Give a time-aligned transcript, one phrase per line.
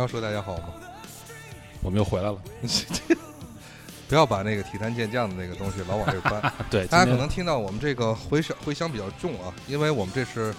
[0.00, 0.64] 要说大家好吗？
[1.82, 2.38] 我们又回来了。
[4.08, 6.52] 不要把那个体坛健将的那个东西老往这搬。
[6.70, 10.54] 对，大家可能听到我们这个回声回响比较重啊，因为我们这是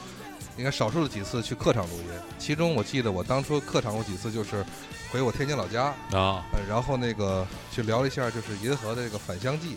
[0.57, 2.05] 应该少数的几次去客场录音，
[2.37, 4.63] 其中我记得我当初客场过几次就是
[5.11, 9.75] 回我天津老家，啊，呃，然后那个去聊了一下就是银河的这个返乡记，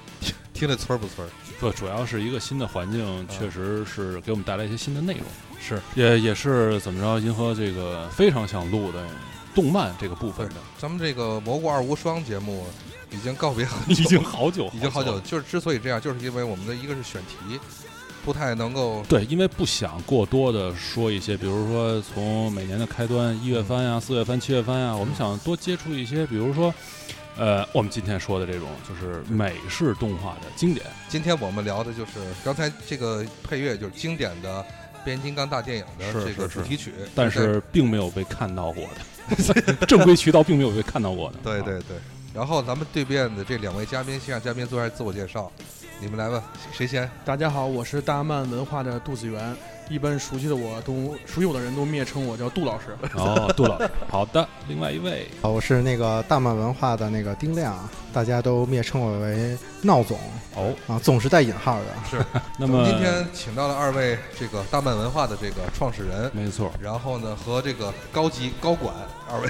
[0.52, 1.30] 听着村儿不村儿？
[1.60, 5.22] 不，主要是一个新的环境，确实是给我们带来一些新的内容，
[5.62, 5.80] 是。
[5.94, 9.06] 也也是怎么着，银河这个非常想录的
[9.54, 12.66] 动漫这个部分的，咱们这个蘑菇二无双节目
[13.10, 17.60] 已经告别很已，经好久， 已经好久，就是之所以这样，就是因为我们的一个是选题
[18.24, 26.72] 不太能够对，因为不想过多的说一些，比如说从每年的开端一月番呀、四月番、七月番呀，我们想多接触一些，比如说，
[27.36, 30.86] 呃，我们今天说的这种就是美式动画的经典。
[31.08, 32.12] 今天我们聊的就是
[32.44, 34.64] 刚才这个配乐，就是经典的
[35.04, 41.36] 变形金刚大电影的这个主题曲，但是并没有被看到过的，正规渠道并没有被看到过的。
[41.38, 41.96] 啊对对对。
[42.34, 45.52] 然后咱们对面的这两位嘉宾，先让嘉宾做一下自我介绍，
[46.00, 47.10] 你们来吧，谁先？
[47.24, 49.54] 大家好，我是大漫文化的杜子源。
[49.88, 52.96] 一般熟悉的我都熟悉我的人都蔑称我叫杜老师。
[53.14, 54.48] 哦，杜老师，好的。
[54.68, 57.76] 另外一位，好，我是那个大漫文化的那个丁亮，
[58.12, 60.18] 大家都蔑称我为闹总
[60.54, 61.86] 哦，啊，总是带引号的。
[62.10, 62.24] 是。
[62.58, 68.94] 那么今天请到了二位这个大漫文化的这个创始人，没错，然后呢和这个高级高管
[69.30, 69.48] 二位，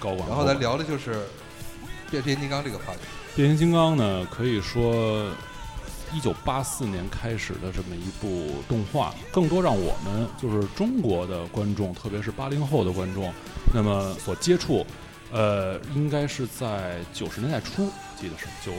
[0.00, 0.26] 高管。
[0.28, 1.26] 然后咱聊的就是
[2.10, 3.00] 变变形金刚这个话题。
[3.36, 5.30] 变形金刚呢，可以说
[6.14, 13.32] 一九八四年开始的这么一部动画，更多让我们就是中国的观众，特别是八零后的观众，
[13.74, 14.86] 那么所接触，
[15.32, 17.90] 呃，应该是在九十年代初，
[18.20, 18.72] 记得是九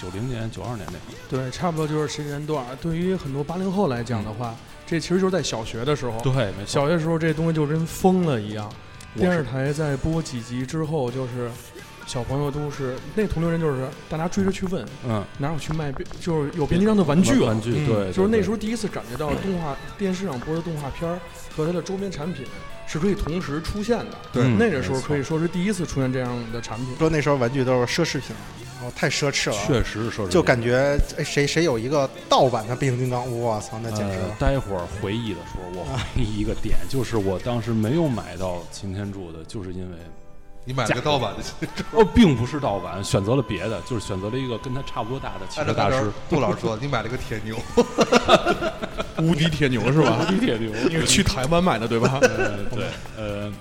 [0.00, 1.18] 九零年、九二年那会儿。
[1.28, 2.64] 对，差不多就是时间段。
[2.80, 4.54] 对于很多八零后来讲的话，
[4.86, 6.20] 这其实就是在小学的时候。
[6.20, 6.66] 对，没错。
[6.66, 8.70] 小学时候这东西就跟疯了一样。
[9.16, 11.50] 电视台在播几集之后，就是
[12.10, 17.46] 小朋友都是那同龄人，就是大家追着去问嗯，哪有去卖变，就是有变形金刚的玩具了。
[17.46, 18.56] 玩具，嗯对，就是那时候。
[18.56, 21.18] 第一次感觉到动画电视上播的动画片儿
[21.56, 22.44] 和它的周边产品
[22.86, 24.10] 是可以同时出现的。
[24.32, 26.88] 对嗯那个时候可以说是第一次出现这样的产品。
[26.98, 28.36] 说那时候玩具都是奢侈品，
[28.82, 35.84] 哦，太奢侈了，确实是奢侈品，就感觉哎谁谁有一个盗版的变形金刚，我操，那简直呃了。，待会儿回忆的时候，我
[36.14, 39.96] 回忆一个点，就是我当时没有买到擎天柱的，就是因为
[40.70, 47.56] 你买了个盗版的 哦，并不是盗版，选择了别的，就是选择了一个跟他差不多大的汽车大师，杜老师说，你买了个铁牛，
[49.20, 50.18] 无敌铁牛是吧？
[50.20, 50.70] 无敌铁牛。
[50.88, 52.20] 你是去台湾买的对吧？
[52.22, 52.84] 呃，对，
[53.18, 53.52] 呃，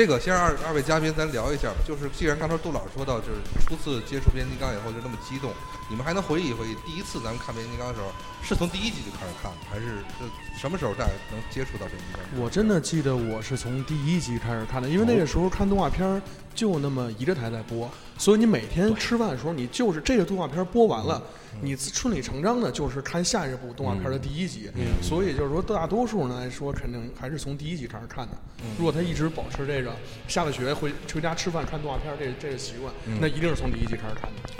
[0.00, 1.74] 这个先让二二位嘉宾咱聊一下吧。
[1.86, 5.52] 就是既然刚才杜老师说到，就是初次接触变形金刚以后就那么激动，
[5.90, 8.10] 你们还能回忆回忆第一次咱们看变形金刚的时候，
[8.42, 10.24] 是从第一集就开始看，还是是
[10.58, 12.42] 什么时候大家能接触到变形金刚？
[12.42, 16.22] 我真的记得我是从第一集开始看的，因为那个时候看动画片儿
[16.54, 17.86] 就那么一个台在播，
[18.16, 21.22] 所以你每天吃饭的时候，你就是这个动画片播完了，
[21.60, 24.70] 你顺理成章的就是看下一部动画片的第一集。
[24.74, 28.36] 嗯所以就是说，大多数人来说，肯定还是从第一集开始看的。
[28.76, 29.94] 如果他一直保持这个
[30.28, 34.50] 下了学回回家吃饭看动画片儿这这个习惯，那一定是从第一集开始看的。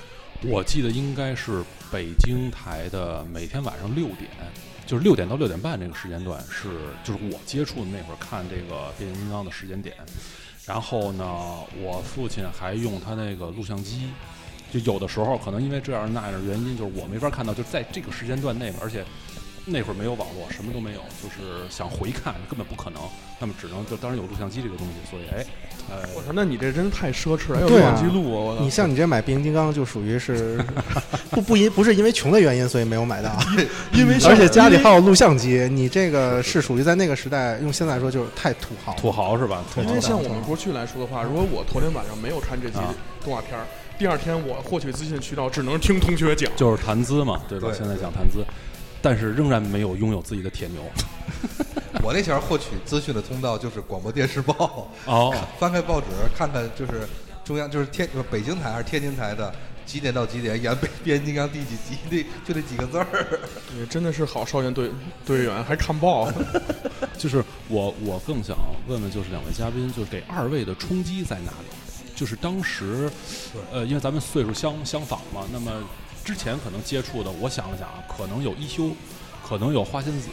[0.43, 1.63] 我记得应该是
[1.93, 4.31] 北京台的每天晚上六点，
[4.87, 6.71] 就是六点到六点半这个时间段是
[7.05, 9.95] 就是我接触的那会儿看这个变形金刚的时间点。
[10.67, 11.25] 然后呢，
[11.83, 14.09] 我父亲还用他那个录像机，
[14.73, 19.05] 就有的时候可能因为这样那样的原因，就是我没法看到，就在这个时间段内，而且
[19.67, 23.01] 那会儿没有网络，什么都没有，就是想回看根本不可能。
[23.39, 25.47] 那么只能就当然有录像机这个东西，所以哎，
[25.89, 28.57] 呃，我说，那你这真是太奢侈了，还有录像机录啊！
[28.57, 30.63] 我你像你这买变形金刚，就属于是
[31.31, 33.35] 不不因不是因为穷的原因，所以没有买到，
[33.93, 39.01] 因为而且家里还有录像机，你这个是属于在那个时代，用现在来说就是太土豪了。
[39.01, 39.65] 土豪是吧？
[39.79, 43.65] 因为像我们过去来说的话，如果我头天晚上没有看这集啊动画片儿，
[44.01, 46.51] 第二天我获取资讯渠道只能听同学讲。
[46.57, 47.69] 就是谈资嘛，对吧？
[47.69, 48.43] 对现在讲谈资，
[49.03, 50.81] 但是仍然没有拥有自己的铁牛。
[52.03, 57.07] 我那前儿获取资讯的通道就是广播电视报，哦，翻开报纸看看就是
[57.45, 59.53] 中央就是天不北京台还是天津台的
[59.85, 62.17] 几点到几点演变变形金刚第几集，那
[62.49, 63.07] 就这几个字儿。
[63.77, 64.91] 你真的是好少年队
[65.27, 66.33] 队员，还看报。
[67.19, 68.57] 就是我我更想
[68.89, 71.90] 问问，就是两位嘉宾，就是给二位的冲击在哪里？
[72.21, 73.11] 就是当时，
[73.73, 75.73] 呃，因为咱们岁数相相仿嘛，那么
[76.23, 78.91] 之前可能接触的，我想了想啊，可能有一休，
[79.43, 80.29] 可能有花仙子，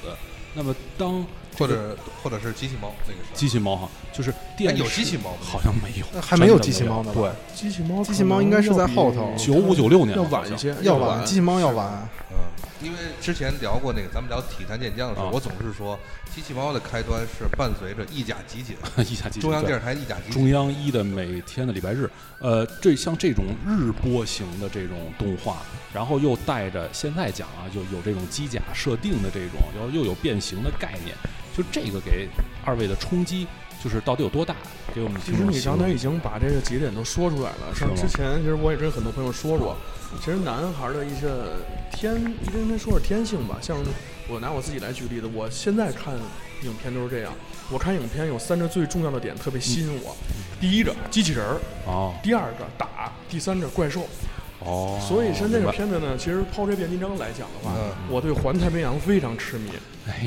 [0.53, 1.25] 那么当
[1.57, 5.37] 或者或者是机器猫那个时候，机器猫哈，就是电视哎有机器猫吗？
[5.41, 11.87] 好像没有，那还没有机器猫呢对，机器猫，机器猫应该是在后头九五九六年要晚一些，要晚晚，机器猫要晚。
[12.31, 12.35] 嗯，
[12.81, 15.97] 因为之前聊过那个，咱们聊体坛健将的时候，啊我总是说
[16.33, 20.49] 机器猫的开端是伴随着意甲集锦， 意甲集锦中央电视台意甲集锦中。
[20.49, 22.09] 央一的每天的礼拜日，
[22.39, 25.57] 呃，这像这种日播型的这种动画，
[25.93, 31.15] 然后又带着现在讲啊，就有这种机甲设定的这种，然后又有变形的概念，
[31.55, 32.27] 就这个给
[32.63, 33.47] 二位的冲击，
[33.83, 34.55] 就是到底有多大？
[34.93, 37.75] 给我们其实你刚才已经把这个节点都说出来了。
[37.75, 39.75] 是吗像之前，其实我也跟很多朋友说过，
[40.19, 41.27] 其实男孩的一些
[41.91, 42.15] 天，
[42.53, 43.57] 应该说是天性吧。
[43.61, 43.77] 像
[44.27, 46.13] 我拿我自己来举例子，我现在看
[46.63, 47.33] 影片都是这样。
[47.69, 50.15] 我看影片有三个最重要的点特别吸引我，
[50.59, 54.07] 第一个机器人儿，哦第二个打，第三个怪兽。
[54.67, 59.71] 哦，所以像这个片子呢，其实抛开变形金刚来讲的话，嗯我对环太平洋非常痴迷。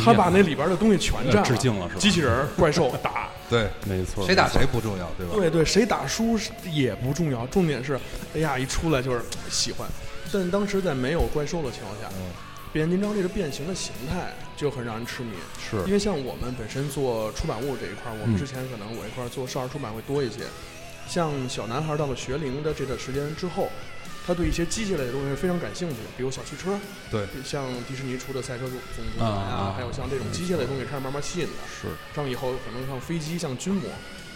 [0.02, 5.32] 他把那里边的东西全占了，致敬了是吧机器人、怪兽打， 对，没错，谁打谁不重要，对吧？
[5.34, 6.38] 对对，谁打输
[6.70, 7.98] 也不重要，重点是，
[8.34, 9.88] 哎呀，一出来就是喜欢。
[10.32, 12.25] 但当时在没有怪兽的情况下，嗯
[12.72, 15.32] 变形金刚这个变形的形态就很让人痴迷。
[15.58, 20.44] 是因为像我们本身做出版物这一块，我们嗯之前可能我一块做少儿出版会多一些。
[21.08, 23.69] 像小男孩到了学龄的这段时间之后，
[24.26, 26.78] 他对一些机械类的东西是非常感兴趣的，比如小汽车，
[27.11, 31.52] 对，像迪士尼出的赛车总总动员啊还有像这种机械类的东西开始慢慢吸引的。
[31.67, 33.88] 是这样以后可能像飞机、像军模，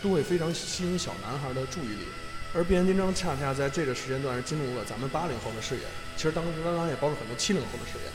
[0.02, 2.06] 都会非常吸引小男孩的注意力。
[2.54, 5.82] 而变形金刚恰恰在这个时间段是进入了咱们八零后的视野，
[6.16, 8.10] 其实当时当然也包括很多七零后的视野，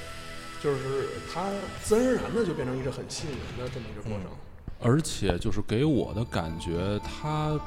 [0.64, 1.52] 就是它
[1.84, 4.32] 自然而然的就变成一个很吸引人的这么一个过程。
[4.82, 7.60] 而且就是给我的感觉，他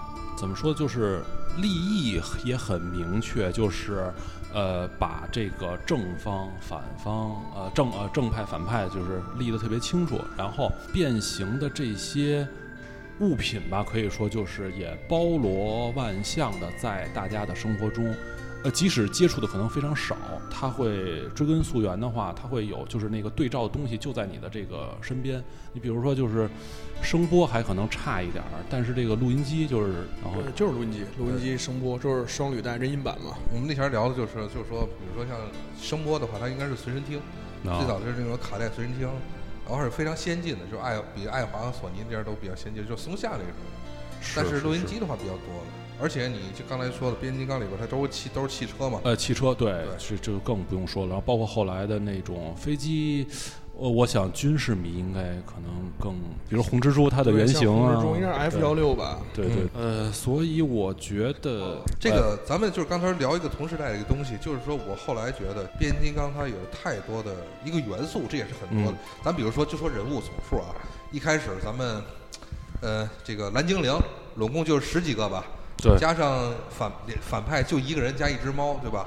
[0.43, 1.23] 怎么说，就是
[1.59, 4.13] 立意也很明确，就是
[4.53, 10.21] 呃，把这个正方、反方、呃正呃正派、反派，就是立得特别清楚。
[10.37, 12.45] 然后变形的这些
[13.21, 18.13] 物品吧，可以说就是也包罗万象的在大家的生活中。
[18.65, 20.17] 呃，即使接触的可能非常少，
[20.49, 25.43] 他会追根溯源的话，他会有就是那个对照的东西就在你的这个身边。
[25.73, 26.49] 你比如说，就是
[27.03, 33.37] 声波还可能差一点儿，但是这个录音机就是，然就是录音机，录音机声波，就是双履带人音版嘛。
[33.53, 35.37] 我们那前儿聊的就是，就是说，比如说像
[35.81, 37.19] 声波的话，它应该是随身听，
[37.67, 39.09] 啊最早就是那种卡带随身听，
[39.67, 43.67] 然后是非常先进的，就是爱比爱华和索尼这边都比较先进，就是松下那个时候。
[44.37, 45.67] 但是录音机的话比较多了，
[46.03, 51.11] 而且你就刚才说的变形金刚里边，它都是汽都是汽车嘛，呃，汽车对，对这这个更不用说了。
[51.11, 53.25] 然后包括后来的那种飞机，
[53.75, 56.15] 我我想军事迷应该可能更，
[56.49, 59.21] 比如红蜘蛛它的原型啊，中应该是 F 幺六吧？
[59.33, 67.33] 对对，呃，所以我觉得这个咱们就是刚才聊一个同时代的一个东西，就是说我后来觉得变形金刚它有太多的
[67.65, 68.99] 一个元素，这也是很多的。
[68.99, 70.75] 嗯咱比如说就说人物总数啊，
[71.13, 72.03] 一开始咱们
[72.81, 73.97] 呃这个蓝精灵
[74.35, 75.45] 拢共就是十几个吧，
[75.83, 75.99] 对。
[75.99, 76.91] 加上反
[77.21, 79.05] 反派就一个人加一只猫，对吧？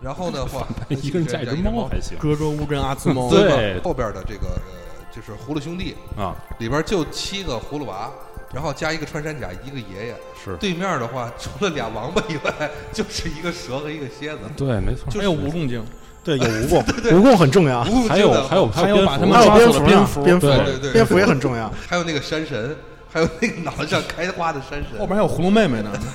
[0.00, 2.16] 然后的话 一个人加一只猫还行。
[2.18, 8.10] 哥哥乌跟阿兹猫，对后边的这个呃就是葫芦兄弟啊，里边就七个葫芦娃。
[8.52, 10.16] 然后加一个穿山甲，一个爷爷。
[10.44, 10.56] 是。
[10.56, 14.38] 对面的话，除了俩王八以外，就是一个蛇和一个蝎子。
[14.56, 15.84] 对，没错，就还有蜈蚣精，
[16.24, 20.40] 对，有 蜈蚣，蜈蚣很重要，还有还有还有把他们还有蝙蝠，蝙蝠。
[20.40, 20.92] 蝙蝠对对对。
[20.94, 21.72] 蝙蝠也很重要。
[21.86, 22.76] 还有那个山神，
[23.12, 24.98] 还有那个脑袋上开花的山神。
[24.98, 25.90] 后边还有葫芦妹妹呢。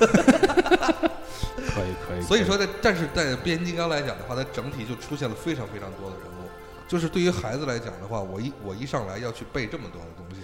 [1.74, 2.22] 可以可以。
[2.22, 6.48] 所以说在，但是在变形金刚来讲的话，它整体就出现了非常非常多的人物。
[6.88, 10.40] 就是对于孩子来讲的话，我一我一上来要去背这么多的东西，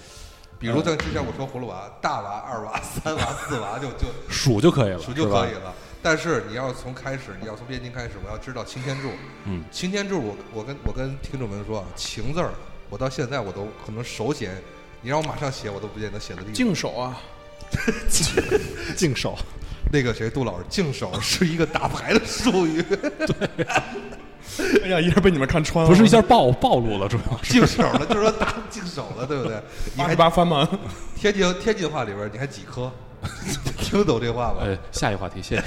[0.58, 5.72] 比如像之前我说葫芦娃、大娃、二娃、 三娃、四娃，就就 数就可以了，数就可以了。
[6.02, 9.10] 但是你要从开始，你要从变形金刚开始，我要知道擎天柱。
[9.44, 12.50] 嗯，擎天柱我，我跟我跟听众们说啊，擎字儿，
[12.90, 14.50] 我到现在我都可能手写，
[15.02, 16.54] 你让我马上写，我都不见得写得利索。
[16.54, 17.20] 净手啊，
[18.96, 19.36] 净手，
[19.90, 23.66] 那个谁，杜老师，净手是一个打牌的术语，对
[24.84, 25.90] 哎呀，一下被你们看穿了。
[25.90, 29.60] 不是一下暴暴露了，主要是净手了，就是说打净手了，对不对？
[29.94, 30.68] 你八还八翻吗？
[31.16, 32.92] 天津天津话里边，你还几颗？
[33.78, 34.58] 听懂这话吗？
[34.62, 35.62] 呃，下一个话题，谢谢。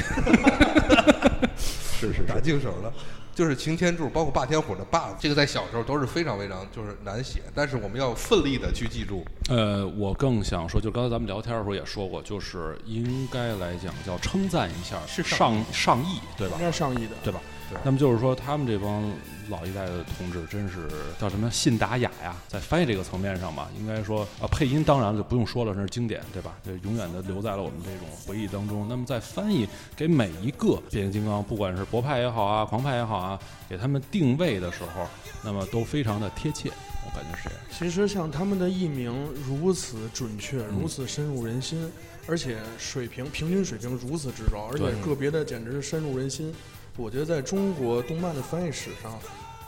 [2.00, 2.94] 是是打，净手了。
[3.36, 9.26] 就是擎天柱，包括霸天虎的霸，这个在小时候都是非常非常就是难写，但是我们要奋力的去记住。
[9.50, 16.66] 呃，我更想说，就刚才咱们聊天的时候也说过，就是应该来讲叫称赞一下是上上亿，对吧应？
[16.66, 17.16] 该是上亿的。
[17.24, 17.55] 对吧对？
[17.84, 19.12] 那么就是说，他们这帮
[19.50, 20.88] 老一代的同志，真是
[21.20, 26.56] 叫什么信达雅呀，在翻译这个层面上吧，应该说啊，配音当然就不用说了，那是经典，对吧？
[26.64, 28.88] 就永远的留在了我们这种回忆当中。
[28.88, 35.08] 那么在翻译给每一个变形金刚，不管是博派也好啊，狂派也好啊，给他们定位的时候，
[35.44, 36.72] 那么都非常的贴切，
[37.06, 37.60] 我感觉是这样。
[37.72, 39.14] 其实像他们的译名
[39.48, 41.92] 如此准确，嗯如此深入人心，
[42.28, 46.54] 而且水平平均水平如此之高，而且个别的简直是深入人心。
[46.98, 49.20] 我觉得在中国动漫的翻译史上，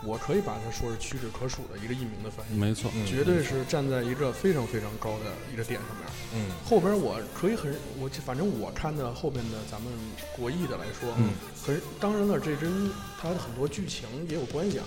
[0.04, 6.08] 我可以把它说是屈指可数的一个译名的翻译，没错，绝对是站在一个非常非常高的一个点上面。
[6.36, 9.92] 嗯后边我可以很，我反正我看的后边的咱们
[10.36, 11.32] 国译的来说，嗯，
[11.66, 14.86] 很当然了，这跟它的很多剧情也有关系啊。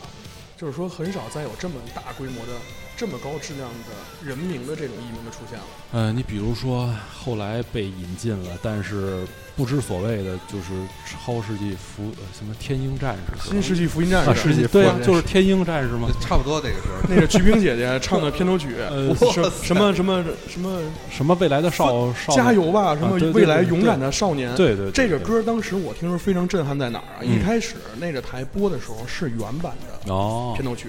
[0.61, 2.52] 就是说，很少再有这么大规模的、
[2.95, 5.64] 这么高质量的人名的这种译名的出现了。
[5.93, 9.26] 呃，你比如说后来被引进了，但是
[9.57, 10.67] 不知所谓的就是
[11.07, 16.09] 超世纪福呃什么天鹰战士，新世纪福音战啊，士，世纪对啊，就是天鹰战士嘛。
[16.21, 17.09] 差不多这个时候。
[17.09, 20.79] 那个鞠萍姐姐唱的片头曲， 呃什 什么什么什么，
[21.11, 24.55] 什么未来的少少加油吧，什么未来勇敢的少年。
[24.55, 27.19] 对对对这个歌当时我听说非常震撼，在哪儿啊？
[27.23, 29.73] 嗯一开始那个台播的时候是原版
[30.07, 30.88] 的哦片头曲，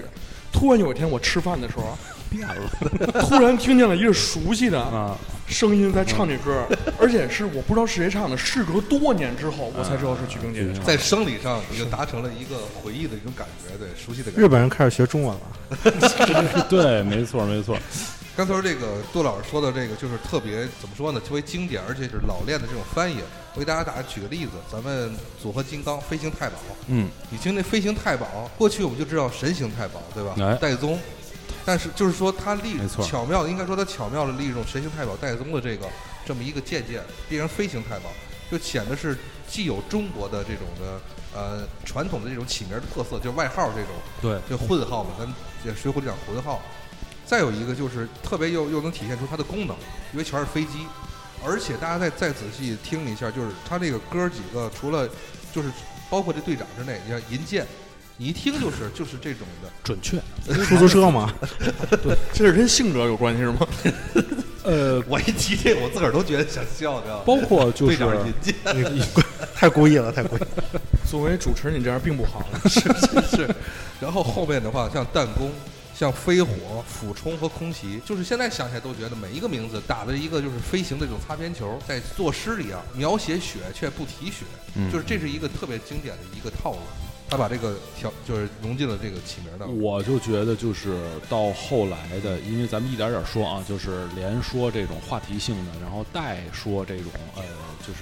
[0.52, 1.98] 突然有一天我吃饭的时候啊，
[2.30, 3.22] 变了。
[3.22, 5.16] 突然听见了一个熟悉的啊，
[5.46, 6.66] 声音在唱这歌，
[7.00, 10.60] 而且是我不知道是谁唱的，事隔多年之后我才知道是曲萍姐。
[10.60, 10.84] 姐唱的。
[10.84, 14.40] 在生理上已经达成了一个回忆的一种感觉，对，熟悉的感觉。
[14.40, 17.76] 日本人开始学中文了， 对，没错没错，
[18.34, 23.18] 刚才这个杜老师说的这个，就是特别怎么说呢，特别经典，而且是老练的这种翻译。
[23.54, 30.34] 我给大家打举个例子，咱们组合金刚飞行太保，嗯，你听那飞行太保，过去我们就知道神行太保，对吧？
[30.40, 30.54] 哎。
[30.54, 30.98] 戴宗，
[31.62, 35.86] 但是就是说他利巧妙，应该说他巧妙的利用神行太保戴宗的这个
[36.24, 38.08] 这么一个借鉴，变成飞行太保，
[38.50, 39.14] 就显得是
[39.46, 43.90] 既有中国的这种的呃传统的这种起名的特色，就是外号这种，
[44.22, 46.62] 对，就混号嘛，咱这《水浒》里讲混号。
[47.32, 49.74] 再有一个就是特别又又能体现出它的功能，
[50.12, 50.86] 因为全是飞机，
[51.42, 55.08] 而且大家再再仔细听一下，就是他这个哥几个除了
[55.50, 55.70] 就是
[56.10, 57.66] 包括这队长之内，你像银剑，
[58.18, 60.18] 你一听就是就是这种的，准确。
[60.66, 61.32] 出租车嘛，
[62.34, 63.66] 这是跟性格有关系是吗？
[64.64, 67.22] 呃，我一提这个我自个儿都觉得想笑，你知道吗？
[67.24, 68.54] 包括就是队长银剑
[69.54, 70.46] 太故意了，太故意了。
[71.10, 72.44] 作为主持人，你这样并不好。
[72.68, 73.54] 是是是，
[74.02, 75.50] 然后后面的话像弹弓。
[76.02, 84.44] 像飞火、俯冲和空袭，就是现在想起来都觉得每一个名字打的一个就是飞行的这种擦边球，在作诗里啊描写雪却不提雪，
[84.74, 86.80] 嗯就是这是一个特别经典的一个套路。
[87.30, 89.66] 他把这个调就是融进了这个起名的。
[89.68, 97.42] 我就觉得，就是到后来的，因为咱们一点点说啊，就是连说这种话题性的，然后带说这种呃，
[97.86, 98.00] 就是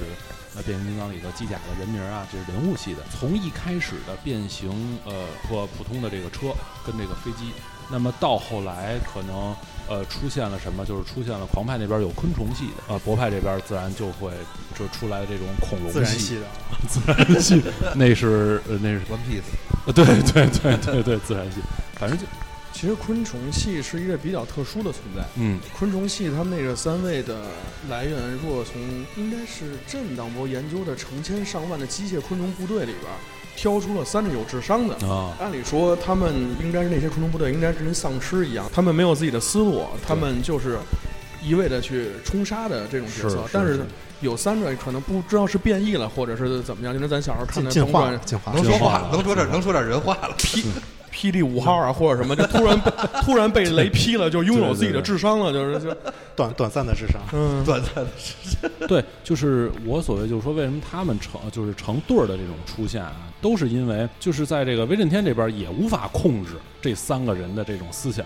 [0.57, 3.05] 呃变形金刚里头机甲的人名啊，就是人物系的。
[3.11, 6.55] 从一开始的变形呃和普通的这个车
[6.85, 7.53] 跟这个飞机，
[7.91, 9.55] 那么到后来可能
[9.89, 14.31] 呃出现了什么，就是出现了狂派那边有昆虫系的，呃博派这边自然就会
[14.79, 16.43] 就出来这种恐龙自然系的，
[16.89, 17.63] 自然系，
[17.95, 19.43] 那是呃那是 One Piece，
[19.87, 21.61] 呃对对对对对自然系，
[21.95, 22.25] 反正就
[22.73, 25.23] 其实昆虫系是一个比较特殊的存在。
[25.35, 25.59] 嗯。
[25.77, 27.43] 昆虫系他们那个三位的
[27.91, 28.81] 来源，若从
[29.17, 33.19] 应该是震荡波研究的成千上万的机械昆虫部队里边儿
[33.57, 34.95] 挑出了三个有智商的。
[35.07, 40.79] 啊，按理说，他们应该是那些冲锋部队，应该是跟丧尸一样，他们没有自己的思路，他们就是
[41.43, 43.45] 一味的去冲杀的这种角色。
[43.53, 43.81] 但是
[44.21, 48.65] 有三个可能不知道是变异了，或者是怎么样，就跟咱小时候看的进化，进化能。
[48.65, 50.35] 说话能说点能说点人话了。
[50.39, 50.65] 霹
[51.13, 52.81] 霹雳五号啊，或者什么，就突然
[53.25, 55.97] 突然被雷劈了，就拥有自己的智商了，就是就
[56.37, 68.25] 短短暂的智商，嗯，短暂的智商对，就是我所谓就是说，为什么他们成就是成对儿的这种出现啊，都是因为就是在这个威震天这边也无法控制这三个人的这种思想，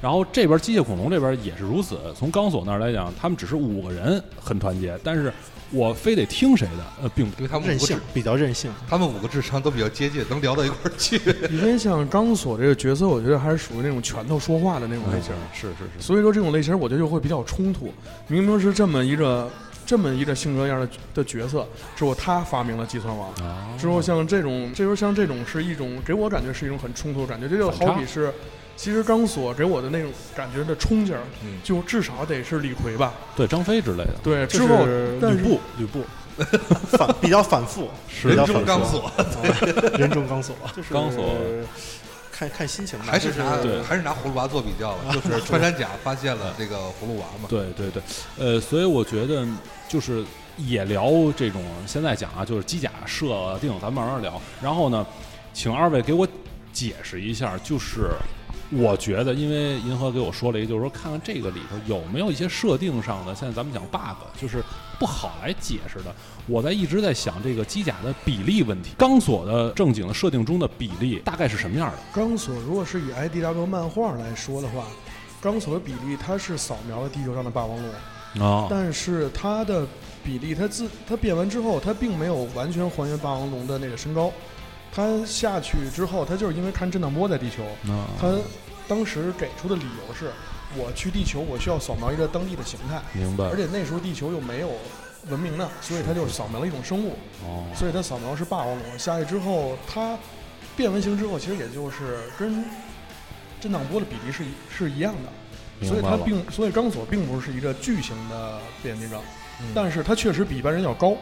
[0.00, 1.98] 然后这边机械恐龙这边也是如此。
[2.16, 5.32] 从钢索那儿来讲，他们只是五个人很团结，但是
[5.72, 8.70] 我非得听谁的，呃，并不因为他们任性比较任性。
[8.88, 11.20] 他们五个智商都比较接近，能聊到一块儿去。
[11.50, 15.32] 因为像钢索这个角色，我觉得还是属于那种拳头说话的那种类型。
[15.54, 17.92] 是是是，所以说这种类型，我觉得就会比较冲突。
[18.26, 19.48] 明明是这么一个
[19.90, 21.66] 这么一个性格样的的角色，
[21.96, 28.32] 之后他发明了计算网，啊，之后像这种，这时候像这种是一种给我感觉是一种很冲突的感觉，这就好比是，
[28.76, 31.58] 其实钢索给我的那种感觉的冲劲儿，嗯。
[31.64, 33.12] 就至少得是李逵吧。
[33.34, 36.04] 对张飞之类的，对，之后是但是吕布，吕布，
[36.96, 37.88] 反比较反复，
[38.22, 39.10] 人中钢，索，
[39.98, 41.34] 人中钢索，就是钢索。
[42.32, 43.82] 看看心情吧，还是拿对。
[43.82, 47.46] 还是拿葫芦娃做比较了， 就是穿山甲发现了这个葫芦娃嘛。
[47.50, 48.02] 对对对，
[48.38, 49.46] 呃，所以我觉得
[49.90, 50.24] 就是
[50.56, 54.40] 也聊这种现在讲啊，就是机甲设定，咱慢慢聊。
[54.62, 55.04] 然后呢，
[55.52, 56.24] 请二位给我
[56.72, 58.12] 解释一下，就是
[58.70, 64.62] 我觉得，因为银河给我说了一个，就是说看看这个里头有没有一些设定上的，现在咱们讲 bug，就是
[65.00, 66.14] 不好来解释的。
[66.46, 71.98] 我在一直在想这个机甲的比例问题，钢索的正经的设定中的比例大概是什么样的？
[72.14, 74.84] 钢索如果是以 IDW 漫画来说的话，
[75.40, 77.90] 钢索的比例它是扫描了地球上的霸王龙，
[78.38, 79.86] 啊，但是它的
[80.22, 84.30] 比例它自它变完之后，它并没有完全还原霸王龙的那个身高。
[84.92, 88.36] 它下去之后，它就是因为看震荡波在地球，啊它
[88.88, 90.32] 当时给出的理由是，
[90.76, 93.44] 我去地球我需要扫描一个当地的形态，明白。
[93.44, 94.72] 而且那时候地球又没有
[95.28, 97.12] 文明呢，所以它就扫描了一种生物，
[97.44, 98.98] 哦，所以它扫描是霸王龙。
[98.98, 100.18] 下去之后，它
[100.76, 102.64] 变完形之后，其实也就是跟
[103.60, 105.28] 震荡波的比例是一是一样的，
[105.82, 109.20] 所以它并所以钢索并不是一个巨型的变形金刚，
[109.60, 109.72] 嗯。
[109.74, 111.14] 但是它确实比一般人要高。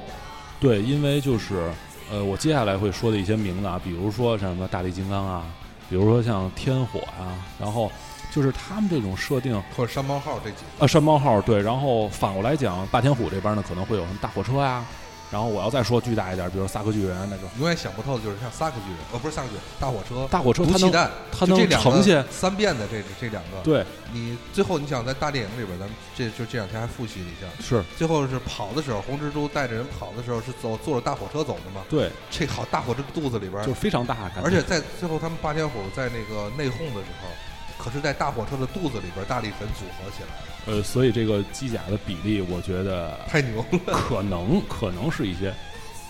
[0.60, 1.70] 对，因为就是
[2.10, 5.44] 呃，我接下来会说的一些名字啊，比如说像什么大力金刚啊，
[5.88, 7.90] 比如说像天火啊，然后
[8.32, 14.84] 就是他们这种设定或者山猫号这几啊，山猫号对，然后反过来讲，霸天虎这边呢可能会有什么大火车呀、
[15.30, 17.48] 然后我要再说巨大一点，比如萨克巨人那种。
[17.58, 22.24] 永远想不透的就是像萨克巨人，呃，不是萨克巨人，大火车、大火车，毒气弹，它能呈现。
[22.30, 23.60] 三遍的这这两个。
[23.62, 23.84] 对。
[24.10, 27.84] 你最后你想在大电影里边，咱们这就这两天还复习了一下，是。
[27.98, 31.82] 最后是跑的时候，红蜘蛛带着人跑的时候是走坐着大火车走的嘛？
[31.90, 33.62] 对，这好大火车肚子里边。
[33.66, 37.28] 就，非常大，而且在最后他们霸天虎在那个内讧的时候，
[37.76, 40.28] 可是在大火车的肚子里边，大力神组合起来。
[40.28, 43.94] 了，呃，所以这个机甲的比例，我觉得太牛了。
[43.94, 45.52] 可能可能是一些，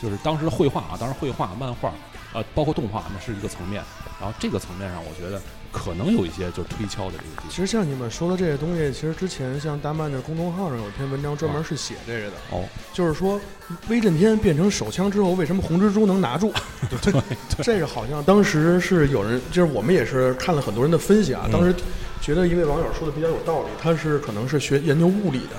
[0.03, 1.95] 就是当时的绘画啊，当时绘画、漫画，
[2.33, 3.83] 呃，包括动画，那是一个层面。
[4.21, 13.41] 然后这个层面上，我觉得可能有一些就是推敲的这个地其实像你们说的这些东西，其实之前像大漫的公众号上有篇文章专门是写这个的，哦，就是说
[13.89, 16.53] 威震天变成手枪之后，为什么红蜘蛛能拿住？
[17.01, 17.23] 对对，
[17.63, 21.73] 这个好像当时是有人，就是我们也是看了很多人的分析啊，嗯当时
[22.21, 25.57] 觉得一位网友说的比较有道理，他是可能是学研究物理的，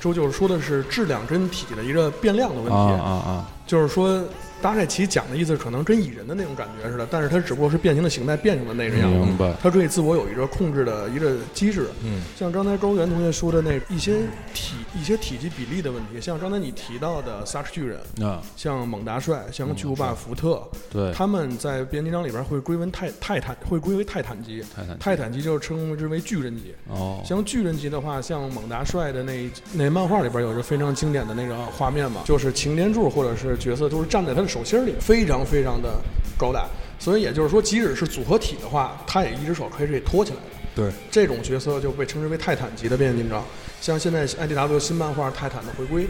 [0.00, 4.22] 之后就是说的是质量跟体积的一个变量的问题，啊啊啊，就是说
[4.62, 9.52] 大概其讲的意思可能跟蚁人的那种感觉似的，但是它只不过是变形的形态变成了那个样子明，白。
[9.62, 11.88] 它对自我有一个控制的一个机制。
[12.04, 14.20] 嗯，像刚才高原同学说的那一些
[14.54, 24.62] 体一些体积比例的问题，像刚才你提到的萨克巨人，啊，像猛大帅，像巨无霸福特，对，他们在变形金刚里边会归为泰泰坦，会归为泰坦级。
[24.74, 26.74] 泰坦泰坦级就称之为巨人级。
[26.88, 35.88] 哦，像巨人级的话，像猛大帅的那那漫画里边有个非常经典的那个画面嘛，就是擎天柱或者是角色都是站在他的手心里，非常非常的
[36.36, 36.66] 高大。
[36.98, 40.42] 所以也就是说，即使是组合体的话，他也一只手可以给托起来的。
[40.74, 43.42] 对，这种角色就被称之为泰坦级的变形金刚。
[43.80, 46.02] 像现在 IDW 新漫画《泰坦的回归》，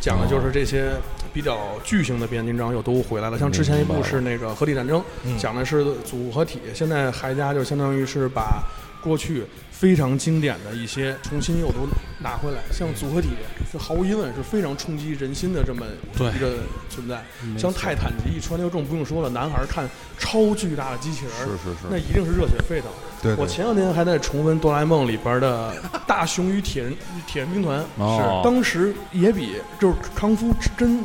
[0.00, 0.92] 讲的就是这些
[1.34, 3.38] 比较巨型的变形金刚又都回来了。
[3.38, 5.04] 像之前一部是那个《合体战争》，
[5.38, 8.62] 讲的是组合体，现在海家就相当于是把
[9.02, 9.44] 过去
[9.78, 11.86] 非常经典的一些重新又都
[12.20, 12.58] 拿回来。
[12.72, 13.28] 像组合体，
[13.72, 15.86] 这毫无疑问是非常冲击人心的这么
[16.34, 16.56] 一个
[16.90, 17.22] 存在。
[17.56, 19.88] 像泰坦级一穿就更不用说了，男孩看
[20.18, 22.90] 超巨大的机器人，是是是，那一定是热血沸腾。
[23.22, 25.72] 对我前两天还在重温《哆啦 A 梦》里边的
[26.08, 26.92] 大雄与铁人
[27.28, 31.00] 铁人兵团，哦是当时也比就是康夫真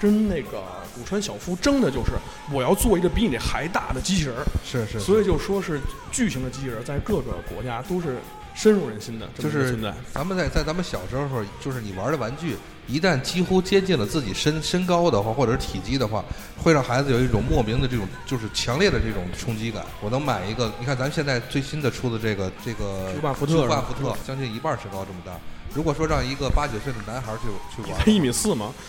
[0.00, 0.62] 真那个
[0.98, 2.12] 古川小夫争的就是
[2.52, 5.80] 我要做一个比你这还大的机器人儿，是是，所以就说是
[6.10, 8.18] 巨型的机器人儿在各个国家都是
[8.54, 9.94] 深入人心的这就是么一个存在。
[10.12, 12.56] 咱们在在咱们小时候，就是你玩的玩具，
[12.88, 16.24] 一旦几乎接近了自己身身高的话，或者是体积的话，
[16.56, 19.86] 会让孩子有一种莫名的这种就是强烈的这种冲击感。
[20.00, 25.32] 我能买一个，你看咱现在最新的出的这个这个巨无霸福特巨无霸福特，将近一半身高这么大。
[25.74, 28.72] 如果说让一个八九岁的男孩去去玩他，一米四吗？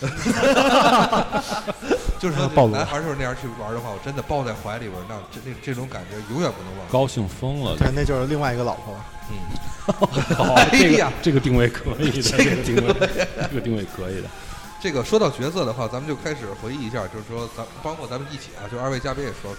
[2.18, 6.86] 就是男孩就是那样去玩的话，我真的抱在怀里边，那这那这种感觉永远不能忘。
[6.90, 7.76] 高兴疯了。
[7.78, 9.04] 对，那就是另外一个老婆了。
[9.30, 9.36] 嗯，
[10.36, 12.94] 好， 哎这呀个这个定位可以的，这个定位，
[13.48, 14.28] 这个定位可以的。
[14.82, 19.58] 这个说到角色的话，咱们就开始回忆一下，就是说咱包括咱们一起啊，就二位嘉宾也说说。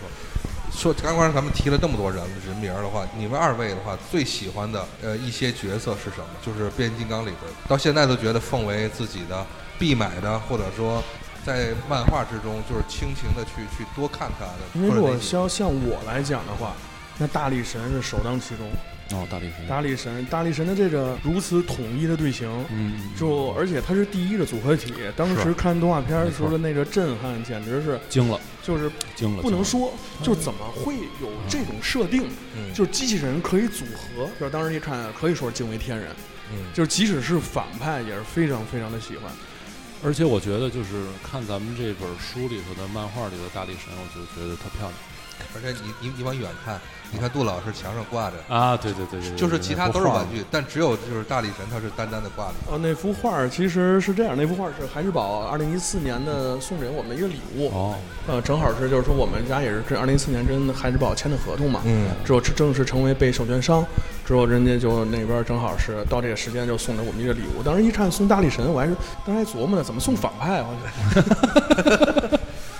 [0.71, 6.27] 说刚刚咱们提了那么多人人名儿的话，你们二位的话最喜欢的呃一些角色是什么？
[6.43, 9.45] 就是变形金刚里边，到现在都觉得奉为自己的
[9.77, 11.03] 必买的，或者说
[11.45, 14.61] 在漫画之中就是倾情的去去多看他的。
[14.73, 16.73] 如果像像我来讲的话，
[17.17, 18.71] 那大力神是首当其冲。
[19.13, 24.93] 哦，大力神，大力神，大力神的这个如此统一的队形，嗯，就而且它是第一个组合体。
[25.15, 29.93] 当时看动画片的时候的那个震撼，简直是惊了，就是惊了，不能说，
[30.23, 32.23] 就怎么会有这种设定？
[32.55, 36.09] 嗯就是机器人可以组合，就是当时一看可以说是惊为天人。
[36.53, 39.31] 嗯，就是即使是反派，也是非常非常的喜欢。
[40.03, 44.93] 而且我觉得就是看咱们这本书里头的漫画里的大力神，我就觉得特漂亮
[45.55, 46.79] 而且你你你往远看，
[47.11, 48.77] 你看杜老师墙上挂着，啊！
[48.77, 52.53] 对对对对，就是其他都是玩具，但只有就是大力神他是单单的挂着。
[52.69, 57.69] 哦，那幅画其实是这样，那幅画是海之宝二零一四年的送给我们的一个礼物。
[57.69, 57.95] 哦，
[58.27, 61.81] 呃，正好是就是说我们家也是这二零一四年跟海之宝签的合同嘛。
[61.85, 63.85] 嗯，之后正式成为被授权商，
[64.25, 67.63] 之后人家就那边正好是到这个时间就送给我们一个礼物。
[67.63, 70.67] 当时一看送大力神，我还是当时还琢磨呢，怎么送反派啊？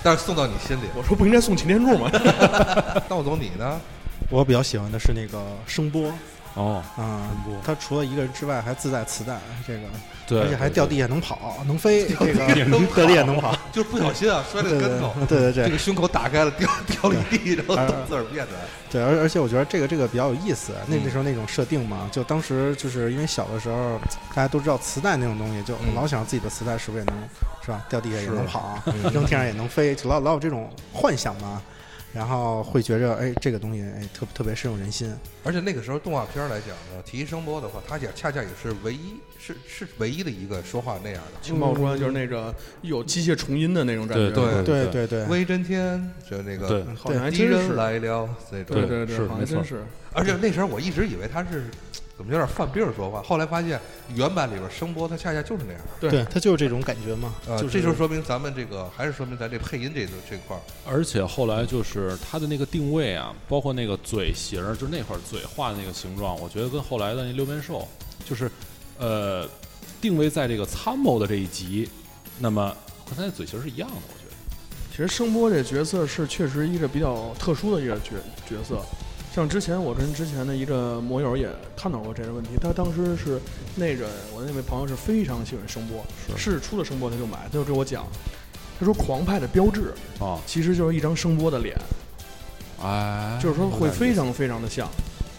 [0.02, 0.82] 但是送到你心里。
[0.96, 2.10] 我说不应该送擎天柱吗？
[3.08, 3.80] 道总你呢？
[4.30, 6.10] 我比较喜欢的是那个声波
[6.54, 9.80] 哦，啊声波，它除了一个人之外，还自带磁带，这个。
[10.24, 12.32] 对，而且还掉地下能跑能飞， 这个。
[12.94, 18.52] 掉地下能跑， 就是不小心啊，摔了个跟头，对对对对这个胸口打开了，掉掉了一地，然后都自个儿变的。
[18.90, 20.72] 对，而而且我觉得这个这个比较有意思。
[20.86, 21.00] 那嗯。
[21.04, 23.98] 那时候那种设定嘛，就当时就是因为小的时候，
[24.34, 25.94] 大家都知道磁带那种东西，就嗯。
[25.94, 27.22] 老想自己的磁带是不是也能
[27.64, 28.94] 是吧，掉地下也能跑，嗯。
[29.12, 31.60] 扔天上也能飞，就老老有这种幻想嘛。
[32.12, 35.12] 然后会觉着，哎，这个东西，哎，特特别深入人心。
[35.44, 41.40] 而且那个时候动画片来讲呢，提声波的话，它也恰恰也是唯一是是唯一的一个说话那样的。
[41.40, 44.30] 情报官就是那个有机械重音的那种感觉。
[44.30, 47.52] 对对对对对，威震天，就那个对好像还敌真是。
[47.54, 48.28] 人来了那种。
[48.50, 49.82] 对对对，是没错好像真是。
[50.12, 51.64] 而且那时候我一直以为他是
[52.22, 53.80] 怎么有点犯病说话，后来发现
[54.14, 55.82] 原版里边声波它恰恰就是那样。
[55.98, 67.88] 对对，它就是这种感觉嘛，呃，就是这就说明咱们这个还是说明咱这配音这这块儿，而且后来就是它的那个定位啊，包括那个嘴型，就是那会儿嘴画的那个形状，我觉得跟后来的那六面兽，
[68.24, 68.48] 就是
[68.98, 69.48] 呃
[70.00, 71.90] 定位在这个参谋的这一集，
[72.38, 72.68] 那么
[73.04, 74.32] 和他那嘴型是一样的，我觉得。
[74.92, 78.12] 其实声波这角色是确实一个比较特殊的一个角
[78.48, 78.80] 角色。
[79.34, 83.40] 像之前我跟之前的一个摩友也探讨过这个问题，他当时是
[83.74, 86.04] 那个我那位朋友是非常喜欢声波，
[86.36, 88.06] 是出了声波他就买，他就跟我讲，
[88.78, 91.74] 他说狂派的标志啊，其实就是一张声波的脸，
[92.82, 94.86] 哎，就是说会非常非常的像。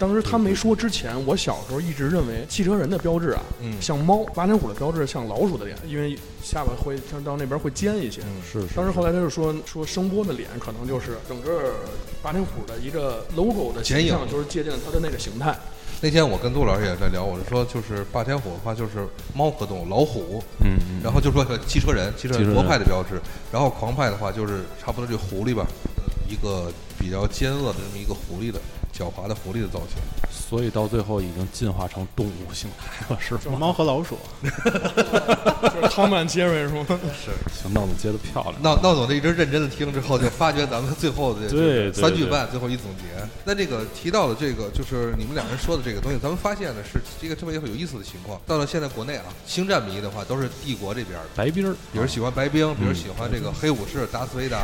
[0.04, 6.14] 当时他没说之前，我小时候一直认为汽车人的标志啊，嗯像猫；八点虎的标志像老鼠的脸，因为
[6.44, 8.20] 下巴会像到那边会尖一些。
[8.24, 8.76] 嗯是是。
[8.76, 11.76] 当时后来他就说说声波的脸可能就是整个
[12.22, 15.58] 八天虎的一个 logo 的形象，就是借鉴它的那个形态。
[16.02, 23.22] 那天我跟杜老师也在聊，我就说就是霸天虎的话就是猫科动物老虎，嗯嗯，然后就说汽车人，汽车人人国派的标志，
[23.54, 26.70] 然后狂派的话就是差不多这狐狸吧，呃一个
[27.04, 28.58] 比较奸恶的这么一个狐狸的
[28.98, 29.98] 狡猾的狐狸的造型。
[30.32, 33.58] 所以到最后已经进化成动物形态了，是吗？
[33.60, 36.86] 猫和老鼠， 就是康曼杰瑞是吗？
[36.88, 38.56] 行，闹总接的漂亮。
[38.62, 43.04] 闹闹总这一直认真的听之后，就发觉咱们最后的对三句半，最后一总结。
[43.44, 48.40] 那这个提到的这个，就是你们两人说的这个东西，咱们发现呢是这个特别有意思的情况。
[48.46, 54.64] 到了现在国内啊，星战迷的话都是帝国这边的，白冰儿，比如喜欢白冰，比如嗯喜欢这个黑武士达斯维达，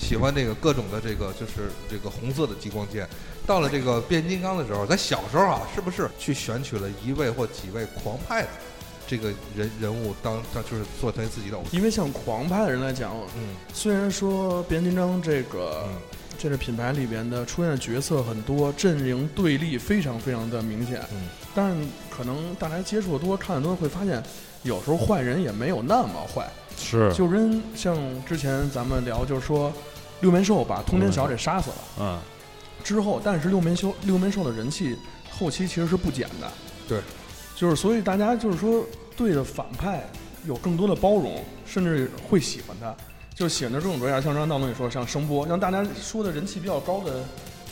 [0.00, 3.06] 喜欢这个各种的这个就是这个红色的激光剑。
[3.46, 8.48] 到了这个变形金刚的时候，咱小时候啊，是不是去选取了一位或几位狂派的
[9.06, 11.72] 这个人人物当当就是做成自己的偶像？
[11.72, 15.94] 因为像狂派的人来讲，嗯虽然说变形金刚这个、嗯
[16.42, 24.22] 这个品牌里边的出现的角色很多，阵营对立非常非常的明显，嗯但是可能大家接触的多、看的多，会发现
[24.62, 26.48] 有时候坏人也没有那么坏。
[26.78, 29.70] 是，就跟像之前咱们聊，就是说
[30.20, 31.76] 六面兽把通天晓给杀死了。
[32.00, 32.20] 嗯，
[32.84, 34.96] 之后，但是六面修六面兽的人气
[35.30, 36.50] 后期其实是不减的。
[36.88, 37.00] 对，
[37.56, 38.84] 就是所以大家就是说
[39.16, 40.04] 对着反派
[40.46, 42.94] 有更多的包容，甚至会喜欢他，
[43.34, 44.20] 就是喜欢的各种各样。
[44.20, 47.22] 像刚刚道总也说，像声波，像大家说的人气比较高的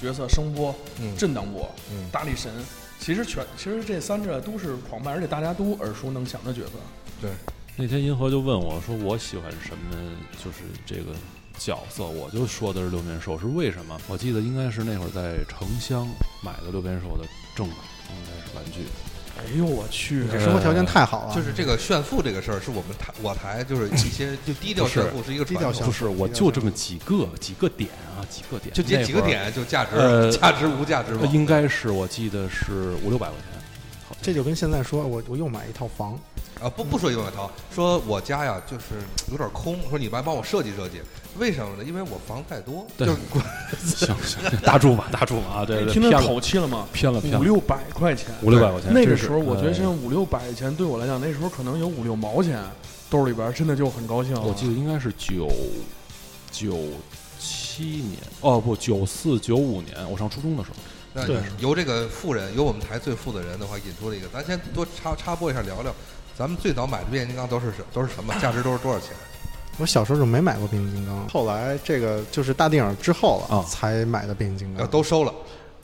[0.01, 2.53] 角色，声波、嗯震荡波、嗯大力神，
[3.01, 6.73] 其实全其实这三个都是狂派，而且大家都耳熟能详的角色。
[7.21, 7.31] 对，
[7.77, 9.97] 那天银河就问我说：“我喜欢什么？
[10.45, 11.13] 就是这个
[11.59, 14.01] 角色。”我就说的是六面兽，是为什么？
[14.07, 16.09] 我记得应该是那会儿在城乡
[16.43, 17.79] 买的六面兽的正版，
[18.11, 18.83] 应该是玩具。
[19.39, 20.27] 哎呦我去！
[20.33, 31.25] 这生活条件太好了，就是这个炫富这个事儿，是我们台我台就是一些就低调炫富是一个传统低调炫不是，我就这么几个几个点啊，几个点，就这几个点就价值呃价值无价值嘛。
[31.33, 33.58] 应该是我记得是五六百块钱，好
[34.21, 36.19] 这就跟现在说我我又买一套房，
[36.61, 38.85] 啊，不不说永远涛，说我家呀就是
[39.31, 41.01] 有点空，说你来帮我设计设计，
[41.39, 41.85] 为什么呢？
[41.85, 45.65] 因为我房太多，对就是行行，打住吧，打住吧啊！
[45.65, 46.89] 对对，听他偏了口气了吗？
[46.93, 48.93] 偏了骗了，五六百块钱，五六百块钱。
[48.93, 52.61] 那个时候我觉得现在呃五六百块钱对我来讲，那时候可能有五六毛钱，
[53.09, 54.43] 兜里边真的就很高兴了。
[54.43, 55.49] 我记得应该是九
[56.51, 56.77] 九
[57.39, 60.77] 七年，哦不，九四九五年，我上初中的时候。
[61.19, 65.93] 那对由这个富人，由我们台最富的人的话引出了一个，咱先多插插播一下聊聊，
[66.37, 69.11] 咱们最早买的变形金刚都是什都是什么，价值都是多少钱？
[69.79, 74.91] 我小时候就没买过变形金刚，后来这个就是大电影之后了、啊才买的变形金呃，刚。
[74.91, 75.33] 都收了，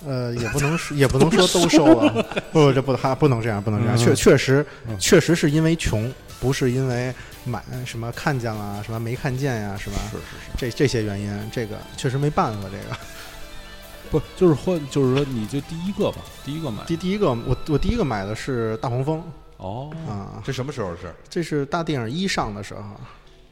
[0.06, 3.96] 呃，也不能说也不能说都收了，不，这不还不能这样，不能这样。
[3.96, 9.96] 嗯确确实嗯确实是因为穷，不是因为买什么看见了什么没看见呀，是吧？
[10.10, 12.68] 是是是，这这些原因，这个确实没办法。
[12.70, 12.96] 这个
[14.14, 19.20] 不就是换，就是说你就第一个吧，第一个买第第一个，我我第一个买的是大黄蜂
[19.56, 21.12] 哦，啊，这什么时候的事？
[21.28, 22.82] 这是大电影一上的时候，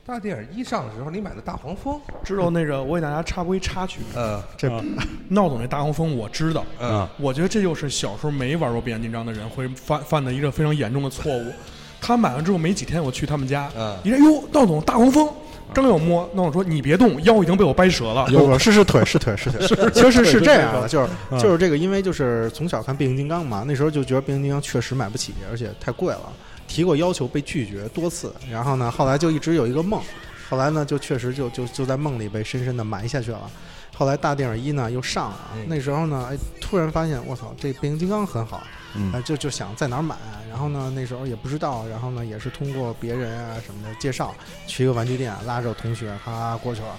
[0.06, 4.40] 大电影一上的时候，你买的大黄蜂，知道那个，我给大家插播一插曲，呃。
[4.56, 4.84] 这啊。
[5.30, 7.10] 闹总那大黄蜂我知道，呃，啊。
[7.18, 11.52] 我觉得这就是小时候没玩过变形金刚的人会犯犯的一个非常严重的错误。
[12.00, 13.98] 他买完之后没几天，我去他们家，嗯。
[14.04, 15.28] 一看哟，闹总大黄蜂，
[15.72, 18.26] 刚要摸，那我说你别动，腰已经被我掰折了。
[18.26, 26.32] 不不是是腿是腿是腿，其 实是是这样的，就是嗯就是这个，因为就是从小看变形金刚嘛，那时候就觉得变形金刚确实买不起，而且太贵了，
[26.68, 30.00] 提过要求被拒绝多次，然后呢，后来就一直有一个梦，
[30.48, 33.50] 后来呢就确实就就就在梦里被深深的埋下去了。
[33.94, 38.62] 后来大电影一呢又上了，嗯那时候呢，哎，突然发现我操，这变形金刚很好，
[38.94, 40.16] 嗯哎，就就想在哪儿买，
[40.48, 44.34] 然后呢，那时候也不知道，然后呢，也是通过别人啊什么的介绍，
[44.66, 46.96] 去一个玩具店，拉着同学他过去了，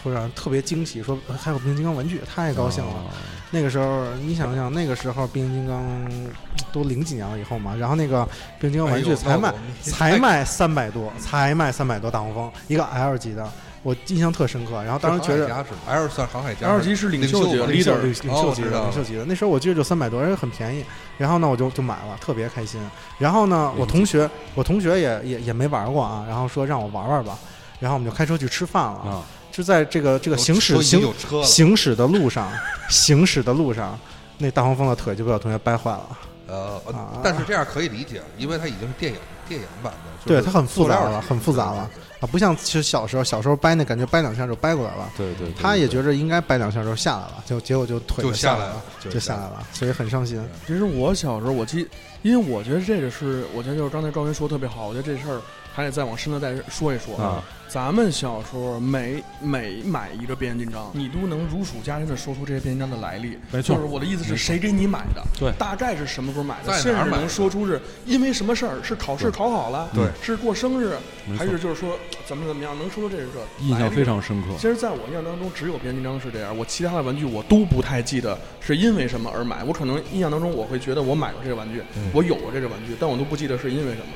[0.00, 2.92] 突然特别惊喜，说呃还有变形金刚玩具，太高兴了。
[2.92, 3.06] 啊
[3.52, 6.32] 那个时候你想想，那个时候变形金刚
[6.70, 8.24] 都零几年了以后嘛，然后那个
[8.60, 13.50] 变形金刚玩具才卖、才卖三百多，才卖三百多大黄蜂，一个 L 级的，
[13.82, 14.82] 我印象特深刻。
[14.82, 15.46] 然后当时觉得。
[15.86, 19.24] L 算航海家 L 级是领袖级领袖领袖 leader，领领袖级的，领袖级的。
[19.24, 20.84] 那时候我记得就三百多，而且很便宜。
[21.18, 22.80] 然后呢，我就就买了，特别开心。
[23.18, 27.38] 然后呢，我同学我同学也也也没玩过啊，然后说让我玩玩吧。
[27.78, 28.98] 然后我们就开车去吃饭了。
[29.00, 31.12] 啊，就在这个这个行驶行
[31.42, 32.50] 行驶的路上，
[32.88, 33.98] 行驶的路上，
[34.38, 36.18] 那大黄蜂的腿就被我同学掰坏了。
[36.48, 36.80] 呃，
[37.22, 41.88] 但是这样可以理解，因为它已经是电影电影版的，就是对它很复杂了，很复杂了
[42.20, 45.10] 啊，不像其实小时候，小时候掰那感觉掰两下就掰过来了。
[45.16, 50.40] 对对，对他也觉着应该掰两下就下来了，就结果就腿就下下来了了，就就下来了，所以很伤心。
[50.66, 51.88] 其实我小时候，我记，
[52.22, 55.40] 因为我觉得这个是，我觉得就是刚才赵云说的特别好，我觉得这事儿
[55.72, 57.42] 还得再往深了再说一说啊。
[57.68, 63.38] 咱们小时候每每买一个变形金刚，你都能如数家珍的说出这些变形金刚的来历。
[63.52, 65.22] 没错就是我的意思是谁给你买的？
[65.38, 66.66] 对大概是什么时候买的？
[66.66, 70.96] 在哪儿甚至买的能说出是因为什么事儿，是考试考好了，对是过生日，
[71.38, 74.48] 还是就是说怎么怎么样，能说出这是个印象非常深刻。
[74.56, 79.62] 其实，在我印象当中，只有变形金刚是这样，我其他的玩具我都不太记得是因为什么而买。
[79.62, 84.12] 我可能印象当中，我会觉得我买过这个玩具，嗯我有过这个玩具，但我都不记得是因为什么。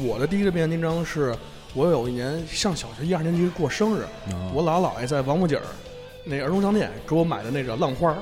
[0.00, 1.34] 我的第一个变形金刚是
[1.72, 4.50] 我有一年上小学一二年级过生日，啊。
[4.52, 5.64] 我姥姥姥爷在王府井儿
[6.24, 8.16] 那儿童商店给我买的那个浪花儿，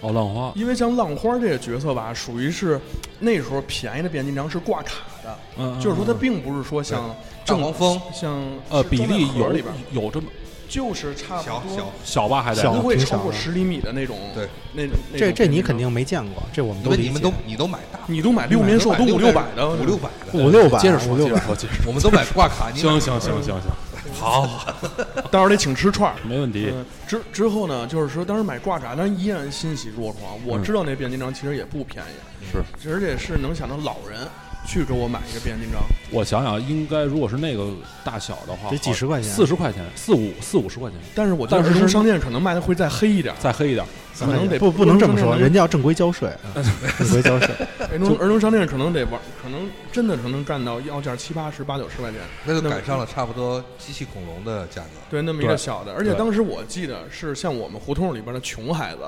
[0.00, 2.80] 哦，浪花，因为像浪花儿这个角色吧，属于是
[3.18, 6.18] 那时候便宜的变形金刚是挂卡的，嗯，就是说它嗯。
[6.18, 7.08] 并不是说像
[7.44, 8.00] 大正黄蜂。
[8.12, 10.26] 像呃是装在比利有里边儿，有这么
[10.68, 14.18] 就是差不多小小，小吧，还得小不会超过十厘米的那种。
[14.34, 21.32] 对，那那这这你肯定没见过，这我们都理解因为你们都你都买大，你都买六面兽都五六百的，五六百的，五六百，接着说，五六百。
[21.32, 21.84] 接着说，接着说。
[21.86, 23.60] 我们都买挂卡，行行行行行，
[24.12, 24.46] 好，
[25.30, 26.16] 到时候得请吃串儿。
[26.22, 26.70] 没问题。
[26.74, 30.38] 嗯，之之后呢，就是说当时买挂卡，但是依然欣喜若狂。
[30.44, 34.20] 我嗯知道那变形金刚其实也不便宜，是而且是能想到老人
[34.66, 35.82] 去给我买一个变形金刚。
[36.10, 37.70] 我想想，应该如果是那个
[38.04, 43.84] 大小的话，得几十块钱四十块钱，四五四五十块钱，但是我觉得但是儿童商店可能卖的会再黑一点，再黑一点。
[44.18, 46.50] 可能得不不能这么说，人家要正规交税，啊
[46.98, 47.54] 正规交税。
[47.78, 52.18] 儿童儿童商店可能得玩，可能真的可能干到要价七八十、八九十块钱。
[52.44, 54.88] 那就赶上了差不多机器恐龙的价格。
[55.08, 59.02] 对，那么一个小的，而且当时我记得是像我们胡同里边的穷孩子，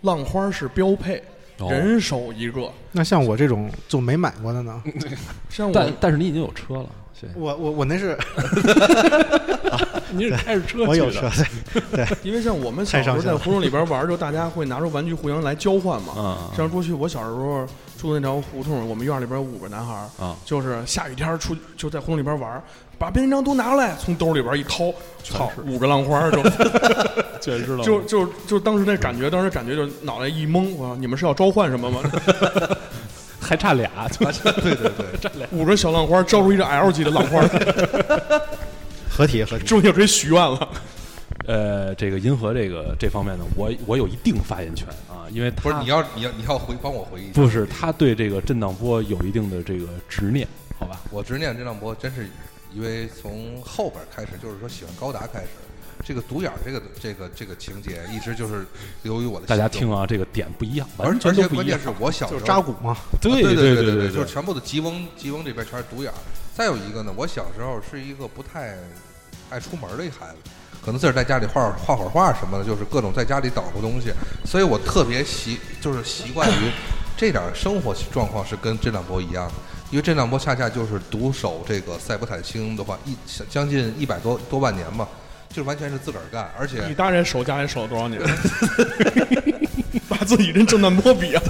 [0.00, 1.22] 浪花是标配，哦
[1.70, 2.70] 人手一个。
[2.92, 4.82] 那像我这种就没买过的呢，
[5.50, 6.86] 像我但但是你已经有车了，
[7.18, 7.32] 谢谢。
[7.36, 8.16] 我我我那是
[10.12, 11.28] 你是开着车我有车，
[11.92, 16.14] 对 因为像我们小时候太伤心了在胡同里边玩儿，就大家会拿出玩具互相来交换嘛。
[16.16, 17.66] 嗯，像过去我小时候
[17.98, 22.62] 住的那条胡同，我们院里边有五个男孩儿，啊，就是下雨天儿出就在胡同里边玩儿，
[22.96, 24.92] 把变形金刚都拿过来，从兜里边一掏，
[25.24, 26.40] 操，五个浪花儿就
[27.42, 32.00] 确实知道就就就当时那感觉，当时感觉就脑袋一懵，我说你们是要召唤什么吗？
[33.40, 37.40] 还差俩，就对对对，五个小浪花招出一个 L 级的浪花，
[39.08, 39.64] 合体合体。
[39.64, 40.68] 终于就可以许愿了。
[41.46, 50.46] 呃，这个银河这个这方面呢，我我有一定发言权啊，因为他不是你要你要你要回帮我回忆一下，不是他对这个震荡波有一定的这个执念，
[50.78, 51.00] 好吧？
[51.10, 52.28] 我执念震荡波真是
[52.74, 55.48] 因为从后边开始，就是说喜欢高达开始，
[56.04, 58.64] 这个独眼儿这个这个这个情节一直就是
[59.02, 59.46] 由于我的。
[59.46, 61.94] 大家听啊，这个点不一样，而完全而都不一样且关键。
[61.94, 66.18] 是我小时就候是扎古嘛，对对对对对就是全部的吉翁吉翁这边全是独眼儿。
[66.54, 68.76] 再有一个呢，我小时候是一个不太
[69.50, 70.50] 爱出门的一孩子，
[70.88, 74.10] 可能自个儿在家里画画会儿画什么的，就是各种在家里捣鼓东西，
[74.46, 76.72] 所以我特别习就是习惯于
[77.14, 79.52] 这点生活状况是跟这两波一样的。
[79.90, 83.14] 因为这两波恰恰就是独守这个塞伯坦星的话，一
[83.50, 85.06] 将近一百多多万年嘛，
[85.50, 88.18] 就是完全是自个儿干，而且你大人守家人守了多少年？
[90.08, 91.42] 把自己跟震荡波比啊！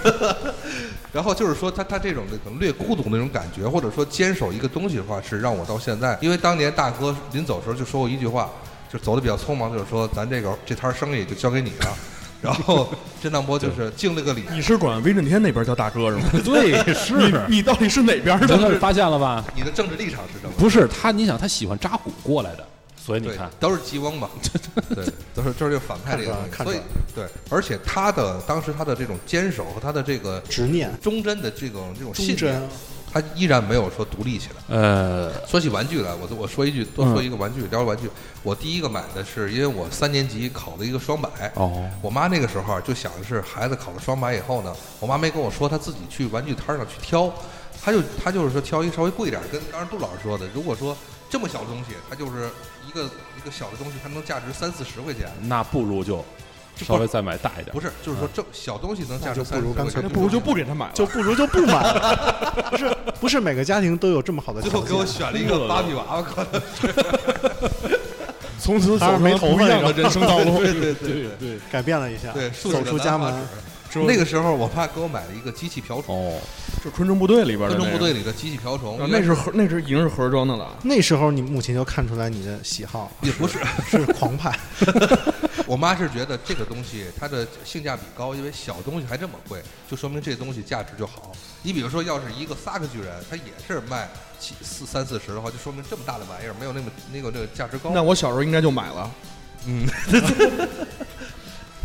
[1.14, 8.51] 然后就是说他他这种的可能略孤独那种感觉，或者说坚守一个东西的话，是让我到现在，因为当年大哥临走的时候就说过一句话，
[8.92, 11.96] 就走的比较匆忙，就是说咱这个这摊生意就交给你了。
[12.40, 12.88] 然后
[13.20, 16.22] 震荡波就是敬了个礼，你是管威震天那边叫大哥是吗？
[16.44, 17.14] 对，是
[17.48, 18.79] 你你到底是哪边的的？
[18.79, 19.44] 发现了吧？
[19.57, 20.53] 你的政治立场是什么？
[20.57, 22.64] 不是他，你想他喜欢扎古过来的，
[22.96, 24.31] 所以你看，，都是吉翁嘛，
[24.94, 26.79] 对，都是就 是反派这个东西，所以
[27.12, 32.62] 对，而且他的当时他的这种坚守和他的这个执念忠贞的这种这种信念
[33.12, 34.77] 贞，他依然没有说独立起来。
[34.77, 38.11] 呃，说起玩具来，我我说一句，多说一个玩具，聊玩具。
[38.42, 41.29] 我第一个买的是，因为我三年级考了一个双百。
[41.55, 47.33] 哦，我妈那个时候啊就想的是，孩子考了双百以后呢，我妈没跟我说，她自己去玩具摊上去挑，
[47.83, 50.97] 她就她就是说挑一个稍微贵一点，跟刚才杜老师说的，如果说
[51.31, 52.49] 这么小的东西，它就是
[52.87, 56.25] 一个一个小的东西，它能价值三四十块钱，那不如就
[56.84, 57.72] 稍微再买大一点。
[57.72, 60.92] 不是，就是说这小东西能价值不如干脆那不如就不给他买了。
[60.94, 62.68] 就不如就不买了。
[62.70, 65.04] 不是不是每个家庭都有这么好的最后给我。
[65.04, 66.62] 选了一个芭比娃娃，可能
[68.60, 70.58] 从此走还是没头发上了不一样的人生道路。
[70.62, 73.34] 对对对对对，改变了一下，走出家门。
[74.07, 76.40] 那个时候，我爸给我买了一个机器瓢虫，哦，
[76.83, 77.90] 是昆虫部队里边的昆那个。
[77.90, 78.98] 虫部队里的机器瓢虫。
[79.01, 80.77] 啊，，那是盒，那是已经是盒装的了。
[80.83, 83.11] 那时候你母亲就看出来你的喜好。
[83.22, 84.59] 也不是， 是狂派，
[85.66, 91.33] 我妈是觉得这个东西它的性价比高，因为小东西还这么贵，就说明这东西价值就好。
[91.62, 97.90] 你比如说，要是一个萨克巨人，它也是卖七四三四十的话，就说明这么大的玩意儿没有那么那个那个价值高。
[97.92, 99.11] 那我小时候应该就买了。
[99.66, 99.85] 嗯，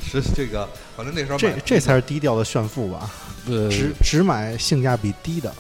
[0.04, 3.10] 是这个，反正那时候这这才是低调的炫富吧？
[3.48, 5.54] 呃，只只买性价比低的，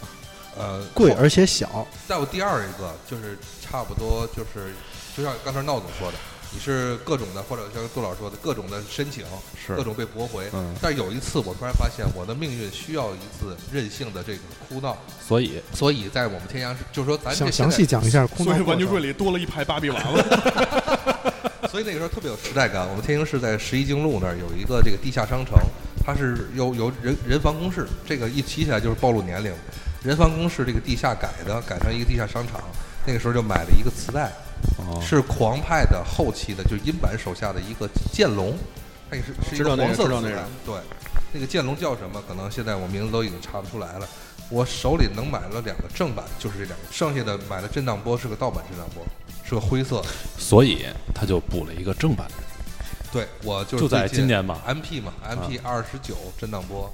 [0.58, 1.88] 呃贵而且小。
[2.08, 4.74] 再有第二一个就是差不多就是，
[5.18, 6.18] 就像刚才闹总说的，
[6.52, 9.26] 你是各种的，或者像杜老师说的各种的申请，
[9.66, 10.50] 是各种被驳回。
[10.54, 18.66] 嗯但有一次，我突然发现我的命运需要一次任性的这个哭闹，所以所以在我们天涯，就是说咱想详细讲一下空所以闹。
[18.66, 20.24] 玩具柜里多了一排芭比娃娃。
[21.74, 22.88] 所以那个时候特别有时代感。
[22.88, 25.58] 我们天津市在十一经路那儿有一个这个地下商城，
[26.06, 29.52] 它是有有人人防工事，这个一提起来就是暴露年龄。
[30.04, 32.62] 人防工事这个地下改的，改成一个地下商场。
[33.08, 34.32] 那个时候就买了一个磁带，
[34.78, 38.56] 哦是狂派的后期的，就音版手下的一个剑龙，
[39.10, 40.48] 它也是是一个黄色的。
[40.64, 40.76] 对，
[41.32, 42.22] 那个剑龙叫什么？
[42.28, 44.08] 可能现在我名字都已经查不出来了。
[44.50, 49.04] 我手里能买了两个正版，就是这两个，剩下的买的震荡波是个盗版震荡波，
[49.44, 50.02] 是个灰色。
[50.02, 50.08] 的。
[50.38, 52.28] 所以他就补了一个正版，
[53.12, 56.92] 对，我就是就在今年吧 MP 嘛，MP 二十九震荡波，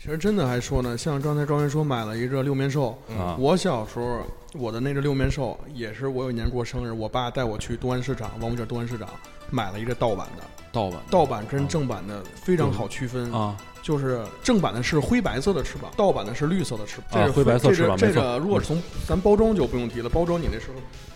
[0.00, 4.22] 其实真的还说呢，像刚才庄园说买了一个六面兽，啊我小时候
[4.54, 9.08] 我的那个六面兽也是我有一年过生日，我爸带我去东安市场王府井东安市场
[9.50, 17.10] 买了一个盗版的，盗版盗版跟正版的非常好区分，啊，就是正版的是灰白色的翅膀，盗版的是绿色的翅膀。
[17.12, 20.70] 这是啊灰白色翅膀这个这个如果是从咱包装就不用提了，包装你那是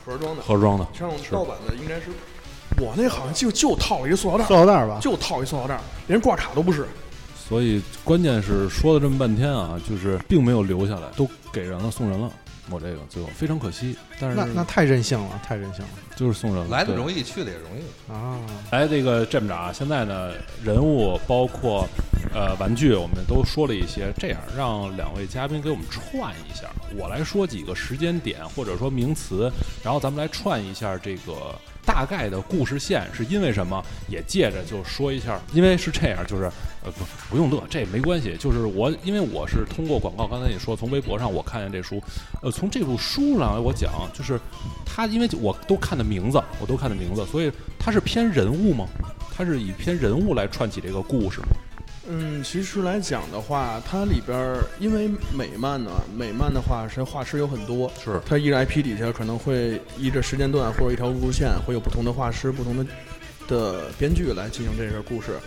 [0.06, 2.12] 盒装的，盒装的，像盗版的应该是，
[2.78, 6.86] 我那好像就就套了一个塑料袋塑，料袋吧，就套一塑料袋，连挂卡都不是。
[7.34, 12.30] 所以关键是说了这么半天啊，就是并没有留下来，都给人了，送人了。
[12.70, 18.12] 我这个最后非常可惜，但是那那太任性了，太任性了就是送人了，来的容易，去的也容易。
[18.12, 18.38] 啊！
[18.70, 21.86] 来，这个这么着啊，现在呢，人物包括
[22.34, 26.68] 呃玩具，我们都说了一些，这样让两位嘉宾给我们串一下。
[26.96, 29.50] 我来说几个时间点或者说名词，
[29.82, 31.54] 然后咱们来串一下这个
[31.86, 36.50] 大概的故事线是因为什么，也借着就说一下，因为是这样，就是
[36.82, 42.02] 呃不不用乐，这没关系，就是我因为我是通过广告，刚才你说从微博上我看见这书，
[42.42, 44.40] 呃，从这部书上来我讲，就是
[44.84, 48.86] 它因为我都看的名字，我都看的名字，所以它是偏人物吗？
[49.34, 51.46] 它是以偏人物来串起这个故事吗？
[52.08, 62.86] 嗯，其实来讲的话，它里边儿因为美漫呢，美漫的话是画师有很多，是它一个 IP 底下可能会依着时间段或者一条路线，会有不同的画师、不同的
[63.46, 65.38] 的编剧来进行这个故事。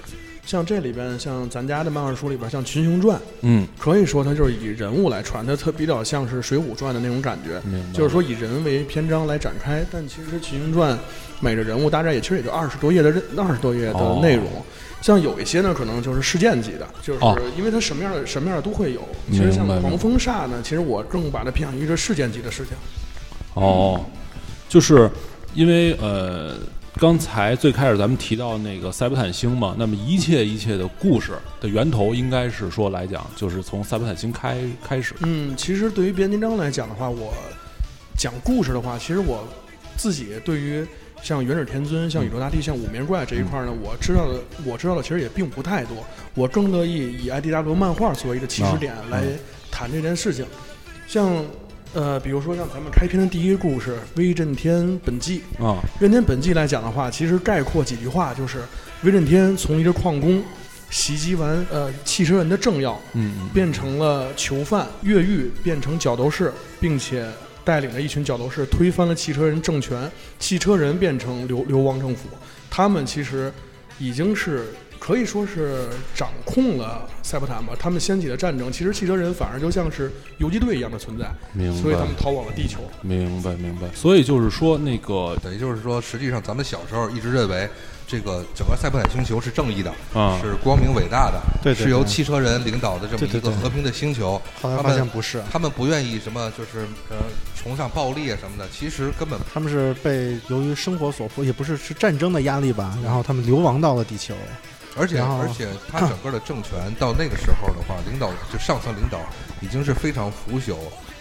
[0.46, 7.62] 像这里边，像咱家的漫画书里边，像《群雄传》，嗯，可以说它就是以人物来传，它特比较像是《水浒传》的那种感觉。
[7.94, 10.96] 就是说以人为篇章来展开，但其实《群雄传》
[11.40, 14.46] 每个人物大概也其实也就二十多页的人二十多页的内容。
[15.02, 19.02] 像有一些呢，可能就是事件级的，就是哦因为它什么样的什么样的都会有。
[19.32, 22.74] 其实像狂风煞呢，其实我更把它偏向于一个事件级的事情。
[23.54, 24.04] 哦，
[24.70, 25.10] 就是
[25.54, 26.56] 因为呃，
[27.00, 35.16] 刚才最开始咱们提到那个塞伯坦星嘛，那么一切一切的故事的源头，应该是说来讲，就是从塞伯坦星开开始。
[35.22, 37.34] 嗯，其实对于变形金章来讲的话，我
[38.18, 39.46] 讲故事的话，其实我
[39.98, 40.86] 自己对于
[41.22, 45.98] 像元始天尊、像宇宙大帝、像五面怪这一块呢，我知道的我知道的其实也并不太多。
[46.36, 49.24] 我更乐意以 IDW 漫画作为一个起始点啊来
[49.72, 50.46] 谈这件事情。
[51.08, 51.44] 像
[51.94, 58.64] 呃，比如说像咱们开篇的第一个故事《威震天本纪》，啊，《震天本纪》来讲的话，其实概括几句话就是：
[59.04, 60.44] 威震天从一个矿工
[60.90, 67.28] 袭击完呃汽车人的政要，嗯嗯，变成了囚犯，越狱变成角斗士，并且
[67.64, 72.28] 带领着一群角斗士推翻了汽车人政权，汽车人变成流流亡政府。
[72.72, 73.54] 他们其实
[74.00, 74.66] 已经是
[75.04, 77.74] 可以说是掌控了塞伯坦吧。
[77.78, 82.80] 他们掀起的战争，其实汽车人反而就像是游击队一样的存在，明白所以他们，逃往了地球。
[83.02, 83.90] 明白，明白。
[83.94, 87.68] 所以就是说，那个等于就是说，实际上咱们小时候一直认为
[88.08, 94.42] 这个整个塞伯坦星球是正义的，啊，是光明伟大的，对对对是由汽车人领导的这么一个和平的星球。
[94.62, 97.18] 后来发现不是，他们不愿意什么，就是呃
[97.62, 104.34] 崇尚暴力啊什么的，其实根本他们是被由于生活所迫，也不是是战争的压力吧，然后他们流亡到了地球。
[104.96, 109.20] 而且而且他整个的政权到那个时候的话，领导就上层领导
[109.62, 110.76] 已经是非常腐朽，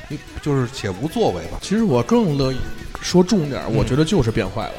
[0.09, 1.59] 你就是且无作为吧。
[1.63, 2.59] 其实我更乐意
[3.01, 4.75] 说重点我觉得就是变坏了。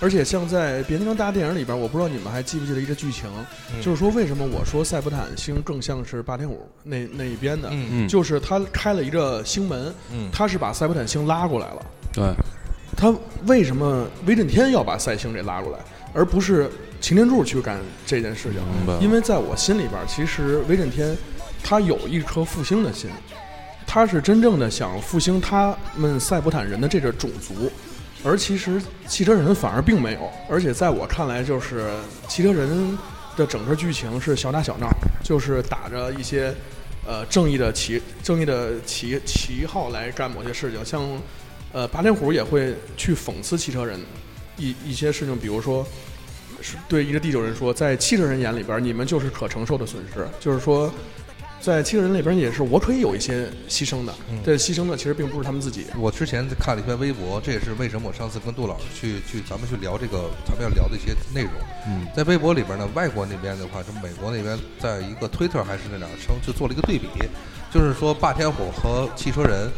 [0.00, 3.30] 而且像在《变形金刚》大电影里边，我不知道你们还记不记得一个剧情，
[3.72, 11.86] 嗯就是说为什么我说塞伯坦星更像是霸天虎那那一边的，嗯嗯，就是他开了一个星门，嗯他是把塞伯坦星拉过来了。
[12.12, 12.34] 对，
[12.94, 13.14] 他
[13.46, 15.78] 为什么威震天要把赛星给拉过来，
[16.14, 18.62] 而不是擎天柱去干这件事情？
[19.00, 21.14] 因为在我心里边，其实威震天
[21.62, 23.10] 他有一颗复兴的心，
[23.86, 27.70] 他是真正的想复兴他们赛博坦人的这个种族，
[28.22, 30.30] 而其实汽车人反而并没有。
[30.48, 31.90] 而且在我看来，就是
[32.28, 32.96] 汽车人
[33.36, 34.88] 的整个剧情是小打小闹，
[35.22, 36.54] 就是打着一些
[37.06, 41.02] 呃正义的旗正义的旗旗号来干某些事情，像
[41.72, 43.98] 呃八天虎也会去讽刺汽车人
[44.56, 45.86] 一一些事情，比如说。
[46.62, 50.26] 是对一个地球人说，在汽车人眼里边，你们就是可承受的损失。
[50.40, 50.90] 就是说，
[51.60, 55.84] 在汽车人里边也是，我可以有一些牺牲的，嗯这牺牲的其实并不是他们自己。
[55.98, 61.52] 我之前看了一篇微博，这也是为什么我上次跟杜老师去去咱们去聊这个咱们要聊的一些内容。
[61.86, 67.08] 嗯在微博里边呢，外国那边的话，就美国那边在一个推特还是那两称，就做了一个对比，
[67.70, 69.70] 就是说霸天虎和汽车人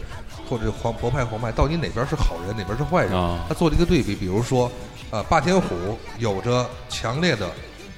[0.49, 3.13] 或者黄博派黄派，到底哪边是好人，哪边是坏人？
[3.15, 4.71] 啊他做了一个对比，比如说，
[5.11, 7.51] 呃，霸天虎有着强烈的，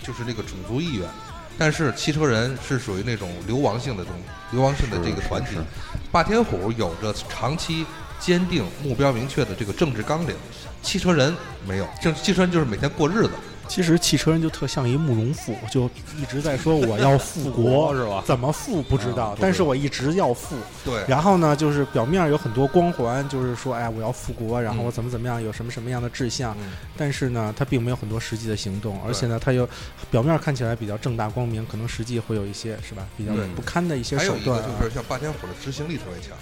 [0.03, 1.09] 就是那个种族意愿，
[1.57, 4.18] 但是汽车人是属于那种流亡性的这种
[4.51, 5.64] 流亡性的这个团体是是，
[6.11, 7.84] 霸天虎有着长期
[8.18, 10.34] 坚定、目标明确的这个政治纲领，
[10.82, 11.34] 汽车人
[11.66, 13.30] 没有，政汽车人就是每天过日子。
[13.69, 15.85] 其实汽车人就特像一慕容复，就
[16.16, 18.23] 一直在说我要复国， 是吧？
[18.27, 20.57] 怎么复不知道，但是我一直要复。
[20.85, 26.57] 对，然后呢，就是表面有很多光环，就是说，哎，我要复国，然后嗯我怎么怎么样，有什么什么样的志向。
[26.61, 29.69] 嗯但是呢，他并没有很多实际的行动，而且呢，他又
[30.11, 34.71] 表面看起来比较正大光明，可能实际会有一些是吧，比较不堪的一些还有一个手段啊。
[34.81, 36.37] 就是像霸天虎的执行力特别强，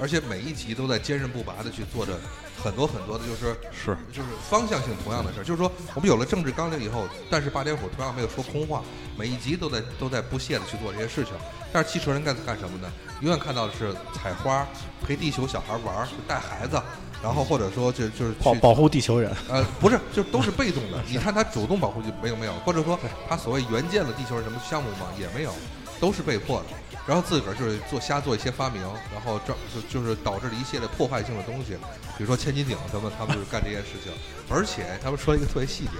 [0.00, 2.18] 而且每一集都在坚韧不拔的去做着
[2.62, 5.44] 很多很多的，就是是就是方向性同样的事儿。
[5.44, 8.82] 就是说，我们有了政治纲领以后，但是霸天虎同样没有说空话，
[9.16, 11.32] 每一集都在都在不懈的去做这些事情。
[11.72, 12.90] 但是汽车人干干什么呢？
[13.20, 14.66] 永远看到的是采花，
[15.06, 16.80] 陪地球小孩玩儿，带孩子，
[17.22, 21.02] 然后或者说就就是去保保护地球人，呃，不是，就都是被动的。
[21.08, 25.52] 你看他主动保护就没有没有，或者说他所谓援建了地球人什么项目吗，也没有，
[25.98, 26.66] 都是被迫的。
[27.06, 28.82] 然后自个儿就是做瞎做一些发明，
[29.12, 31.76] 然后这就就是导致了一系列破坏性的东西，
[32.18, 34.12] 比如说千斤顶什么，他们就是干这件事情。
[34.48, 35.90] 而且他们说一个特别细节，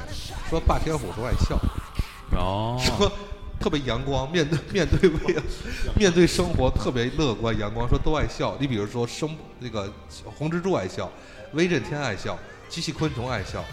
[0.51, 1.57] 说霸天虎都爱笑，
[2.37, 3.11] 哦，说
[3.61, 5.37] 特别阳光，面对面对未，
[5.97, 8.57] 面对生活特别乐观阳光，说都爱笑。
[8.59, 9.93] 你比如说生那个
[10.25, 11.11] 红蜘蛛爱笑，
[11.53, 12.39] 威震天爱笑，
[12.69, 13.65] 机器昆虫爱笑，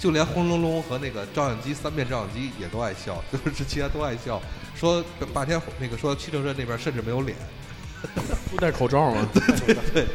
[0.00, 4.40] 就连轰隆隆和那个照相机三面照相机也都爱笑， 就是其他都爱笑，
[4.74, 7.36] 说霸天虎那个说七正镇那边甚至没有脸，
[8.50, 9.28] 不戴口罩吗
[9.92, 10.06] 对？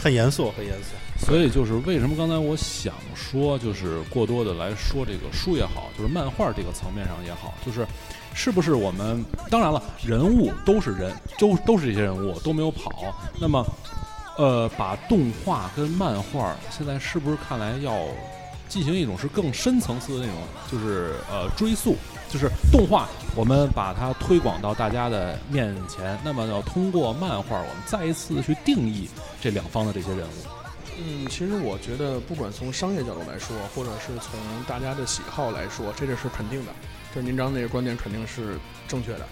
[0.00, 0.90] 很严肃，很严肃。
[1.26, 7.86] 所以就是为什么刚才我想说，就是过多的来说这个书也好，就是漫画这个层面上也好，就是
[8.34, 13.64] 是不是我们当然了，人物都是人，都都是这些人物都没有跑，那么
[14.36, 17.92] 呃，把动画跟漫画现在是不是看来要
[18.72, 21.94] 进行一种是更深层次的那种，就是呃追溯，
[22.30, 23.06] 就是动画
[23.36, 29.10] 我们把它推广到大家的面前，那么要通过漫画，我们再一次去定义
[29.42, 30.32] 这两方的这些人物。
[30.96, 36.72] 嗯，其实我觉得，不管从商业角度来说，或者是从大家的喜好来说，这个是肯定的。
[37.14, 38.58] 就是您刚那个观点肯定是
[38.88, 39.28] 正确的，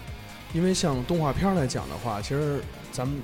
[0.53, 2.61] 因为像动画片儿来讲的话，其实
[2.91, 3.19] 咱们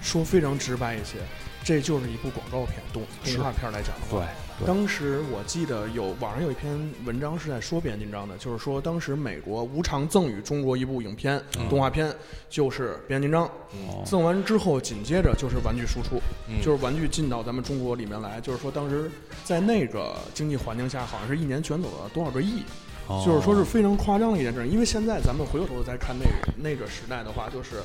[0.00, 1.18] 说非常直白一些，
[1.64, 2.78] 这就是一部广告片。
[2.92, 4.26] 动动画片儿来讲的话，对
[4.66, 12.14] 当时我记得有网上有一篇文章是在说变形金刚的，就是说当时美国无偿赠予中国一部影片、动画片，
[12.48, 13.44] 就是变形金刚。
[13.46, 18.40] 哦赠完之后，紧接着就是玩具输出，嗯就是玩具进到咱们中国里面来。
[18.40, 19.10] 就是说当时
[19.44, 22.62] 在那个经济环境下，好像是一年卷走了多少个亿，
[23.06, 24.68] 哦就是说是非常夸张的一件事。
[24.68, 27.76] 因为现在咱们回过头再看那个那个时代的话，就是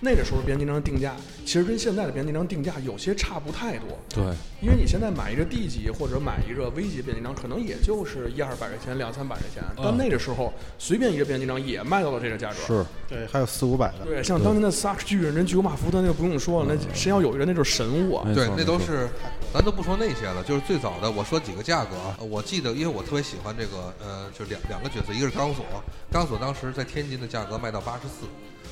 [0.00, 3.88] 那个时候变形金刚定价，其实跟现在的变形金刚定价有些差不太多。
[4.08, 4.22] 对，
[4.62, 12.56] 因为你现在买一个 D 级或者买一个 V 级变形金刚，可能也就是一二百块钱、两三百块钱，但那个时候随便一个变形金刚也卖到了这个价格。
[12.66, 14.04] 是对，还有四五百的。
[14.04, 18.24] 对，像当年的萨克巨人、人巨无马福特那就不用说了，那谁要有一个那就是神物啊。
[18.34, 19.08] 对那都是，
[19.52, 21.10] 咱都不说那些了，就是最早的。
[21.10, 25.64] 我说几个价格啊，我记得，因为我特别喜欢这个，呃，就两两个角色，一个是钢索，
[26.10, 28.26] 钢索当时在天津的价格卖到八十四，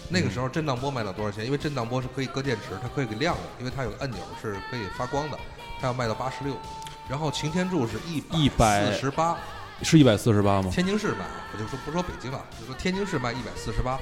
[0.08, 1.44] 那个时候震荡波卖到多少钱？
[1.44, 5.38] 因为震荡波是可以搁电池，它可以给亮的，因为它有个按钮是可以发光的，
[5.80, 6.56] 它要卖到八十六。
[7.08, 9.36] 然后擎天柱是一100四十八，
[9.82, 10.70] 是一百四十八吗？
[10.72, 13.98] 天津市卖，我就说不说北京了，就说天津市卖一百四十八。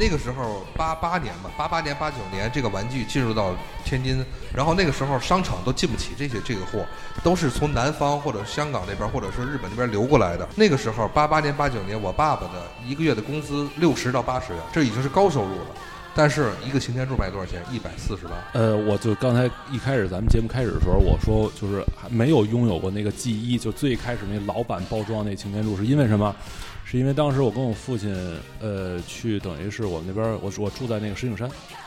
[0.00, 3.52] 那个时候八八年吧，八八年八九年这个玩具进入到
[3.84, 6.86] 天津，然后那个时候商场都进不起这些这个货，
[7.24, 10.48] 都是从南方或者香港那边或者说日本那边流过来的。
[10.54, 15.74] 那个时候八八年八九年，我爸爸的一个月的工资六十到八十元，这已经是高收入了。
[16.14, 17.62] 但是一个擎天柱卖多少钱？
[17.72, 18.32] 一百四十八。
[18.52, 26.34] 呃，我就刚才一开始咱们节目开始的时候，我说就是还没有拥有过那个 G 一，就最开始那老版包装那擎天柱，是因为什么？
[26.84, 28.16] 是因为当时我跟我父亲，
[28.60, 31.46] 呃，去等于是我们那边，我我住在那个石景山，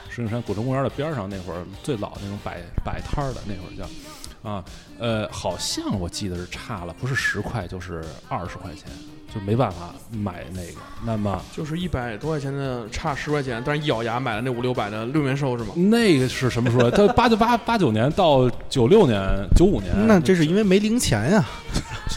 [0.10, 4.64] 石景山古城公园的边上，那会儿最老那种摆摆摊儿的那会儿叫，啊，
[5.00, 8.86] 呃，好像我记得是差了，不是十块就是二十块钱，
[9.34, 10.80] 就没办法买那个。
[11.06, 15.74] 那么就是一百多块钱的差十块钱，但是一咬牙买了那五六百的六元兽是吗？
[15.76, 16.92] 那个是什么时候？
[16.92, 19.20] 他八九八八九年到九六年、
[19.56, 21.46] 九五年，那这是因为没零钱呀。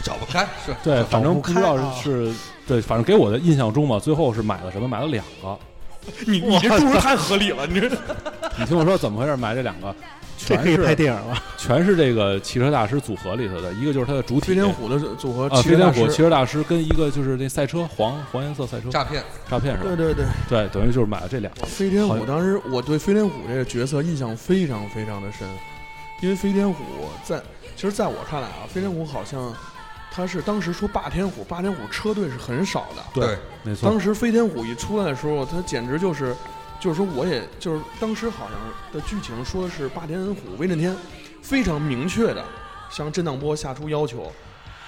[0.03, 2.31] 找不开是对，反正不不知道是
[2.67, 4.87] 对，反正给我的印象中嘛，最后是买了什么？
[4.87, 5.57] 买了两个。
[6.27, 7.89] 你你这注入太合理了，你这
[8.59, 9.35] 你听我说怎么回事？
[9.35, 9.95] 买这两个，
[10.37, 11.43] 全这可以拍是电影了。
[11.57, 19.23] 全是这个汽车大师组合里头的，一个就是他的主体飞天虎的组合啊，飞天虎汽车大师汽车大师跟一个就是那赛车黄黄颜色赛车诈骗。
[19.49, 19.95] 诈骗是吧？
[19.95, 21.65] 对对对，对，等于就是买了这两个。
[21.65, 25.47] 飞天虎当时我对飞天虎这个角色印象非常非常的深，
[26.21, 26.83] 因为飞天虎
[27.23, 27.41] 在
[27.75, 29.53] 其实在我看来啊，飞天虎好像
[30.11, 33.03] 他是当时说霸天虎，霸天虎车队是很少的。
[33.13, 33.99] 对，没错当。
[33.99, 36.33] 时飞天虎一出来的时候，他简直就是，
[36.85, 38.59] 就是说我也就是当时好像
[38.93, 40.95] 的剧情说的是霸天虎威震天
[41.41, 42.45] 非常明确的
[42.91, 44.31] 向震荡波下出要求，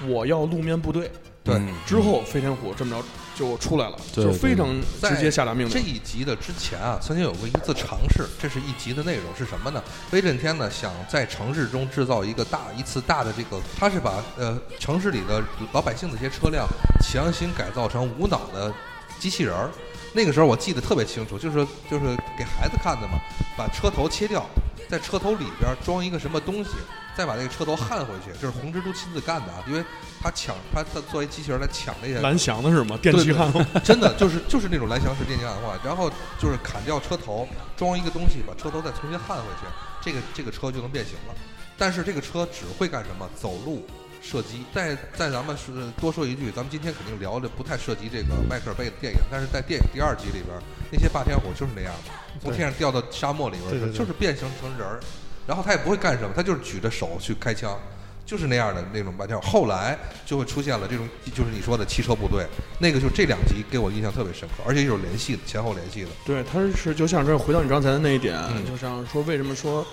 [0.07, 1.11] 我要路面部队。
[1.43, 4.67] 对嗯之后飞天虎这么着就出来了，就非常
[5.01, 5.79] 直接下达命令这。
[5.79, 9.83] 一集的之前啊，曾经有过一次尝试，这是一集的内容是什么呢？
[10.11, 16.67] 威震天呢想在城市中制造一个大一次大的这个，他是把呃城市里的老百姓的一些车辆
[17.01, 18.71] 强行改造成无脑的
[19.17, 19.71] 机器人儿。
[20.17, 23.19] 那个时候我记得特别清楚，就是就是给孩子看的嘛，
[23.55, 24.43] 把车头切掉，
[24.89, 26.71] 在车头里边装一个什么东西，
[27.15, 29.85] 再把那个车头焊回去，这是红蜘蛛亲自干的啊，因为
[30.19, 32.97] 他抢他他作为机器人来抢那些蓝翔的是吗？
[32.99, 33.53] 电气焊
[33.85, 36.09] 真的就是就是那种蓝翔式电气焊化，然后
[36.39, 37.47] 就是砍掉车头，
[37.77, 39.67] 装一个东西，把车头再重新焊回去，
[40.01, 41.35] 这个这个车就能变形了。
[41.77, 43.29] 但是这个车只会干什么？
[43.39, 43.85] 走路、
[44.29, 44.63] 射击。
[44.73, 50.57] 再再咱们是多说一句，咱们今天肯定聊的不太涉及这个迈克尔贝的电影，但是在电影第二集里边，
[50.91, 52.11] 那些霸天虎就是那样的，
[52.41, 54.99] 从天上掉到沙漠里边，就是变形成人儿，
[55.47, 57.79] 然后他也不会干什么，他就是举着手去开枪。
[58.27, 62.45] 就是那样的那种霸天虎，后来就会出现了这种，就是你说的汽车部队，
[62.77, 66.09] 那个就这两集给我印象特别深刻，而且有联系的，前后联系的。
[66.25, 69.87] 对，他是就像这回到你刚才的那一点，嗯就像说为什么说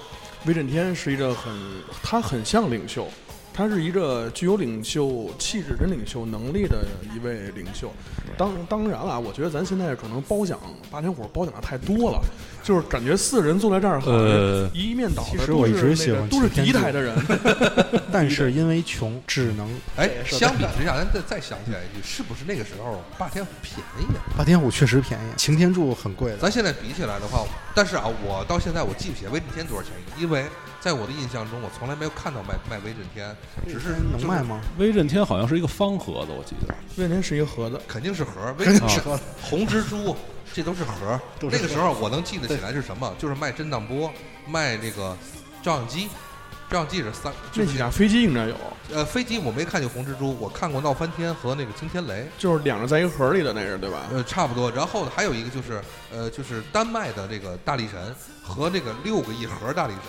[0.46, 1.54] 威震天是一个很
[2.02, 3.08] 他很像领袖，
[3.54, 6.84] 他是一个具有领袖气质跟领袖能力的
[7.14, 7.88] 一位领袖。
[8.36, 10.58] 当当然了，我觉得咱现在可能褒奖
[10.90, 12.20] 八天火褒奖的太多了，
[12.64, 17.14] 就是感觉四个人坐在这儿，呃一面倒的其实我一都是那直喜欢都是敌台的人。
[18.10, 24.34] 但是因为穷，只能 哎，相比之下，咱再再想起来一句，是不是那个时候霸天虎便宜啊？
[24.36, 26.38] 霸天虎确实便宜，擎天柱很贵的。
[26.38, 30.44] 咱现在比起来的话，但是啊，我到现在我记不起来威震天多少钱一个，因为
[30.84, 33.34] 在我的印象中，我从来没有看到卖卖威震天，
[33.66, 34.42] 只是能卖？
[34.42, 34.60] 吗？
[34.76, 36.74] 威震天好像是一个方盒子，我记得。
[36.98, 40.14] 威震天是一个盒子，肯定是盒儿，威震是天、红蜘蛛，
[40.52, 41.20] 这都是盒儿。
[41.40, 44.12] 那个时候我能记得起来是什么，就是卖震荡波，
[44.46, 45.16] 卖那个
[45.62, 46.06] 照相机，
[46.68, 48.54] 照相机是三，就是那几架飞机应该有，
[48.92, 52.28] 呃飞机我没看见红蜘蛛，我看过闹翻天和那个惊天雷。
[52.36, 54.02] 就是两个在一个盒里的那个，对吧？
[54.12, 54.70] 呃，差不多。
[54.70, 55.80] 然后呢，还有一个就是，
[56.12, 60.02] 呃，就是丹麦的这个大力神和这个六个一盒大力神，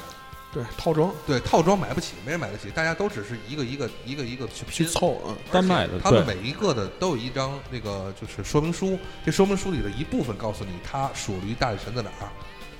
[0.55, 4.71] 对，套装对，套装买不起，没人买得起，大家都只是一个一个一个一个去拼。
[4.71, 12.29] 去凑，嗯，丹麦的他们每一个的都有一张那个就是说明书，这说明书里的一部分告诉你它属于大力神在哪儿。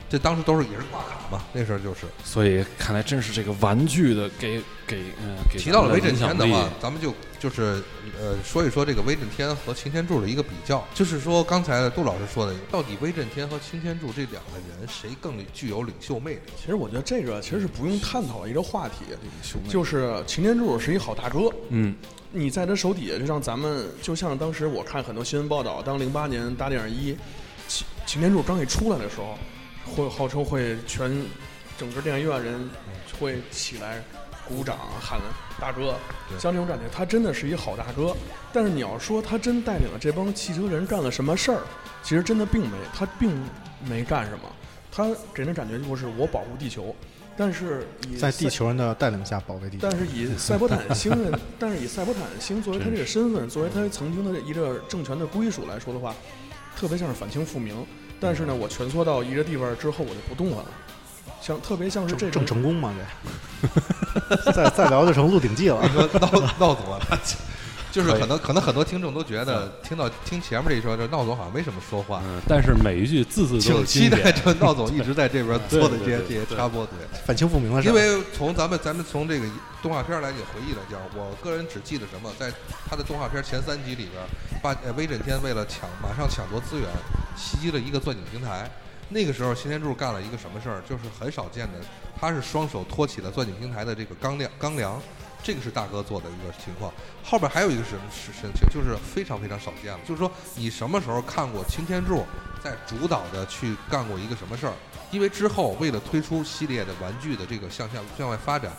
[0.09, 2.01] 这当时都是也是挂卡嘛，那时候就是。
[2.23, 7.81] 所以看来真是这个玩具的给给嗯给提到了威震天的话，咱们就就是
[8.19, 16.41] 呃说一说这个威震天和擎天柱的一个比较，就是说刚才杜老师说的，到底威震天和擎天柱这两个人谁更具有领袖魅力？
[16.59, 19.05] 其实我觉得这个其实是不用探讨的一个话题，
[19.67, 21.95] 就是擎天柱是一好大哥，嗯。
[22.37, 27.17] 你在他手底下，就像咱们，就像当时我看很多新闻报道，当零八年大电影一
[27.65, 29.37] 擎擎天柱刚一出来的时候，
[29.85, 31.23] 会号称会全
[31.77, 32.69] 整个电影院人
[33.19, 34.01] 会起来
[34.47, 35.19] 鼓掌喊
[35.59, 35.95] 大哥，
[36.39, 38.15] 像这种感觉，他真的是一好大哥。
[38.53, 41.61] 但是你要说他真带领了这帮汽车人干了什么事儿，
[42.03, 43.31] 其实真的并没，他并
[43.83, 44.43] 没干什么。
[44.91, 46.95] 他给人感觉就是我保护地球，
[47.35, 49.97] 但是以在地球人的带领下保卫地球但。
[49.97, 56.15] 是以赛博坦星的， 但是以赛博坦星作为他这个身份，作为他曾经的一个政权的归属来说的话，
[56.77, 57.85] 特别像是反清复明。
[58.25, 60.65] 但是呢，我蜷缩到一个地方之后，我就不动了。
[61.41, 62.91] 像特别像是这正种成功吗？
[64.43, 65.87] 这 再再聊就成《鹿鼎记》了。
[65.89, 67.15] 说闹闹总啊，他
[67.95, 72.21] 就是可能可能很多听众都觉得听到听前面这一说，这闹总好像没什么说话。
[72.25, 74.33] 嗯，但是每一句字字都请是期待。
[74.33, 76.93] 这闹总一直在这边做的这些这些插播，对。
[77.25, 77.89] 反清复明的事儿。
[77.89, 79.47] 因为从咱们咱们从这个
[79.81, 82.51] 动画片来讲回忆来讲，我个人只记得什么，在
[82.89, 84.21] 他的动画片前三集里边，
[84.61, 86.89] 把呃威震天为了抢马上抢夺资源，
[87.37, 88.69] 袭击了一个钻井平台。
[89.07, 90.81] 那个时候，擎天柱干了一个什么事儿？
[90.89, 91.79] 就是很少见的，
[92.19, 94.99] 他是双手托起了钻井平台的这个钢梁钢梁，
[95.45, 96.91] 这个是大哥做的一个情况。
[97.23, 102.25] 后边还有一个什么事事情，就是非常非常少见了，就是说你什么时候看过擎天柱
[102.63, 104.73] 在主导的去干过一个什么事儿？
[105.11, 108.73] 因为之后为了推出系列的玩具的这个向向向外发展，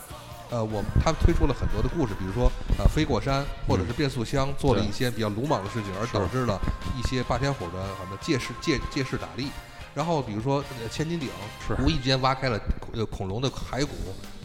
[0.49, 6.59] 呃，我他推出了很多的故事，比如说呃飞过山或者是变速箱，做了一些比较鲁莽的事情，而导致了
[6.97, 9.47] 一些霸天虎的什么借势借借势打力。
[9.95, 11.29] 然后比如说千斤顶
[11.65, 12.59] 是无意间挖开了
[12.93, 13.95] 呃恐龙的骸骨，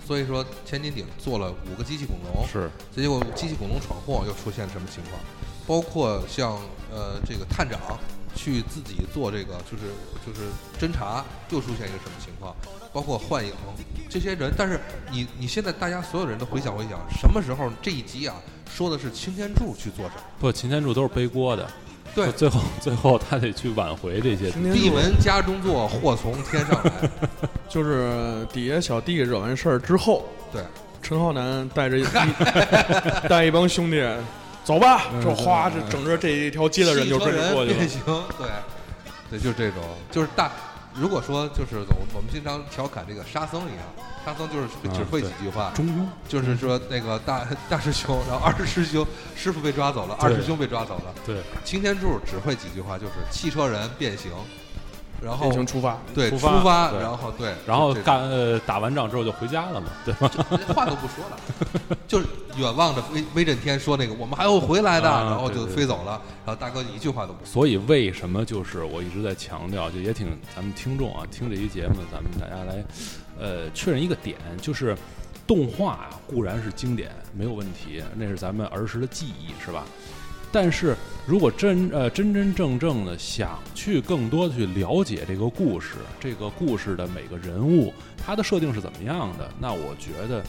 [0.07, 5.21] 所以说千斤顶做了五个机器恐龙，是结果机器恐龙闯祸又出现什么情况？
[5.67, 6.59] 包括像
[6.91, 7.79] 呃这个探长
[8.35, 9.95] 去自己做这个就是
[10.27, 10.49] 就是
[10.79, 12.55] 侦查，又出现一个什么情况？
[12.93, 13.53] 包括幻影
[14.11, 14.79] 这些人，但是
[15.11, 18.37] 你你现在大家所有人都回想回想，什么时候这一集啊
[18.71, 20.23] 说的是擎天柱去做什么？
[20.41, 21.71] 不，擎天柱都是背锅的。
[22.15, 24.51] 对最后最后他得去挽回这些。
[24.51, 26.93] 擎天柱闭门家中坐，祸从天上来。
[27.69, 30.63] 就是底下小弟惹完事儿之后，对，
[31.03, 32.05] 陈浩南带着一
[33.29, 34.05] 带一帮兄弟
[34.63, 37.79] 走吧，这哗这整个这一条街的人就跟着过去了。
[37.79, 38.01] 变形，
[38.39, 38.47] 对，
[39.31, 40.51] 对，就这种，就是大。
[40.95, 43.85] 如果说就是我我们经常调侃这个沙僧一样，
[44.25, 54.31] 沙僧就是只会几句话，中庸，就是说那个大 大师兄，然后二师兄师傅被抓走了，二师兄被抓走了，对，擎天柱只会几句话，就是汽车人变形，
[55.25, 60.29] 然后变形出发，对出发对然后对，然后干呃打完仗之后就回家了嘛，对吧？
[60.75, 67.53] 话都不说了， 就是远望着威威震天说那个我们还会回来的，啊然后就飞走了，然后大哥一句话都不说。
[67.53, 72.85] 所以为什么就是我一直在强调，就也挺咱们听众啊，听这期节目，咱们大家来
[73.39, 74.97] 呃确认一个点，就是
[75.47, 79.85] 动画啊固然是经典，没有问题，那是咱们儿时的记忆，是吧？
[80.53, 80.95] 但是
[81.27, 87.93] 如果真呃真真正正的想去更多的去了解这个故事，这个故事的每个人物，
[88.25, 90.45] 他的设定是怎么样的，那我觉得。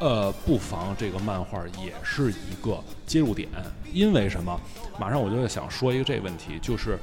[0.00, 3.48] 呃，不妨这个漫画也是一个接入点，
[3.92, 4.60] 因为什么？
[4.98, 6.98] 马上我就想说一个这问题，就是，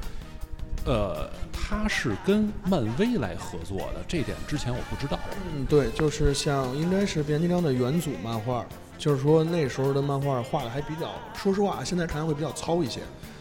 [0.84, 5.18] 呃，他是跟漫威来合作的，这点之前我不知道。
[5.56, 8.64] 嗯，对，就是像应该是变形金刚的元祖漫画，
[9.02, 13.00] 就是说那时候的漫画画的还比较，说实话，现在看来会比较糙一些，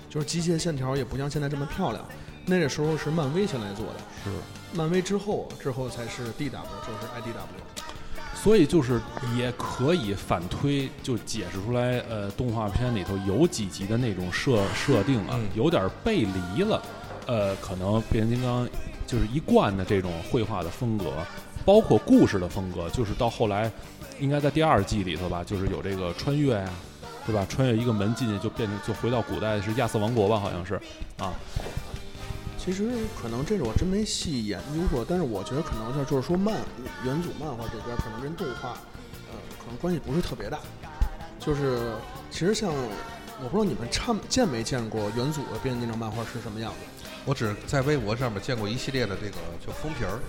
[0.10, 2.04] 就是机械线条也不像现在这么漂亮。
[2.48, 4.32] 那个时候是漫威先来做的，是。
[4.74, 8.34] 漫威之后之后才是 DW，就是 IDW。
[8.34, 9.00] 所以就是
[9.38, 16.82] 也可以反推，就解释出来，呃，动画片里头有几集的那种设设定啊，嗯有点背离了，
[17.28, 18.68] 呃，可能变形金刚
[19.06, 21.14] 就是一贯的这种绘画的风格，
[21.64, 23.72] 包括故事的风格，就是到后来，
[24.22, 26.70] 应该在第二季里头吧，就是有这个穿越呀、
[27.26, 27.46] 对吧？
[27.50, 30.76] 穿越一个门进去就变成就回到古代是亚瑟王国吧，好像是
[31.18, 31.34] 啊，
[32.58, 36.56] 其实可能这个我真没细研究过，但是我觉得可能就是说漫
[37.04, 38.70] 原祖漫画这边可能跟动画，
[39.32, 40.60] 呃，可能关系不是特别大。
[41.40, 41.94] 就是
[42.30, 46.78] 其实像我不知道你们看见没见过原祖的变形金刚漫画是什么样子。
[47.26, 50.20] 我只在微博上面见过一系列的这个就封皮儿，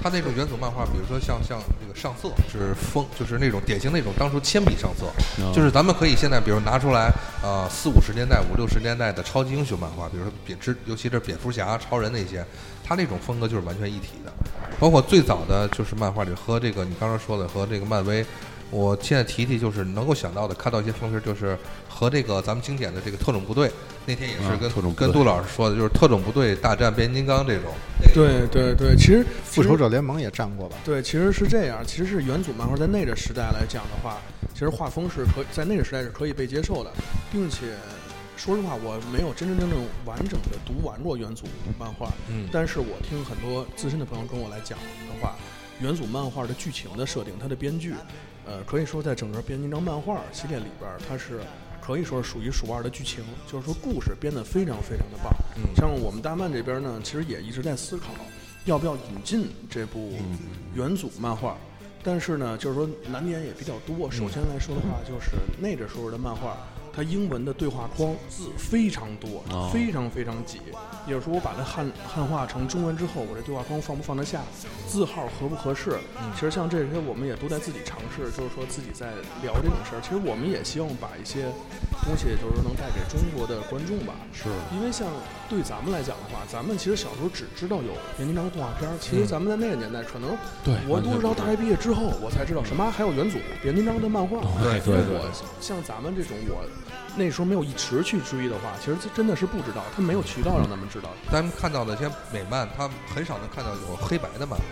[0.00, 5.06] 它那种元祖漫画，比如说像像这个上色是风，就是那种典型那种当初铅笔上色，
[5.38, 7.10] 嗯就是咱们可以现在比如拿出来，
[7.42, 12.44] 呃，四五十年代、五六十年代的超级英雄漫画，比如说蝙之，尤其是蝙蝠侠、超人那些，
[12.84, 14.32] 他那种风格就是完全一体的。
[14.78, 18.24] 包括最早的就是漫画里和这个你刚刚说的和这个漫威，
[18.70, 21.58] 我现在提提就是能够想到的，看到一些封皮就是
[21.96, 23.72] 和这个咱们经典的这个特种部队，
[24.04, 27.72] 那天也是啊跟、特种跟杜老师说的，就是特种部队大战变形金刚这种。
[28.12, 30.76] 对对对，其实复仇者联盟也战过吧？
[30.84, 31.82] 对，其实是这样。
[31.86, 34.20] 其实是元祖漫画在那个时代来讲的话，
[34.52, 36.92] 其实画风是可在那个时代是可以被接受的，
[37.32, 37.72] 并且
[38.36, 41.46] 说实话，我没有真真正正完整的读完过元祖
[41.78, 45.34] 漫画，嗯但是我听很多资深的朋友跟我来讲的话，
[45.80, 47.94] 元祖漫画的剧情的设定，它的编剧，
[48.46, 51.40] 呃，可以说在整个变形金刚漫画系列里边，它是
[51.86, 55.32] 可以说是数一数二的剧情，就是说故事编得非常非常的棒。
[55.54, 58.08] 嗯像我们大漫这边呢，其实也一直在思考，
[58.64, 60.14] 要不要引进这部
[60.74, 61.56] 元祖漫画。
[62.02, 64.10] 但是呢，就是说难点也比较多。
[64.10, 66.56] 首先来说的话，就是那个时候的漫画，
[66.96, 70.60] 它英文的对话框字非常多，哦非常非常挤。
[71.06, 74.40] 也就是说，我把它汉汉化成中文之后，我这对话框放不放得下，
[74.88, 75.98] 字号合不合适？
[76.34, 80.00] 其实像这些，我们也都在自己尝试，就是说自己在聊这种事儿。
[80.00, 81.52] 其实我们也希望把一些
[82.02, 84.14] 东西，就是说能带给中国的观众吧。
[84.32, 85.06] 是因为像
[85.48, 90.34] 对咱们来讲的话，咱们其实小时候只知道有变形金刚动画片儿，其实咱们在那个年代，可能
[90.64, 94.40] 对我完全不知道都是到大学毕业之后，我才知道什么还有元祖变形金刚的漫画。
[94.64, 95.30] 对对对我
[95.60, 96.64] 像咱们这种，我
[97.16, 101.08] 那时候没有一直去追的话，其实真的是不知道，他没有渠道让咱们知道。
[101.32, 104.64] 咱们看到的像美漫，他很少能看到有黑白的漫画，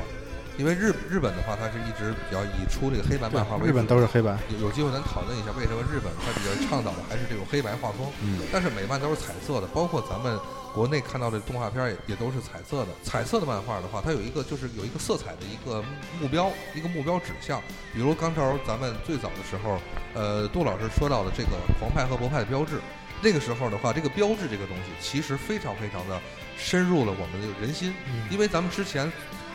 [0.57, 3.67] 因为日日本的话，它是一直比较以出这个黑白漫画为主。
[3.67, 4.39] 日本都是黑白。
[4.51, 10.39] 有有机会咱讨论一下为什么日本它比较倡导的还是这种黑白画风，嗯但是美漫都是彩色的，包括咱们
[10.73, 12.89] 国内看到的动画片儿也也都是彩色的。
[13.03, 15.83] 彩色的漫画的话，它有一个就是有一个色彩的一个
[16.21, 17.61] 目标，一个目标指向。
[17.93, 19.79] 比如刚才咱们最早的时候，
[20.15, 22.81] 呃，杜老师说到的这个狂派和博派的标志，
[23.23, 26.21] 那个时候的话，这个标志这个东西其实非常非常的
[26.57, 27.95] 深入了我们的人心，
[28.31, 29.11] 因为咱们之前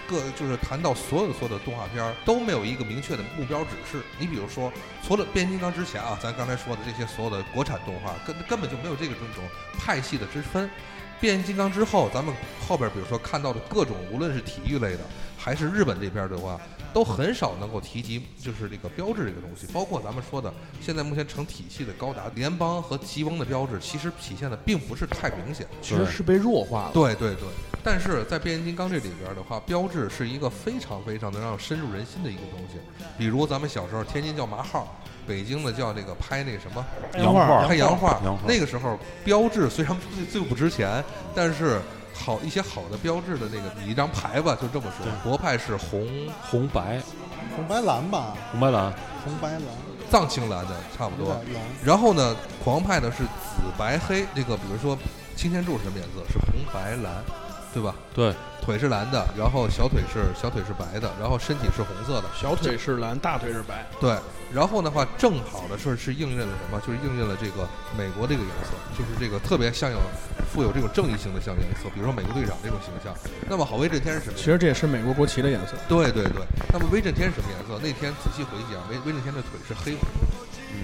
[0.10, 4.02] 各就是谈到所有的所有的动画片儿都没有一个明确的目标指示。
[4.18, 4.74] 你比如说，
[5.06, 9.44] 除了变形金刚之前啊，咱刚才说的这些所有的国产动画，根根本就没有这个这种
[9.78, 10.68] 派系的之分。
[11.22, 12.34] 变形金刚之后，咱们
[12.66, 15.02] 后边比如说看到的各种，无论是体育类的，
[15.38, 16.58] 还是日本这边的话，
[16.94, 19.68] 都很少能够提及就是这个标志这个东西。
[19.74, 25.68] 包括咱们说的，现在目前成体系的高达、联邦和吉翁的标志，其实体现的并不是太明显。
[25.82, 26.92] 其实是被弱化了。
[26.94, 27.44] 对对对，
[27.84, 32.80] 但是在变形金刚这里边的话，标志是一个非常非常能让深入人心的一个东西。
[33.18, 41.04] 比如咱们小时候，天津叫麻号，北京的叫那个拍那个什么洋画拍洋画，那个时候标志虽然最最不值钱，
[41.34, 41.80] 但是
[42.14, 45.06] 好一些好的标志的那个一张牌吧，就这么说。
[45.24, 46.08] 国派是红
[46.50, 47.02] 红白
[47.56, 49.62] 红白蓝吧，红白蓝，红白蓝，
[50.12, 51.40] 藏青蓝的差不多。
[51.84, 54.98] 然后呢，狂派呢是紫白黑，那个比如说
[55.36, 56.22] 擎天柱是什么颜色？
[56.32, 57.24] 是红白蓝，
[57.74, 57.94] 对吧？
[58.16, 62.28] 对，腿是蓝的，然后小腿是小腿是白的，然后身体是红色的。
[62.34, 63.86] 小腿是蓝，大腿是白。
[64.02, 64.18] 对，
[64.52, 66.82] 然后的话，正好的是是应验了什么？
[66.82, 67.68] 就是应验了这个
[67.98, 70.00] 美国这个颜色，就是这个特别像有
[70.52, 73.14] 富有这种正义性的像颜色，比如说美国队长这种形象。
[73.48, 74.34] 那么好，威震天是什么？
[74.36, 75.74] 其实这也是美国国旗的颜色。
[75.88, 76.42] 对对对。
[76.74, 77.80] 那么威震天是什么颜色？
[77.82, 80.10] 那天仔细回想，威威震天的腿是黑红，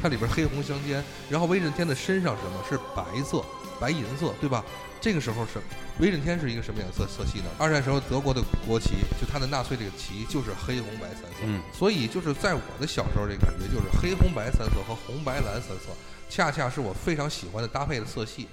[0.02, 1.04] 它里边黑红相间。
[1.30, 2.62] 然后威震天的身上是什么？
[2.70, 3.44] 是白色，
[3.80, 4.64] 白银色，对吧？
[5.06, 5.62] 这个时候是
[6.00, 7.46] 威震天是一个什么颜色色系呢？
[7.60, 11.44] 二战时候德国的国旗，就他的纳粹这个旗就是黑红白三色。
[11.44, 15.94] 嗯所以就是在我的小时候，这感觉就是黑红白三色和红白蓝三色，
[16.28, 18.48] 恰恰是我非常喜欢的搭配的色系。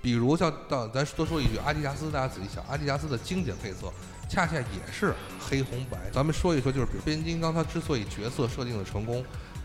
[0.00, 3.92] 比如像到咱多说一句，阿迪达斯，大家仔细想，阿迪达斯的经典配色，
[4.28, 5.98] 恰恰也是黑红白。
[6.12, 9.24] 咱们说一说，就是比如变形金刚它之所以角色设定的成功，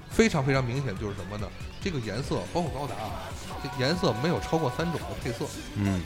[0.09, 1.47] 非常非常明显就是什么呢？
[1.83, 3.29] 这个颜色包括高达啊，
[3.61, 6.01] 这颜色没有超过三种的配色，嗯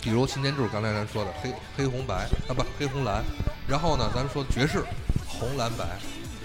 [0.00, 3.22] 比如擎天柱，刚才咱说的黑黑红白啊，不黑红蓝，
[3.66, 4.84] 然后呢，咱们说爵士
[5.26, 5.98] 红蓝白，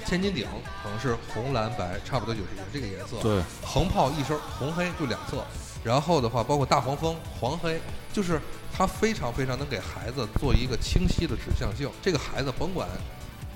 [0.06, 0.48] 千斤顶
[0.82, 3.18] 可能是红蓝白，差不多就是这个颜色。
[3.22, 5.46] 对，横炮一身红黑就两色，
[5.84, 7.80] 然后的话包括大黄蜂黄黑，
[8.12, 8.42] 就是
[8.76, 11.90] 它非常非常能给孩子做一个清晰的指向性。
[12.02, 12.88] 这个孩子甭管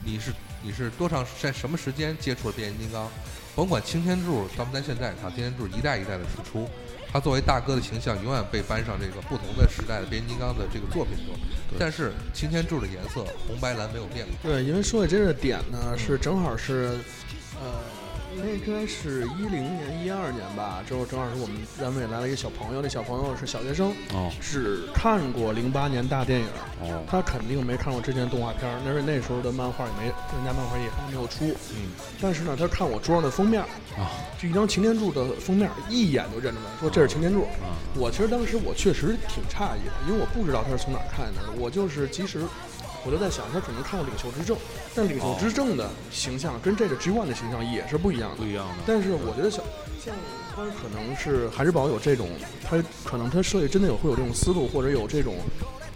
[0.03, 3.09] 你是你是多长在什么时间接触了变形金刚，
[3.55, 6.69] 甭管擎天柱，咱们咱现在看擎天柱一代一代的输出，
[7.11, 11.35] 他作为大哥的形象永远被搬上这个不同的时代的变形金刚的这个作品中。
[11.77, 14.51] 但是擎天柱的颜色红白蓝没有变过。
[14.51, 16.97] 对，因为说起这个点呢，是正好是，
[17.61, 17.81] 呃，
[18.39, 26.47] 那应该是一零年、一二年吧，之后正好是我们单位来了一个小朋友，那小朋友是小学生，哦只看过零八年大电影，
[26.81, 31.45] 哦，他肯定没看过之前动画片儿，那是那时候的漫画也没，人家漫画也还没有出。
[31.73, 31.89] 嗯，
[32.21, 33.61] 但是呢，他看我桌上的封面，
[33.97, 37.41] 啊就一张擎天柱的封面，一眼就认出来，说这是擎天柱。
[37.63, 41.41] 啊我其实当时我确实挺诧异的，因为我不知道他是从哪儿看的。
[41.57, 42.41] 我就是即使
[43.07, 44.57] 我就在想，他可能看过《领袖之证》，
[44.93, 48.43] 但《领袖之证》的形象跟这个 G One 的形象也是不一样的不。
[48.43, 48.83] 一样的。
[48.85, 49.63] 但是我觉得小
[50.03, 50.13] 像
[50.53, 52.27] 他可能是海之宝有这种，
[52.65, 55.37] 他可能他设计真的有会有这种思路，或者有这种，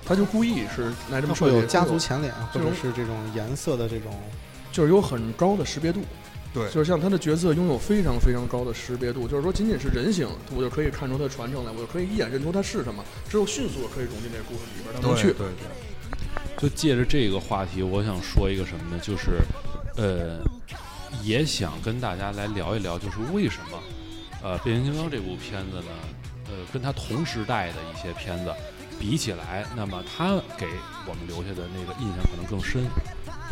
[0.06, 4.18] 他就故意是来这么设计，有家族前脸，或者是这种颜色的这种
[4.72, 6.00] 就是有很高的识别度。
[6.54, 15.28] 对就是像他的角色拥有非常非常高的识别度，就是说仅仅是人形，我就可以看出他传承来，我就可以一眼认出他是什么，之后迅速的可以融进这个故事里边当中去。
[15.32, 15.68] 对对对，
[16.62, 19.02] 就借着这个话题，我想说一个什么呢？
[19.02, 19.42] 就是，
[19.98, 20.40] 呃，
[21.24, 23.80] 也想跟大家来聊一聊，就是为什么，
[24.44, 25.88] 呃，变形金刚这部片子呢，
[26.46, 28.54] 呃，跟它同时代的一些片子
[29.00, 30.68] 比起来，那么它给
[31.08, 32.86] 我们留下的那个印象可能更深。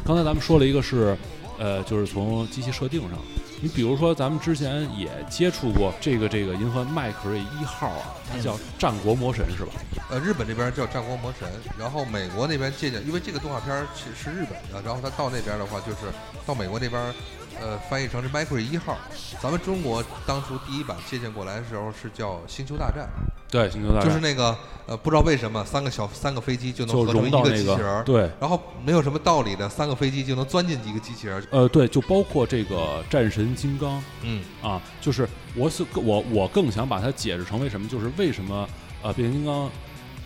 [0.06, 1.18] 刚才咱们说了一个是，
[1.58, 3.18] 呃，就是从机器设定上，
[3.62, 9.72] 你比如说咱们之前也接触过这个这个银河麦克瑞一号啊，它叫战国魔神是吧？
[10.10, 11.48] 呃，日本这边叫战国魔神，
[11.78, 15.98] 然后美国那边借鉴，因为这个动画片儿是是日本的，然后它到那边的话就是
[16.46, 17.14] 到美国那边，
[17.62, 18.98] 呃，翻译成是 Micro 一号。
[19.42, 23.08] 咱们中国当初第一版借鉴过来的时候是叫星球大战，
[23.50, 24.56] 对，星球大战就是那个
[24.86, 28.30] 呃，不知道为什么三个小三个飞机就能就合成一个机器人儿，对。
[28.40, 38.68] 然后没有什么道理的三个飞机就能钻进一个机器人儿，呃，对，就包括这个战神金刚嗯，啊，就是我是我我更想把它解释成为什么，就是为什么
[39.02, 39.70] 呃变形金刚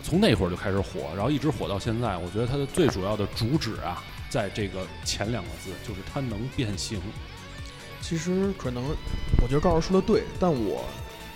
[0.04, 2.16] 从那会儿就开始火，然后一直火到现在。
[2.18, 7.00] 我觉得它的最主要的主旨啊，在这个前两个字，就是它能变形。
[8.02, 8.84] 其实可能，
[9.42, 10.84] 我觉得高老师说的对，但我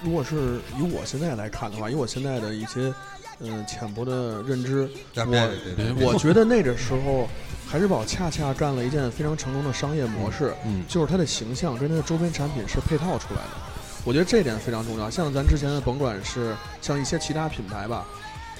[0.04, 2.92] 如果是以我现在来看的话，以我现在的一些
[3.40, 7.28] 嗯、浅薄的认知，我我觉得那个时候
[7.66, 13.50] 海之宝恰恰干了一件非常成功的商业模式，嗯就是它的形象跟它的周边产品是配套出来的。
[14.04, 15.08] 我觉得这点非常重要。
[15.08, 18.04] 像咱之前的，甭管是像一些其他品牌吧，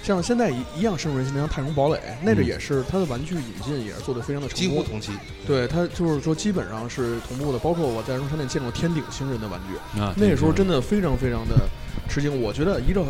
[0.03, 4.59] 像现在一一样深入人心的，像太空堡垒，那个嗯也是它的玩具引进也是做的非常的成功。
[4.59, 5.13] 几乎同期，
[5.47, 11.69] 对它就是说基本上是同步的，包括我在中商店见过天顶星人的玩具，啊，那个时候真的的非常非常的
[12.09, 12.41] 吃惊。
[12.41, 13.05] 我觉得一个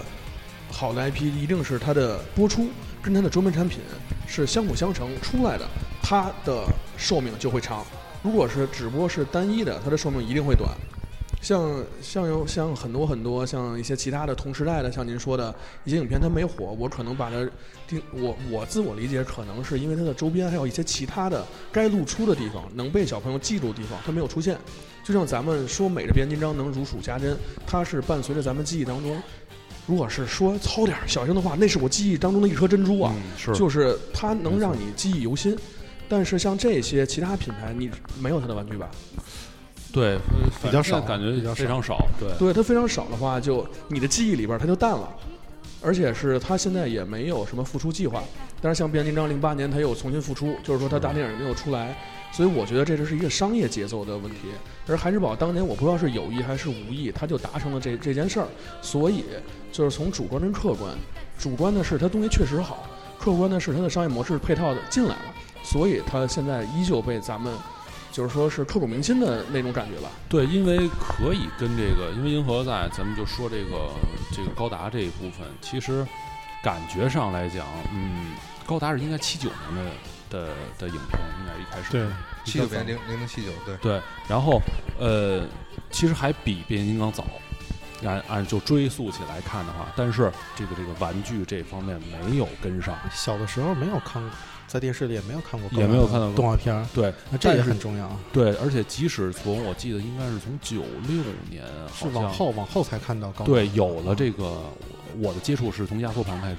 [0.70, 2.68] 好的 IP 一定是它的播出
[3.00, 3.80] 跟它的周边产品
[4.26, 5.66] 是相辅相成出来的，
[6.02, 6.64] 它的
[6.96, 7.84] 寿命就会长。
[8.22, 10.70] 如果是只不过是单一的，它的寿命一定会短。
[11.40, 17.48] 像像有像很多很多像一些其他的同时代的，像您说的一些影片，它没火，我可能把它
[17.86, 24.58] 定我我自我理解，可能是因为它的周边还有一些其他的该露出的地方，能被小朋友记住的地方，它没有出现。
[25.04, 27.36] 就像咱们说美的变形金刚能如数家珍，
[27.66, 29.20] 它是伴随着咱们记忆当中。
[29.86, 35.56] 如果是说糙点儿小声的话，那是我记忆当中的一颗珍珠啊，嗯是就是它能让你记忆犹新。
[36.10, 38.90] 但是像这些其他品牌，你没有它的玩具吧？
[39.92, 40.20] 对，呃
[40.62, 42.06] 比较少感觉比较少非常少。
[42.20, 45.08] 对，对，它非常少的话，就你的记忆里边儿它就淡了，
[45.80, 48.22] 而且是它现在也没有什么复出计划。
[48.60, 51.96] 但是像变形金刚零八年它又重新复出，就是说它大电影没有出来，
[52.32, 54.48] 所以我觉得这就是一个商业节奏的问题。
[54.86, 58.48] 而孩之宝当年我不知道是有意还是无意，他就达成了这这件事儿，
[58.82, 59.24] 所以
[59.72, 60.92] 就是从主观跟客观，
[61.38, 62.86] 主观的是它东西确实好，
[63.18, 67.54] 客观的是它的商业模式配套的进来了，所以它现在依旧被咱们。
[68.18, 70.10] 就是说是刻骨铭心的那种感觉吧。
[70.28, 73.92] 对，因为可以跟这个，因为银河在，咱们就说这个
[74.32, 76.04] 这个高达这一部分，其实
[76.60, 77.64] 感觉上来讲，
[77.94, 78.32] 嗯，
[78.66, 79.90] 高达是应该七九年的
[80.30, 80.48] 的
[80.80, 82.08] 的影片，应该一开始对
[82.44, 84.60] 七九年零零零七九，对对，然后
[84.98, 85.46] 呃，
[85.92, 87.24] 其实还比变形金刚早，
[88.02, 91.96] 按按就追溯起来看的话，但是这个这个玩具这方面
[92.28, 92.98] 没有跟上。
[93.12, 94.30] 小的时候没有看过，
[94.68, 98.14] 在电视里也没有看过也没有看到过动画片儿，对，那这也是很重要。
[98.32, 103.46] 对，而且即使从我记得应该是从九六年，是往后往后才看到高。
[103.46, 104.60] 对有了这个，
[105.20, 106.58] 我的接触是从压缩盘开始，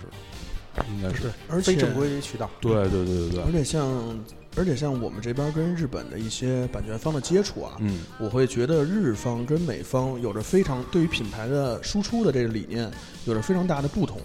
[0.89, 2.49] 应该是是而且非正规渠道。
[2.60, 4.20] 对对对对对，而且像
[4.55, 12.89] 而且像我们这边跟日本的一些版权方的接触啊，嗯我会觉得日方跟美方有着非常对于品牌的输出的这个理念
[13.26, 14.18] 有着非常大的不同。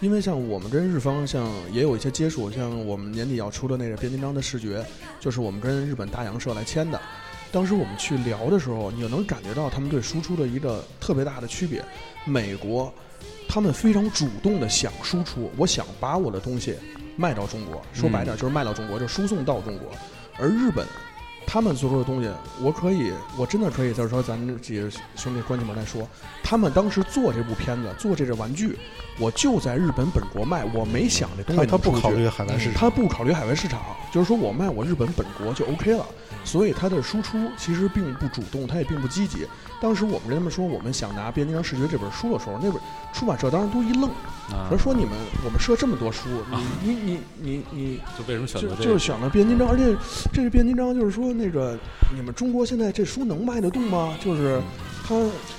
[0.00, 4.84] 因为像我们跟日方像也有一些接触，像我们年底要出的那个变形金刚的视觉，
[5.18, 7.00] 就是我们跟日本大洋社来签的。
[7.50, 11.82] 当时我们去聊的时候，你就能感觉到他们对输出的一个特别大的区别。
[12.26, 12.92] 美国，
[13.48, 16.74] 他们非常主动的想输出，我想把我的东西
[17.16, 19.90] 卖到中国，说白点就是卖到中国，就输送到中国。
[20.38, 20.86] 而日本，
[21.46, 22.28] 他们做出的东西，
[22.60, 26.06] 我可以，我真的可以，就是说咱们几个兄弟关起门来说，
[26.42, 28.76] 他们当时做这部片子，做这个玩具，
[29.18, 33.80] 我就在日本本国卖，我没想这东西他不考虑海外市场，他不考虑海外市场，
[34.12, 36.04] 就是说我卖我日本本国就 OK 了，
[36.44, 39.46] 所以他的输出其实并不主动，他也并不积极。
[39.80, 42.80] 当时我们跟他们说我们想拿《变形金刚视觉》这本书的时候，那本
[43.12, 44.08] 出版社当时都一愣，
[44.50, 45.12] 啊说说你们
[45.44, 46.28] 我们设这么多书，
[46.82, 48.84] 你 你你你你就为什么选就择这个？
[48.84, 49.96] 就是选了变形金刚，而且
[50.32, 51.78] 这个变形金刚就是说那个
[52.14, 54.16] 你们中国现在这书能卖得动吗？
[54.22, 54.60] 就是
[55.06, 55.14] 他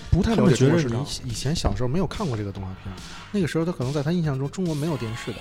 [0.09, 1.31] 不太了他们觉得解中国市场你。
[1.31, 2.93] 以前小时候没有看过这个动画片，
[3.31, 5.37] 那个时候他可能在他印象中中国没有电视的。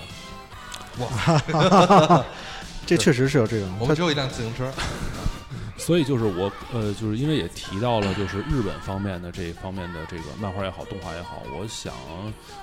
[0.99, 2.25] 哇，
[2.85, 3.69] 这确实是有这种。
[3.79, 4.71] 我们只有一辆自行车，
[5.77, 11.93] 所以就是我呃，就是因为也提到了，就是日本方面的这一方面的这个漫画也好，动画也好，我想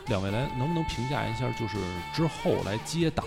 [0.08, 1.76] 两位来能不能评价一下，就是
[2.14, 3.24] 之后来接档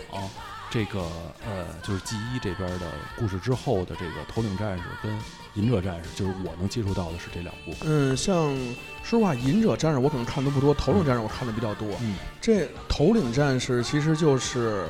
[0.69, 0.99] 这个
[1.45, 5.17] 呃，就是 G 一这边的故事之后的这个头领战士跟
[5.55, 7.73] 隐者战士，就是我能接触到的是这两部。
[7.85, 8.53] 嗯，像
[9.01, 11.87] 说实话，隐者战士我可能看的不多，头领战士我看的比较多。
[12.01, 14.85] 嗯，这头领战士其实就是，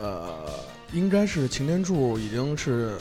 [0.00, 0.48] 呃，
[0.92, 2.96] 应该是擎天柱已经是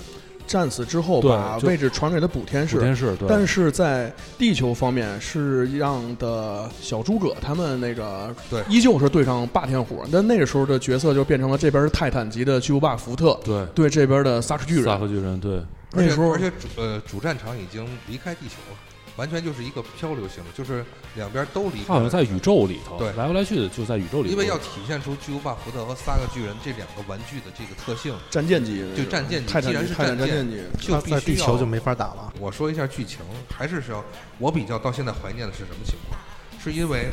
[0.52, 2.76] 战死之后，把位置传给了补天士。
[2.76, 8.62] 补天士对，但是在地球方面是让的小诸葛他们那个对。
[8.68, 13.66] 依旧是对上霸天虎，但那个时候的角色就变成了这边是泰坦级的巨无霸福特对。
[13.74, 14.84] 对这边的萨克巨人。
[14.84, 18.78] 萨克巨人对，那时候而且而且主呃主战场已经离开地球了，
[19.22, 21.86] 完全就是一个漂流型的，就是两边都离开。
[21.90, 32.34] 他好像在宇宙里头，对来回来去的就在宇宙里头，因为要体现出巨无霸福特和三个巨人这两个玩具的这个特性，战舰级，就战舰级既然是战舰级，就必须要地球就没法打了。
[32.40, 33.20] 我说一下剧情，
[33.56, 34.04] 还是说，
[34.40, 36.20] 我比较到现在怀念的是什么情况？
[36.60, 37.12] 是因为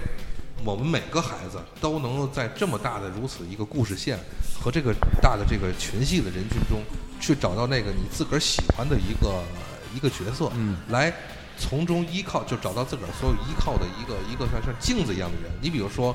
[0.64, 4.18] 我们每个孩子都能够在这么大的如此一个故事线
[4.58, 6.80] 和这个大的这个群系的人群中，
[7.20, 9.42] 去找到那个你自个儿喜欢的一个
[9.94, 11.12] 一个角色，嗯来
[11.58, 15.50] 从中依靠，就找到自个儿所有依靠的一个一个像像镜子一样的人。
[15.60, 16.14] 你比如说，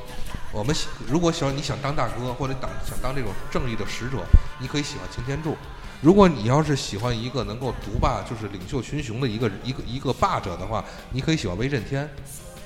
[0.51, 0.75] 我们
[1.07, 4.23] 如果想你想当大哥，或者当想当这种正义的使者，
[4.59, 5.57] 你可以喜欢擎天柱。
[6.01, 12.09] 如果你要是喜欢一个能够独霸，就是领袖群雄的一个一个一个霸者的话，你可以喜欢威震天。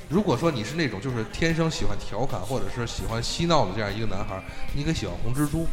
[0.10, 4.42] 如果说你是那种就是天生喜欢调侃或者是喜欢嬉闹的这样一个男孩，
[4.74, 5.68] 你可以喜欢红蜘蛛。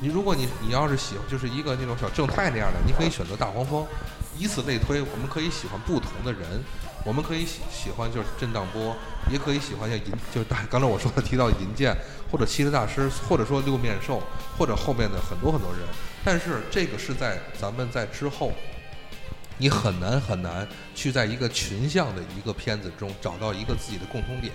[0.00, 3.86] 你如果你你要是喜就是一个那种小正太那样的，你可以选择大黄蜂。
[4.40, 6.64] 以此类推，我们可以喜欢不同的人，
[7.04, 8.96] 我们可以喜喜欢就是震荡波，
[9.30, 11.94] 也可以喜欢像银，就是大刚才我说的提到银剑，
[12.32, 14.22] 或者七十大师，或者说六面兽，
[14.56, 15.82] 或者后面的很多很多人。
[16.24, 18.50] 但是这个是在咱们在之后，
[19.58, 24.50] 你很难很难去在一个群像的一个片子中找到一个自己的共同点。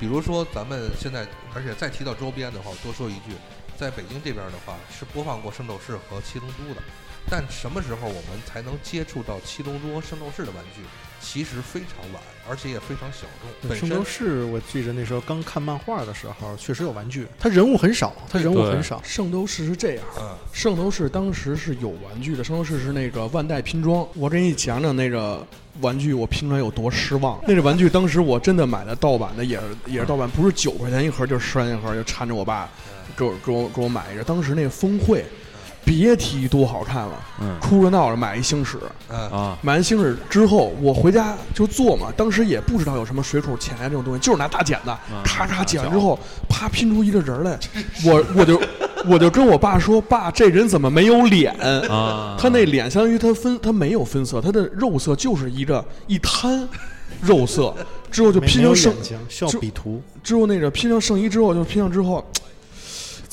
[0.00, 3.36] 比如说咱们现在，而且再提到周边的话，我多说一句，
[3.78, 6.82] 在北京这边的话是播放过《圣斗士》和《七龙珠》的，
[7.28, 10.82] 但什么时候我们才能接触到《七龙珠》和《圣斗士》的玩具？
[11.18, 13.26] 其实非常晚，而且也非常小
[13.60, 13.74] 众。
[13.74, 19.00] 圣斗士，我记着那时候刚看漫画的时候，确实有玩具，他人物很少，他人物很少。
[19.02, 24.06] 圣斗士是这样，嗯，圣斗士当时是有玩具的，圣斗士是那个万代拼装。
[24.14, 25.44] 我给你讲讲那个
[25.80, 27.40] 玩具，我拼出来有多失望。
[27.48, 32.70] 那个玩具当时我真的买的盗版的，也是也是盗版，不是九块钱一盒，就是十块钱一盒，就缠着我爸
[33.16, 34.22] 给我给我给我买一个。
[34.22, 35.24] 当时那个峰会，
[35.86, 38.76] 别提多好看了，嗯哭着闹着买一星矢。
[39.08, 44.90] 嗯，啊，买完星矢之后，我回家就做嘛，当时也不知道有什么水口钳呀这种东西，就是拿大剪子，
[45.24, 46.18] 咔咔剪完之后，
[46.48, 47.56] 啪拼出一个人来，
[48.04, 48.60] 我我就
[49.08, 51.54] 我就跟我爸说，爸，这人怎么没有脸？
[51.88, 56.68] 啊，他那脸相当于他分他没有分色，他的肉色就是一个一滩
[57.20, 57.72] 肉色，
[58.10, 60.02] 之后就拼成圣眼睛，需要就比图。
[60.24, 62.24] 之后那个拼成圣衣之后，就拼上之后，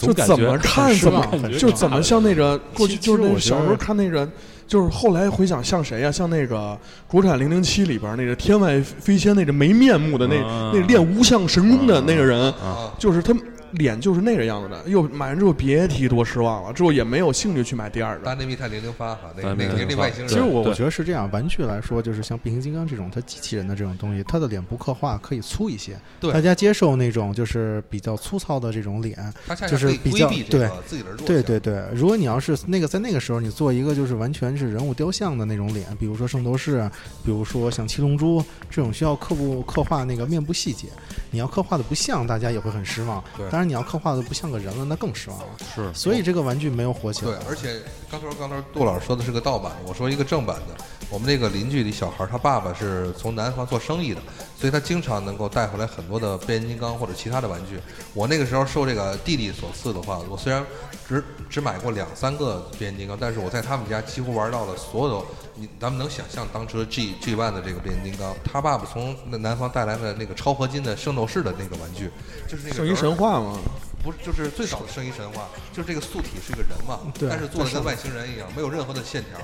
[0.03, 4.27] 总感觉怎么看怎么就怎么像那个过去就是那小时候看那个，
[4.67, 6.77] 就是后来回想像谁呀、像那个
[7.07, 13.33] 国产零零七里边那个天外飞仙那个没面目的那、啊那练无相神功的那个人，啊，就是他
[13.73, 14.83] 脸就是那个样子的。
[14.87, 18.25] 又买完之后别提多失望了，之后也没有兴趣去买第二个。
[18.25, 29.15] 大内密探零零发哈，那个外星人，其实我我觉得是这样，玩具来说，就是像变形金刚这种它机器人的这种东西，它的脸部刻画可以粗一些，对大家接受那种就是比较粗糙的这种脸，
[29.47, 31.25] 恰恰就是比较对自己的弱。
[31.25, 36.91] 对对对，如果你要是那个在那个时候，你做一个就是完全是人物雕像的那种脸，比如说圣斗士，啊
[37.25, 40.87] 比如说像七龙珠这种需要刻部刻画那个面部细节，
[41.31, 43.23] 你要刻画的不像，大家也会很失望。
[43.37, 45.45] 对当然你要刻画的不像个人了，那更失望了。
[45.75, 50.83] 是所以这个玩具没有火起来对。，而且刚才刚才杜老师说的是个盗版，我说一个正版的。
[51.09, 54.21] 我们那个邻居的小孩，他爸爸是从南方做生意的，
[54.57, 57.79] 所以他经常能够带回来很多的变形金刚或者其他的玩具。
[58.15, 60.65] 我那个时候受这个弟弟所赐的话，我虽然
[61.07, 65.23] 只只买过两三个变形金刚，但是我在他们家几乎玩到了所有
[65.63, 68.35] 你咱们能想象当时的 G G One 的这个变形金刚。
[68.43, 72.11] 他爸爸从那南方带来的那个超合金的圣斗士的那个玩具，
[72.49, 73.57] 就是那个圣衣神话嘛，
[74.03, 79.39] 不是，就是最早的圣衣神话，就是这个素体是一个人嘛，对但是做的跟外星人一样，没有任何的线条。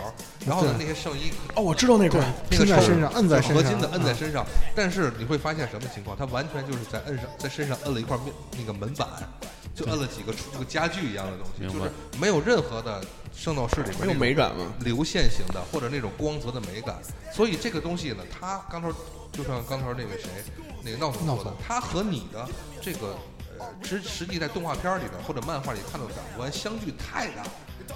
[0.46, 4.46] 然后呢，那些圣衣哦，我知道那款，那个超拼在身上，摁在身上，合金的摁在嗯身上，
[4.76, 6.18] 但是你会发现什么情况？
[6.18, 9.08] 它完全就是在摁上，在身上摁了一块面那个门板，
[9.76, 13.04] 就摁了几个这个家具一样的东西，就是没有任何的
[13.34, 14.74] 圣斗士里面没有美感吗。
[14.82, 16.98] 流线型的或者那种光泽的美感。
[17.34, 18.90] 所以这个东西呢，它刚才
[19.32, 20.30] 就像刚才那个谁，
[20.84, 22.48] 那个闹总说的它和你的
[22.82, 23.18] 这个
[23.58, 27.44] 呃实实际在动画片里边或者漫画里看到的感官相距太大。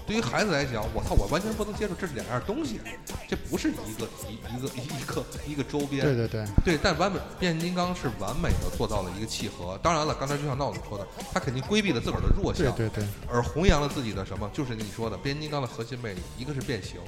[0.05, 2.79] 对于孩子来讲，我操，我完全不能接受，这是两样东西，
[3.27, 6.03] 这不是一个一一个一一个一个周边。
[6.03, 9.79] 对对对，对，但完美变形金刚是完美的做到了一个契合。
[9.81, 14.49] 当然了，刚才就像闹总说的，他肯定规避了自个儿的弱项，对对对，而弘扬了自己的什么？
[14.53, 16.99] 就是你说的变形金刚的核心魅力，一个是变形，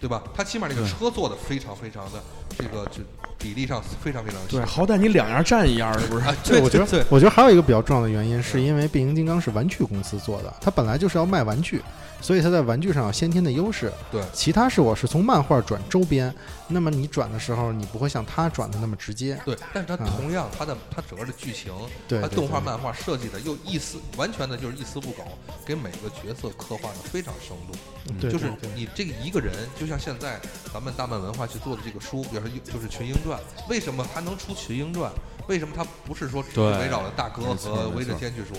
[0.00, 0.22] 对吧？
[0.34, 2.22] 他起码这个车做的非常非常的
[2.56, 3.02] 这个就
[3.38, 6.24] 比例上非常非常对，好歹你两样占一样的，不是？
[6.24, 11.82] 啊，对，我觉对得，我觉得还有一个比较重要的原因，是因为变形金刚是玩具公司做的，它本来就是要卖玩具，
[12.22, 13.92] 所以它在玩具上有先天的优势。
[14.10, 16.32] 对其他是我是从漫画转周边，
[16.68, 19.38] 那么你转的时候，你不会像它转的那么直接。
[19.44, 21.72] 对，但是它啊同样它的它整个的剧情，
[22.06, 25.24] 对对它动画漫画设计的又一丝完全的就是一丝不苟，
[25.66, 28.30] 给每个角色刻画的非常生动。
[28.30, 30.40] 就是你这个一个人，就像现在
[30.72, 35.10] 咱们大漫文化去做的这个书，比如说就是《群英传》，为什么它能出《群英传》？
[35.48, 38.56] 为什么它不是说只是围绕着大哥和围着天去说？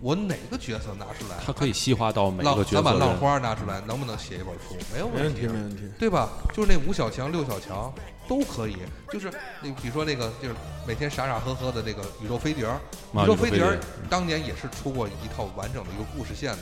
[0.00, 3.16] 我哪个角色拿出来，他可以细化到每浪个角咱把浪。
[3.16, 4.76] 花拿出来，能不能写一本书？
[4.92, 5.82] 没有问题，没问题。
[5.98, 6.28] 对吧？
[6.54, 7.92] 就是那五小强、六小强
[8.28, 8.76] 都可以，
[9.10, 9.28] 就是
[9.60, 10.54] 那比如说那个就是
[10.86, 12.78] 每天傻傻呵呵的那个宇宙飞碟儿，
[13.14, 13.78] 啊宇宙飞碟儿
[14.08, 16.58] 当年也是出过一套完整的一个故事线的。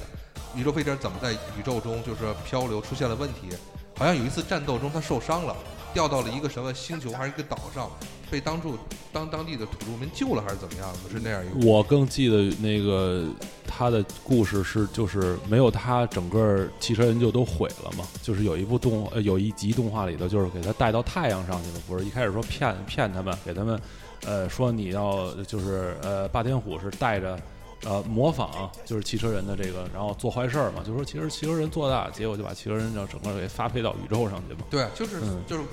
[0.54, 3.54] 宇宙飞碟儿怎么在宇宙中就是漂流出现了问题？
[3.98, 5.54] 好像有一次战斗中他受伤了，
[5.92, 7.90] 掉到了一个什么星球还是一个岛上，
[8.30, 8.76] 被当住
[9.12, 11.10] 当当地的土著民救了还是怎么样的？
[11.10, 11.66] 是那样一个。
[11.66, 13.24] 我更记得那个
[13.66, 18.04] 他的故事是，就是没有他，整个汽车人就都毁了嘛。
[18.22, 23.80] 就是有一部动呃有一集动画里头，就是给他带到太阳上去了，不是一开始说骗骗他们，给他们
[24.24, 27.38] 呃说你要就是呃霸天虎是带着。
[27.84, 34.60] 呃，模仿就是汽车人的这个，然后做坏事儿嘛，就说其实汽车人做大，结果就把汽车人让整个给发配到宇宙上去嘛。
[34.70, 35.64] 对，就是、嗯就是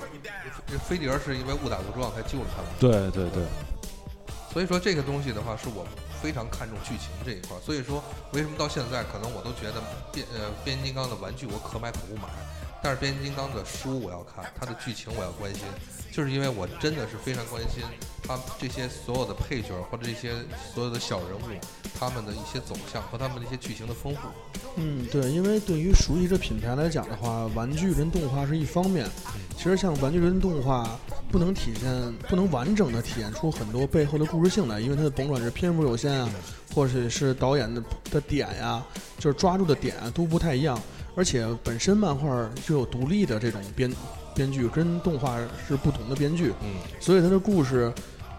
[0.66, 2.70] 这飞碟儿是因为误打误撞才救了他们。
[2.78, 3.42] 对对对，
[4.52, 5.86] 所以说这个东西的话，是我
[6.22, 7.60] 非常看重剧情这一块儿。
[7.60, 8.02] 所以说，
[8.32, 9.82] 为什么到现在可能我都觉得
[10.12, 12.28] 变呃变形金刚的玩具我可买可不买，
[12.82, 15.64] 但是变形金刚的书我要看，它的剧情我要关心，
[16.12, 17.82] 就是因为我真的是非常关心
[18.26, 20.32] 他这些所有的配角或者这些
[20.72, 21.42] 所有的小人物
[21.98, 24.20] 他们的一些走向和他们的一些剧情的丰富。
[24.76, 29.06] 嗯，对，因为对于熟悉这品牌来讲的话，玩具跟动画是一方面。
[29.56, 30.98] 其实像玩具跟动画
[31.30, 36.28] 不能体现，不能完整的体现出很多背后的故事性来，因为它的甭管是篇幅有限啊，
[36.74, 38.84] 或者是导演的的点呀、
[39.18, 40.80] 就是抓住的点啊都不太一样。
[41.16, 43.88] 而且本身漫画就有独立的这种编
[44.34, 47.92] 编剧，跟动画是不同的编剧，嗯，所以它的故事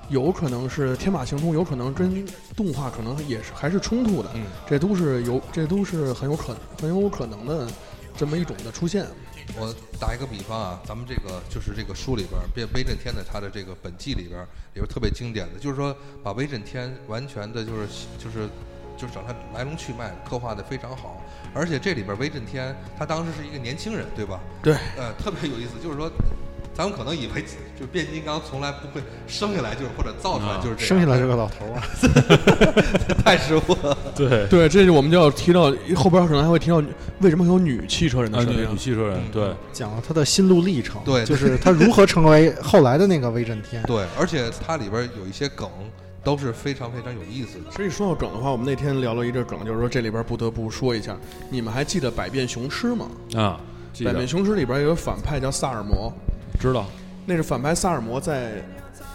[0.10, 2.26] 有可能是天马行空，有可能跟
[2.56, 4.30] 动画可能也是还是冲突的。
[4.36, 7.68] 嗯，这都是有，这都是很有可很有可能的
[8.16, 9.06] 这么一种的出现。
[9.58, 14.44] 我打一个比方啊，咱们这个就是这个书里边儿，变威震天的他的这个本纪里边儿，
[14.74, 18.50] 里边特别经典的，就是说把威震天完全的就是就是
[18.98, 21.22] 就是找他来龙去脉刻画的非常好，
[21.54, 24.40] 而且这里边儿威震天他当时是一个年轻人，对吧？
[24.64, 26.12] 对，呃，特别有意思，就是说
[26.76, 27.44] 咱们可能以为
[27.80, 31.82] 就变形金刚从来不会生下来就是或者造出来就是这样，生下来是个老头儿啊，
[33.24, 33.98] 太失误了。
[34.16, 36.84] 对，对，这就我们就要提到后边可能还会提到
[37.22, 38.78] 为什么会有女汽车人的啊，设定女女。
[38.78, 43.82] 汽车人，对，讲了他的心路历程，对就是他如何成为后来的那个威震天。
[43.84, 45.70] 对，而且它里边有一些梗
[46.24, 47.66] 都是非常非常有意思的。
[47.72, 51.16] 其实一说到梗的话，我们那天聊了一个梗，就是说这里边不得不说一下，
[51.50, 53.08] 你们还记得百变雄狮吗？
[53.36, 53.60] 啊，
[54.04, 56.12] 百变雄狮里边有个反派叫萨尔摩，
[56.60, 56.86] 知道，
[57.26, 58.64] 那是反派萨尔摩在，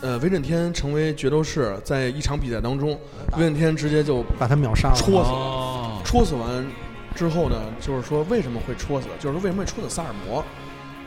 [0.00, 2.98] 呃，威震天成为决斗士，在一场比赛当中，
[3.36, 6.66] 威震天直接就把他秒杀了，戳死戳死完
[7.14, 9.08] 之后呢，就是说为什么会戳死？
[9.18, 10.44] 就是说为什么会戳死萨尔摩？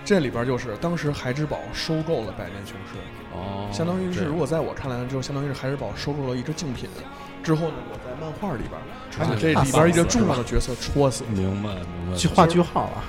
[0.06, 3.00] 这里边就是当时孩之宝收购了百变雄狮，
[3.34, 6.90] 哦，相当于是如果在我看来，就相当于是孩之宝收购了一只竞品。
[7.42, 8.72] 之后呢，我在漫画里边
[9.18, 11.24] 把这里边一个重要的角色戳死。
[11.30, 13.04] 明白明白，去画句号啊，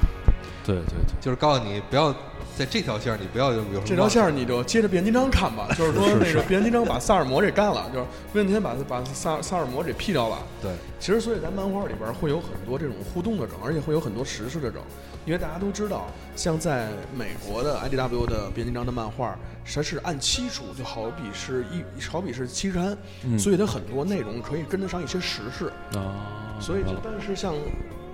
[0.64, 2.14] 对对对，就是告诉你不要
[2.56, 10.38] 在这条线儿，你不要有有什么这条线儿你就接着变形金刚看吧， 就是说那个变形金刚把萨尔摩给干了，就是威震天把把萨萨尔摩给劈掉了。
[10.62, 10.70] 对，
[11.00, 14.80] 其实所以在漫画里边会有很多这种互动的梗，而且会有很多时事的梗，
[15.26, 16.06] 因为大家都知道，
[16.36, 25.72] 像在美国的 IDW 的变形金刚的漫画，它是按期出，就好比是一好比是期刊，嗯所以它很多内容可以跟得上一些时事。
[25.98, 27.54] 啊，所以就但是像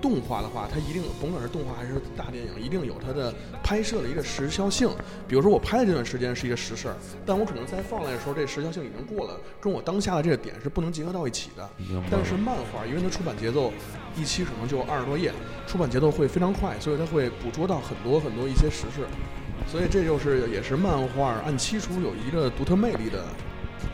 [0.01, 3.33] 动画的话，它一定甭管是动画还是大电影，一定有它的
[3.63, 4.89] 拍摄的一个时效性。
[5.27, 6.95] 比如说我拍的这段时间是一个实事儿，
[7.25, 11.69] 但我可能在放来的时候，这时效性已经过了，跟我当下的这个点是不能结合到一起的。
[12.09, 13.71] 但是漫画，因为它出版节奏
[14.17, 15.31] 一期可能就二十多页，
[15.67, 19.05] 出版节奏会非常快，所以它会捕捉到很多很多一些时事。
[19.67, 23.23] 所以这就是也是漫画按期出有一个独特魅力的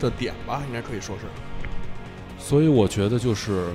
[0.00, 1.22] 的点吧，应该可以说是。
[2.38, 3.66] 所以我觉得就是，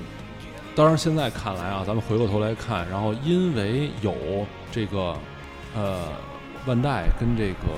[0.76, 4.16] 当然现在看来啊，咱们回过头来看，然后因为有
[4.72, 5.18] 这个
[5.76, 6.08] 呃
[6.66, 7.78] 万代跟这个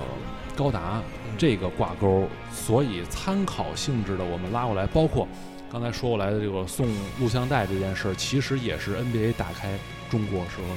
[0.55, 1.01] 高达
[1.37, 5.27] 这个挂钩，所以参考性质的我们拉过来，包括
[5.71, 6.87] 刚才说过来的这个送
[7.19, 9.77] 录像带这件事儿，其实也是 NBA 打开
[10.09, 10.67] 中国时候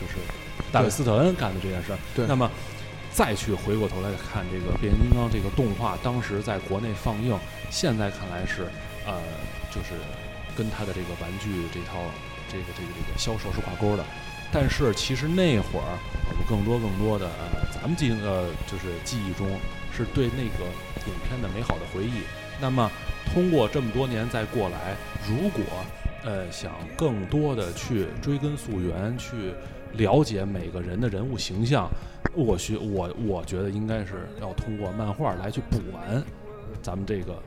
[0.00, 0.14] 就是
[0.70, 1.98] 大卫斯特恩干的这件事儿。
[2.14, 2.50] 对那么。
[3.16, 7.38] 再去回过头来看这个变形金刚这个动画，当时在国内放映，
[7.70, 8.64] 现在看来是
[9.06, 9.14] 呃，
[9.70, 9.94] 就是
[10.56, 11.98] 跟他的这个玩具这套
[12.50, 14.04] 这个这个这个销售是挂钩的。
[14.52, 15.98] 但是其实那会儿
[16.30, 19.48] 我们更多更多的呃，咱们记呃就是记忆中
[19.92, 20.64] 是对那个
[21.06, 22.22] 影片的美好的回忆。
[22.60, 22.88] 那么
[23.32, 24.94] 通过这么多年再过来，
[25.28, 25.64] 如果
[26.22, 29.52] 呃想更多的去追根溯源，去
[29.94, 31.90] 了解每个人的人物形象，
[32.32, 36.22] 我学我我觉得应该是要通过漫画来去补完
[36.80, 37.42] 咱们这个。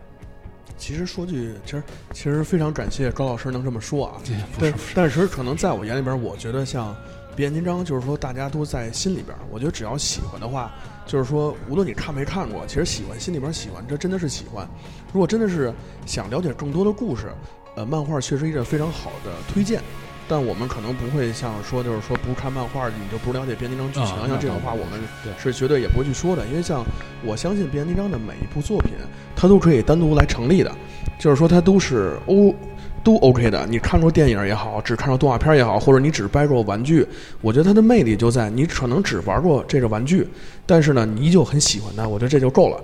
[0.77, 1.83] 其实说句，其实
[2.13, 4.21] 其实非常感谢高老师能这么说啊。
[4.25, 6.95] 对但但是可能在我眼里边，我觉得像
[7.35, 9.37] 变形金刚，就是说大家都在心里边。
[9.49, 10.71] 我觉得只要喜欢的话，
[11.05, 14.67] 就是说无论你看没看过，其实喜欢心里边喜欢，这真的是喜欢。
[15.13, 15.73] 如果真的是
[16.05, 17.31] 想了解更多的故事，
[17.75, 19.81] 呃，漫画确实一个非常好的推荐。
[20.27, 24.99] 但我们可能不会像说，就是说不看漫画你就不了解变形金刚剧情，啊像这种话我们
[25.37, 26.45] 是绝对也不会去说的。
[26.47, 26.83] 因为像
[27.23, 28.91] 我相信变形金刚的每一部作品，
[29.35, 30.71] 它都可以单独来成立的，
[31.17, 32.53] 就是说它都是 O
[33.03, 33.65] 都 OK 的。
[33.67, 37.07] 你看过电影也好，只看过动画片也好，或者你只掰过玩具，
[37.41, 40.27] 我觉得它的魅力就在你可能只玩过这个玩具，
[40.65, 42.83] 但是呢，你依旧很喜欢它，我觉得这就够了。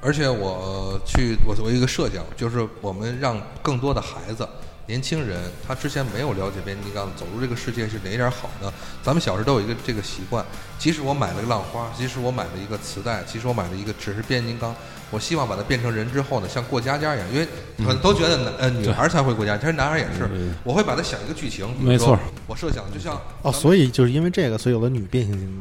[0.00, 4.46] 而且我去，我作为一个设想，就是我们让更多的孩子、
[4.86, 8.72] 年轻人，他之前没有了解变形金刚，走入这个世界是哪一点好呢？
[9.02, 10.44] 咱们小时候都有一个这个习惯，
[10.78, 14.76] 即使我买了个浪花，即使我买了一个磁带，即使我买了一个只是变形金刚，
[15.14, 17.46] 我希望把它变成人之后呢，像过家家一样，因为
[17.78, 20.28] 可能都觉得男呃女孩才会过家家，其实男孩也是。
[20.64, 22.18] 我会把它想一个剧情，比如没错，
[22.48, 25.60] 我设想就像哦，所以就是因为这个，所以有了女变形金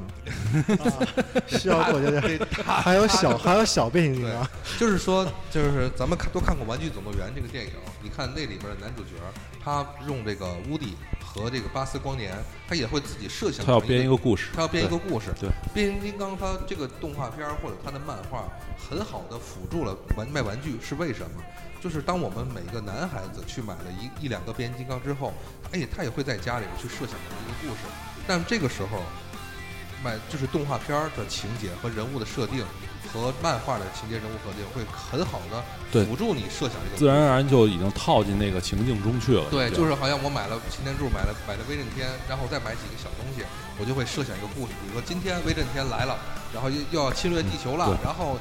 [0.65, 1.07] 刚，啊
[1.47, 2.21] 需要过家家，
[2.65, 4.47] 还有小还有小变形金刚，
[4.79, 7.71] 就是说，就是咱们看都看过《玩具总动员》这个电影，
[8.01, 9.09] 你看那里边的男主角，
[9.63, 12.35] 他用这个乌迪和这个巴斯光年，
[12.67, 15.33] 他也会自己设想他要编一个故事，他要编一个故事。
[15.39, 18.43] 对，变形金刚它这个动画片或者它的漫画，
[18.77, 21.41] 很好的辅助了玩卖玩具，是为什么？
[21.81, 25.33] 就是当我们每个男孩子去买了一一两个变形金刚之后，
[25.71, 27.81] 哎，他也会在家里去设想一个故事，
[28.27, 29.01] 但这个时候，
[30.03, 32.65] 买就是动画片的情节和人物的设定。
[33.13, 35.63] 和漫画的情节人物设定会很好的
[36.03, 39.45] 辅助你设想这个自然而然就已经套进那个情境中去了。
[39.51, 43.45] 对，就是好像我买了擎天柱，买了买了威震天，然后再买几个小东西，
[43.79, 46.17] 我就会设想一个故事，比如说今天威震天来了，
[46.51, 48.39] 然后又又要侵略地球了，对然后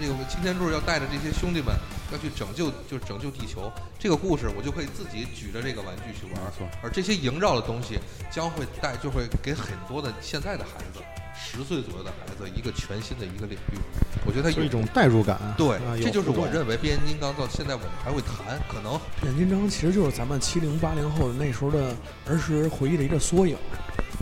[0.00, 1.76] 这个擎天柱要带着这些兄弟们
[2.10, 3.70] 要去拯救，就是拯救地球。
[3.98, 6.42] 这个故事我就可以自己举着这个玩具去玩
[6.82, 11.00] 而这些萦绕的东西将会带，就会给很多的现在的孩子
[11.34, 13.78] 十岁左右的孩子一个全新的一个领域。
[14.24, 15.38] 我觉得它有是一种代入感。
[15.58, 16.48] 对啊，这就是我。
[16.54, 21.96] 认为变形金刚到现在我们还会谈，可能变形金刚其实就是咱们七零八零后的那时候的
[22.28, 23.56] 儿时回忆的一个缩影，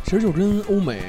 [0.04, 1.02] 其实就跟欧美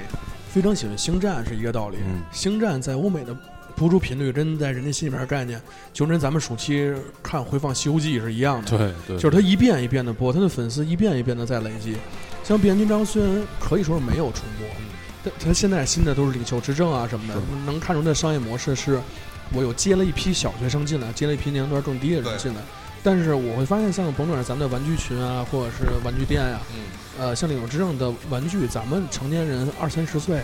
[0.49, 1.97] 非常喜欢星战是一个道理。
[2.05, 3.33] 嗯星战在欧美的
[3.75, 5.61] 播出频率跟在人家心里面概念，
[5.93, 8.77] 就跟咱们暑期看回放《西游记》是一样的。
[8.77, 11.95] 对对，就是他一遍一遍的播，他的粉丝一遍一遍的在累积。
[12.43, 14.67] 像变形金刚虽然可以说是没有重播，
[15.23, 18.99] 但它现在新的都是领袖之政啊什么的，能看出它商业模式是，
[19.53, 22.61] 我有接了一批小学生进来，接了一批年龄段更低的人进来。
[23.01, 26.83] 但是我会发现，像甭管是咱们的玩具群啊，或者是玩具店呀、嗯，
[27.19, 30.41] 呃，像领袖之政的玩具，咱们成年人二三十岁。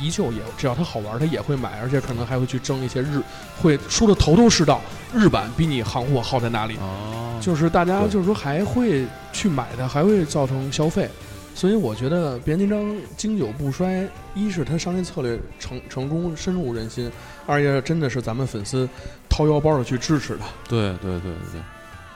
[0.00, 3.22] 依旧也只要它好玩，他也会买，而且可能还会去争一些日，
[3.60, 4.80] 会说的头头是道。
[5.14, 6.78] 日版比你行货好在哪里？
[6.78, 9.04] 哦，就是大家就是说还会
[9.34, 11.10] 去买它，还会造成消费，
[11.54, 17.10] 所以我觉得变形金刚经久不衰，一是它商业策略成成功深入人心，
[17.46, 18.88] 二也真的是咱们粉丝
[19.28, 20.46] 掏腰包的去支持它。
[20.68, 21.60] 对对对对对，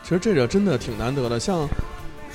[0.02, 1.68] 其实这个真的挺难得的，像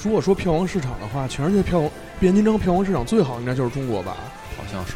[0.01, 1.81] 如果说票房市场的话，全世界票
[2.19, 4.15] 变形金刚票房市场最好应该就是中国吧？
[4.57, 4.93] 好像是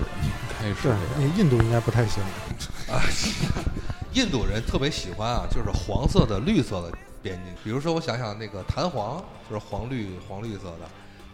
[0.64, 0.96] 应该是。
[1.18, 2.24] 那印度应该不太行。
[2.88, 3.02] 啊
[4.14, 6.90] 印度人特别喜欢啊，就是黄色的、绿色的
[7.22, 7.54] 边境。
[7.66, 10.88] 比如说，我想想那个弹簧，就是黄绿黄绿色的，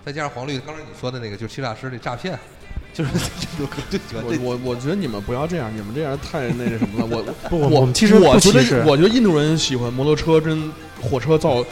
[0.06, 2.38] 再加上黄绿，刚才你说的那个就是七大师那诈骗，
[2.94, 3.12] 就是
[3.58, 4.40] 就就喜欢我这。
[4.42, 7.06] 我我觉得你们不要这样，你们这样太那个什么了。
[7.06, 10.72] 我 不，我我们其实我觉得，我觉得印度人喜欢摩托车跟
[11.02, 11.64] 火车造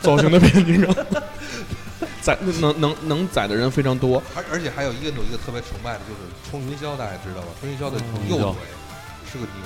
[0.00, 0.94] 造型的变形金刚，
[2.20, 4.22] 载能能能载的人非常多。
[4.34, 6.20] 而而且还有印度一个特别崇拜的就是
[6.50, 7.48] 冲云霄，大家知道吧？
[7.60, 7.98] 冲云霄的
[8.28, 8.62] 右腿
[9.30, 9.64] 是个牛。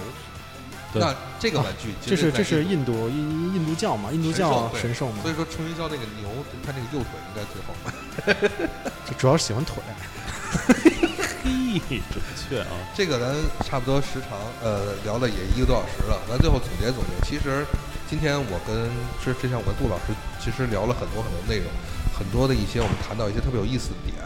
[0.93, 6.29] 对那这个玩具这是这是印度印印度教嘛，印度教神兽嘛所，以说春云霄那个牛，
[6.65, 8.69] 它那个右腿应该最好卖。
[9.09, 9.83] 就主要是喜欢腿。
[11.89, 12.69] 嘿，准确啊！
[12.95, 13.35] 这个咱
[13.67, 16.21] 差不多时长，呃，聊了也一个多小时了。
[16.29, 17.65] 咱最后总结总结，其实
[18.09, 18.91] 今天我跟
[19.25, 21.67] 之之前我跟杜老师其实聊了很多很多内容，
[22.13, 24.21] 很多的一些我们谈到一些特别有意思的点。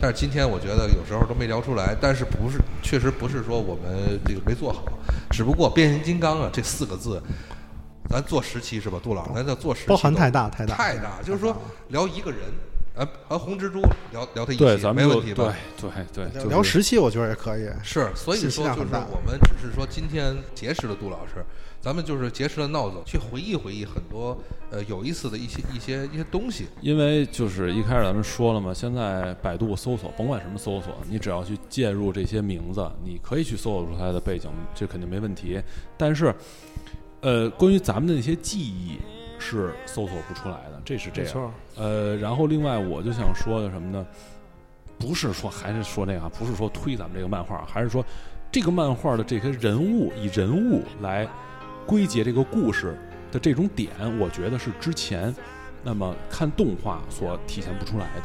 [0.00, 4.82] 但是今天我觉得有时候都没聊出来，但是不是确实不是说我们这个没做好，
[5.30, 7.22] 只不过变形金刚啊这四个字，
[8.08, 11.54] 咱做十期是吧，杜老师，咱要做十期包含太大太大太大，就是说
[11.88, 12.40] 聊一个人，
[12.94, 15.54] 呃，和红蜘蛛聊聊他一对，期咱们没问题吧？
[15.78, 17.68] 对对对，聊十期，我觉得也可以。
[17.82, 21.44] 是，所以说就是我们只是说今天结识了杜老师，
[21.80, 24.36] 咱们就是结识了闹总，去回忆回忆很多
[24.70, 26.66] 呃有意思的一些一些一些东西。
[26.82, 35.58] 因为就是一开始咱们说了嘛，现在百度搜索，甭管什么搜索，你只要去介入这些名字，你可以去搜索出它的背景，这肯定没问题。
[35.96, 36.34] 但是，
[37.22, 38.98] 呃，关于咱们的那些记忆
[39.38, 41.52] 是搜索不出来的，这是这样。
[41.76, 44.06] 呃，然后另外我就想说的什么呢？
[44.98, 48.04] 不是说还是说那个啊，不是说推咱们这个漫画，还是说
[48.52, 51.26] 这个漫画的这些人物以人物来
[51.90, 52.96] 归结这个故事
[53.32, 55.34] 的这种点，我觉得是之前
[55.82, 58.22] 那么看动画所体现不出来的。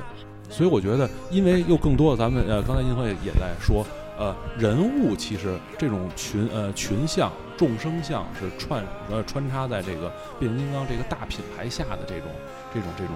[0.51, 3.83] 所以我觉得，因为又更多的咱们呃，刚才银河也在说，
[4.19, 12.29] 呃，人物其实这种群呃群像、众生像是串呃穿插在这个变形金刚这个大品牌下的这种
[12.71, 13.15] 这种这种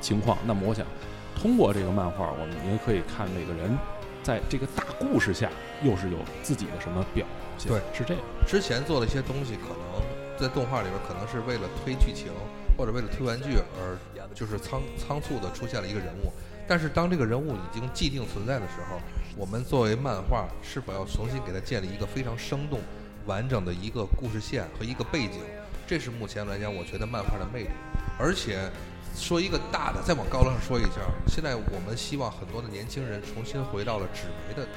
[0.00, 0.38] 情况。
[0.46, 0.86] 那么我想，
[1.34, 3.76] 通过这个漫画，我们也可以看每个人
[4.22, 5.50] 在这个大故事下
[5.82, 7.26] 又是有自己的什么表
[7.58, 7.68] 现。
[7.68, 8.22] 对，是这样。
[8.46, 10.02] 之前做的一些东西，可能
[10.38, 12.28] 在动画里边可能是为了推剧情
[12.76, 13.98] 或者为了推玩具而
[14.34, 16.32] 就是仓仓促的出现了一个人物。
[16.68, 19.00] 但是当这个人物已经既定存在的时候，
[19.36, 22.78] 我们作为漫画是否要重新给它建立一个非常生动、
[23.26, 25.40] 完整的一个故事线和一个背景？
[25.86, 27.70] 这是目前来讲，我觉得漫画的魅力。
[28.18, 28.70] 而且
[29.16, 34.68] 说一个大的，再往高了上说一下，现在我们希望很多的年轻人重新回到了纸媒的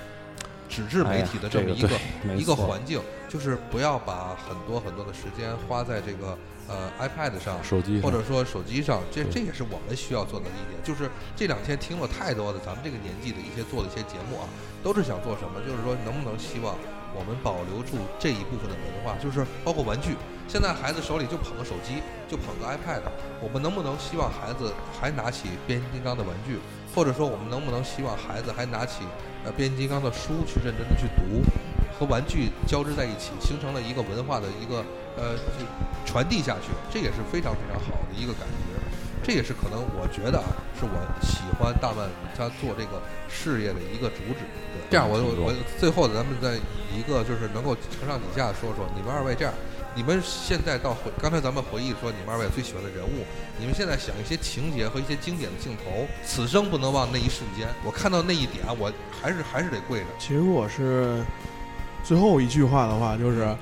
[0.72, 6.38] 纸质媒体的这么一个,、哎这个一个环境，就是不要把很多很多的时间花在这个
[6.70, 10.82] 呃 iPad 上，手机或者说手机上，这这也是我们需要做的一点。
[10.82, 14.48] 就是这两天听了太多的咱们这个年纪的一些做的一些节目啊，
[14.82, 15.60] 都是想做什么？
[15.68, 16.74] 就是说能不能希望
[17.14, 20.16] 我们保留住这一部分的文化，就是包括玩具。
[20.48, 23.04] 现在孩子手里就捧个手机，就捧个 iPad，
[23.42, 26.60] 我们能不能希望孩子还拿起变形金刚的玩具，
[26.94, 29.04] 或者说我们能不能希望孩子还拿起
[29.46, 31.42] 呃变形金刚的书去认真的去读，
[31.98, 34.84] 和玩具交织在一起，形成了一个文化的一个
[35.18, 35.66] 呃就
[36.06, 38.80] 传递下去，这也是非常非常好的一个感觉。
[39.24, 44.42] 这也是可能我觉得啊，是我喜欢大漫他做这个事业的一个主旨。
[44.92, 49.54] 对，这样我我我最后咱们再以一个就是能够承上启下说说你们二位这样。
[49.94, 53.26] 你们现在到回，刚才咱们回忆说你们二位最喜欢的人物，
[53.60, 57.68] 你们现在想一些情节和一些经典的镜头，此生不能忘那一瞬间。
[57.84, 58.90] 我看到那一点，我
[59.22, 60.06] 还是还是得跪着。
[60.18, 61.22] 其实我是
[62.06, 63.54] 最后一句话的话，就是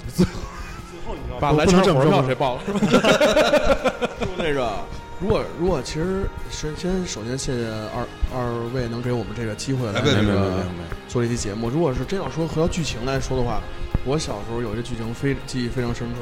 [1.39, 2.61] 把不蓝圈火车不能这么说票谁报了？
[4.22, 4.72] 就那个，
[5.19, 7.65] 如果如果其实先先首先谢谢
[7.95, 10.64] 二二位能给我们这个机会来那个
[11.07, 11.69] 做这期节目。
[11.69, 13.61] 如果是真要说回到剧情来说的话，
[14.06, 16.19] 我小时候有一个剧情非记忆非常深刻，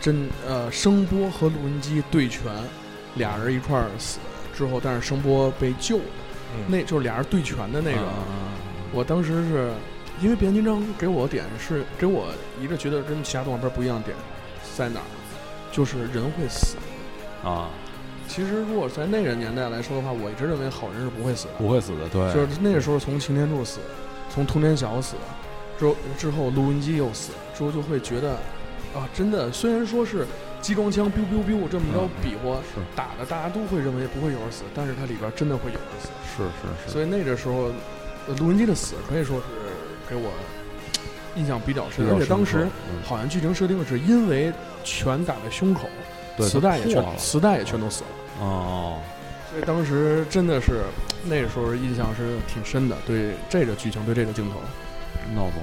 [0.00, 2.52] 真呃声波和录音机对拳，
[3.14, 4.18] 俩人一块儿死
[4.56, 6.04] 之后，但是声波被救了，
[6.56, 8.00] 嗯那就是俩人对拳的那个。
[8.00, 8.14] 啊
[8.92, 9.72] 我当时是
[10.20, 12.28] 因为变形金刚给我点是给我
[12.62, 14.16] 一个觉得跟其他动画片不一样的点
[14.76, 15.06] 在哪儿，
[15.72, 16.76] 就是人会死。
[17.42, 17.70] 啊，
[18.28, 23.80] 其实如果在那个年代来说的话，我一直认为好人是不会死的，不会死的，对，就是那个时候从擎天柱死，
[24.28, 25.16] 从通天晓死，
[25.78, 28.32] 之后之后录音机又死，之后就会觉得
[28.94, 30.26] 啊，真的虽然说是
[30.60, 32.80] 机装枪 biu biu biu 这么着嗯比划是。
[32.96, 36.08] 打的，大家都会认为不会有人死，但是它里边真的会有人死。
[36.36, 37.70] 是是是，所以那个时候，
[38.26, 39.44] 呃录音机的死可以说是
[40.08, 40.32] 给我
[41.36, 43.02] 印象比较深，而且当时嗯。
[43.04, 44.52] 好像剧情设定是因为
[44.82, 45.82] 拳打在胸口，
[46.36, 48.98] 对磁带也全了磁带也全都死了，哦，
[49.50, 50.82] 所以当时真的是
[51.24, 54.56] 那个时候印象是挺深的，对这个剧情，对这个镜头。
[55.34, 55.62] 闹总，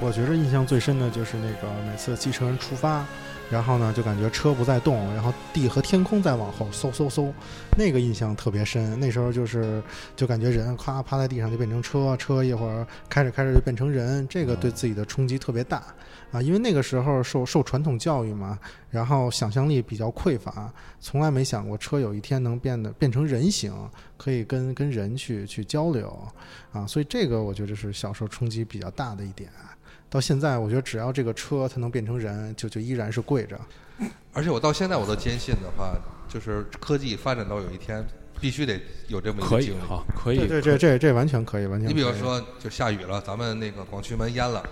[0.00, 3.04] 我觉着印象最深的就是那个每次继承人出发，
[3.50, 7.32] 然后呢就感觉车不再动，然后地和天空在往后嗖嗖嗖，
[7.76, 8.98] 那个印象特别深。
[9.00, 9.82] 那时候就是
[10.14, 15.82] 就感觉人咔趴在地上就变成车，车一会儿开着开着就变成人，这个对自己的冲击特别大
[16.30, 16.40] 啊。
[16.40, 18.58] 因为那个时候受受传统教育嘛，
[18.88, 23.74] 然后想象力比较匮乏，从来没想过车有一天能变得变成人形，
[24.16, 26.16] 可以跟跟人去去交流
[26.72, 26.86] 啊。
[26.86, 29.50] 所以这个我觉得是小时候冲击比较大的一点。
[30.10, 33.58] 到现在，我觉得只要这个车它能变成人，就就依然是跪着。
[34.32, 35.94] 而且我到现在我都坚信的话，
[36.28, 38.04] 就是科技发展到有一天，
[38.40, 39.86] 必须得有这么一可以个经历。
[39.86, 41.94] 哈，可以，对对，这这这完全可以，完全可以。
[41.94, 44.62] 你比如说，就下雨了，咱们那个广渠门淹了，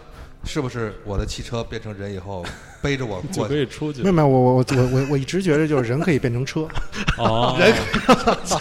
[0.44, 2.44] 是不是我的汽车变成人以后，
[2.82, 6.66] 背着我就过可以出去没有没有，我我我我我我一直觉得就是人可以变成车，
[7.18, 8.56] 哦，我自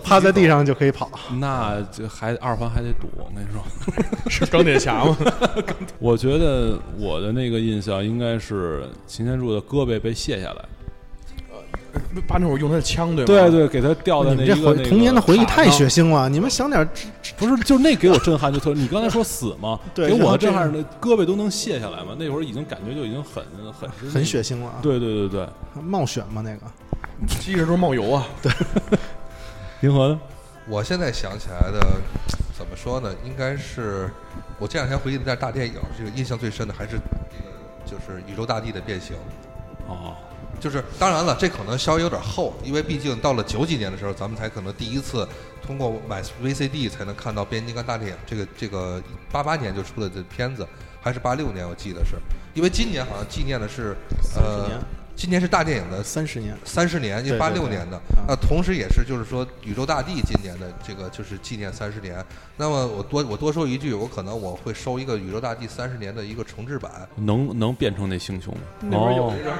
[0.00, 1.10] 己趴在地上就可以跑。
[1.38, 3.62] 那这还二环还得堵，我跟你说。
[4.30, 5.16] 是钢铁侠吗？
[5.98, 10.64] 我觉得我的那个印象应该是擎天柱的胳膊被卸下来，
[12.26, 13.26] 把那会儿用他的枪对吗？
[13.26, 16.88] 对对，给他吊在你这回那一个那个童年的回忆太血腥了，你们想点
[17.36, 18.72] 不是，就是那给我震撼就特。
[18.74, 22.16] 你刚才说死吗， 对给我的震撼是那胳膊都能卸下来吗。
[22.18, 24.42] 那会儿已经感觉就已经很很很血。
[24.42, 24.74] 腥了啊！
[24.82, 25.48] 对对对对，
[25.82, 26.60] 冒血吗那个。
[27.28, 28.26] 机器人都冒油啊！
[29.84, 30.18] 银河呢？
[30.66, 31.78] 我现在想起来的，
[32.56, 33.14] 怎么说呢？
[33.22, 34.10] 应该是
[34.58, 37.04] 我这两天回忆了一下大电影，这个印象最深的还是这个，
[37.84, 39.14] 就是宇宙大帝的变形。
[39.86, 40.16] 哦，
[40.58, 45.28] 就是当然了，这可能稍微有点厚，因为毕竟到了九几年的时候，咱们才可能第一次
[45.60, 48.16] 通过买 VCD 才能看到变形金刚大电影。
[48.24, 50.66] 这个这个八八年就出的这片子，
[51.02, 52.16] 还是八六年，我记得是，
[52.54, 54.80] 因为今年好像纪念的是30呃年，
[55.16, 57.96] 今年是大电影的三十年，三十年，因为八六年的。
[58.16, 62.24] 啊，那同时也是就是说宇宙大帝今年的这个就是纪念三十年。
[62.56, 68.60] 那么我多我多说一句，我可能我会收一个宇宙大帝三十年的一个重制版，能能变成那星球吗？
[68.80, 69.34] 那边有哦。
[69.40, 69.52] 一，个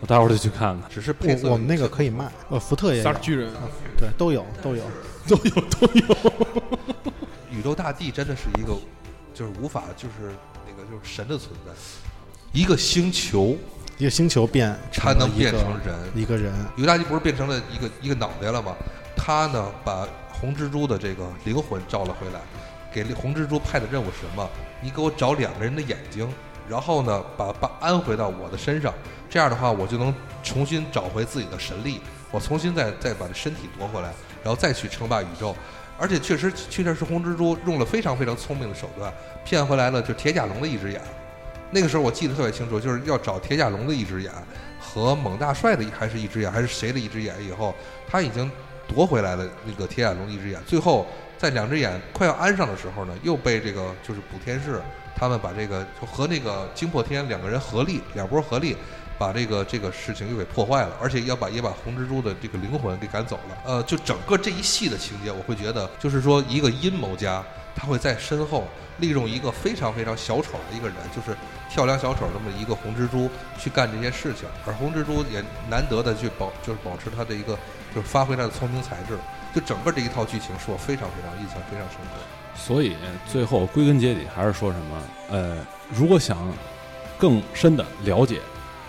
[0.00, 0.88] 我待会儿就去看看。
[0.90, 3.04] 只是配色我我们那个可以卖，呃，福特也有。
[3.04, 3.52] 仨，巨人，
[3.96, 4.82] 对，都有 都有。
[5.28, 6.32] 都有都有。
[7.52, 8.74] 宇宙大帝真的是一个，
[9.34, 10.34] 就是无法就是
[10.66, 11.72] 那个就是神的存在，
[12.52, 13.56] 一个星球
[13.98, 15.94] 一个星球变他能变成人。
[16.14, 18.74] 一个人，宇宙大帝不是变成了一个一个脑袋了吗？
[19.16, 22.40] 他呢把红蜘蛛的这个灵魂召了回来，
[22.92, 24.48] 给红蜘蛛派的任务是什么？
[24.80, 26.32] 你给我找两个人的眼睛，
[26.68, 28.94] 然后呢把把安回到我的身上，
[29.28, 30.14] 这样的话我就能
[30.44, 32.00] 重新找回自己的神力，
[32.30, 34.14] 我重新再再把这身体夺回来，
[34.44, 35.56] 然后再去称霸宇宙。
[35.98, 39.12] 而且确实确实是红蜘蛛用了非常非常聪明的手段，
[39.44, 41.02] 骗回来了就铁甲龙的一只眼。
[41.70, 44.32] 那个时候我记得特别清楚，就是要找铁甲龙的一只眼
[44.80, 47.34] 和猛大帅的还是一只眼，还是谁的一只眼？
[47.46, 47.74] 以后
[48.08, 48.50] 他已经
[48.86, 54.80] 夺回来了那个铁甲龙一只眼，最后在两只眼快要安上的时候呢，又被这个就是补天士
[55.14, 58.76] 他们把这个就和那个惊破天两个人合力，两波合力。
[59.18, 63.58] 把这个这个事情又给破坏了，而且要把也把红蜘蛛的这个灵魂给赶走了。
[63.66, 67.44] 呃，就整个这一系的情节，我会觉得，就是说一个阴谋家，
[67.78, 68.66] 他会在身后
[68.98, 71.38] 利用一个非常非常小丑的一个人，就是
[71.70, 77.56] 跳梁小丑这么一个红蜘蛛去干这些事情，而红蜘蛛也难得的去保就是保持他的一个
[77.94, 79.16] 就是发挥他的聪明才智，
[79.54, 82.18] 就整个这一套剧情是我非常非常印象非常深刻。
[82.56, 82.96] 所以
[83.30, 85.02] 最后归根结底还是说什么？
[85.30, 86.52] 呃，如果想
[87.16, 88.40] 更深的了解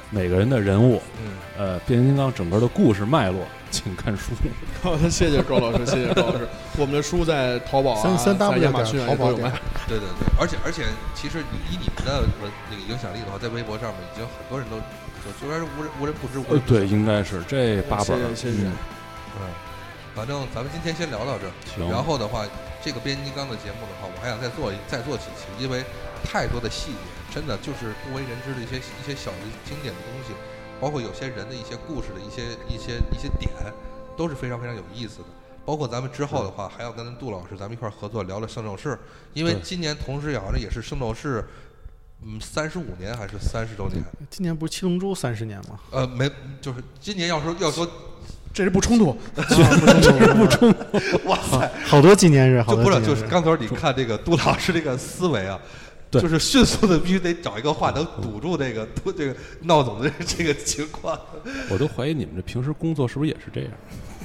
[0.09, 4.31] 每个人的人物，嗯，呃，变形金刚整个的故事脉络， 请看书。
[4.81, 6.47] 好的，谢谢高老师，谢谢高老师。
[6.77, 9.51] 我们的书在淘宝啊，三三 W 在亚马逊淘宝有卖。
[9.87, 10.85] 对对对，而且而且，
[11.15, 11.39] 其实
[11.69, 14.77] 以你们的文那个影响力的话，在微博上面已经很多人都
[15.21, 18.35] 就虽然是无人无人不知，无呃人，不晓对，应该是这八本儿。
[18.35, 18.73] 谢谢谢谢嗯
[19.39, 19.45] 嗯，
[20.15, 21.51] 反正咱们今天先聊到这儿。
[21.75, 22.45] 行，然后的话，
[22.81, 25.83] 这个变形金刚的节目的话，我还想再做一再做几期，因为
[26.23, 30.33] 太多的细节，真的就是不为人知的一些一些小的经典的东西，
[30.79, 33.51] 包括有些人的一些故事的一些一些一些点，
[34.17, 35.25] 都是非常非常有意思的。
[35.65, 38.97] 包括咱们之后的话，还要跟杜老师咱们一块儿合作聊聊圣斗士，
[39.33, 41.45] 因为今年同时好像也是圣斗士，
[42.25, 44.03] 嗯，三十五年还是三十周年？
[44.31, 45.79] 今年不是七龙珠三十年吗？
[45.91, 46.27] 呃，没，
[46.59, 47.87] 就是今年要说要说，
[48.51, 50.89] 这是不冲突， 不冲突，
[51.29, 53.27] 哇塞，好多纪念日，好就不是，就是。
[53.27, 55.59] 刚才你看这个杜老师这个思维啊，
[56.11, 61.19] 对就是迅速的必须得找一个话能堵住这个 堵这个闹总的这个情况。
[61.69, 63.71] 我都怀疑你们这平时工作是不是也是这样？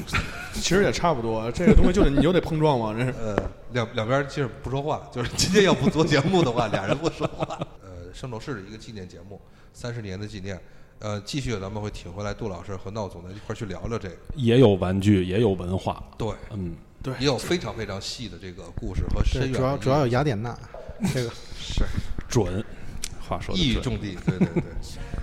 [0.55, 1.51] 其实也差不多。
[1.52, 3.15] 这个东西就是你就得碰撞嘛，这是。
[3.20, 3.36] 呃，
[3.73, 7.59] 两两边其实不说话，就是今天要不做节目的话， 俩人不说话。
[7.82, 9.40] 呃，圣斗士的一个纪念节目，
[9.73, 10.59] 三十年的纪念。
[11.01, 14.16] 呃，继续咱们会请回来杜老师和闹总的一块儿去聊聊这个。
[14.36, 16.02] 也有玩具，也有文化。
[16.16, 19.52] 对，嗯，对也有非常非常细的这个故事和深，远。
[19.52, 20.56] 主要主要有雅典娜，
[21.12, 21.85] 这个是
[22.28, 22.64] 准。
[23.26, 24.62] 话说的一语中的，对对对。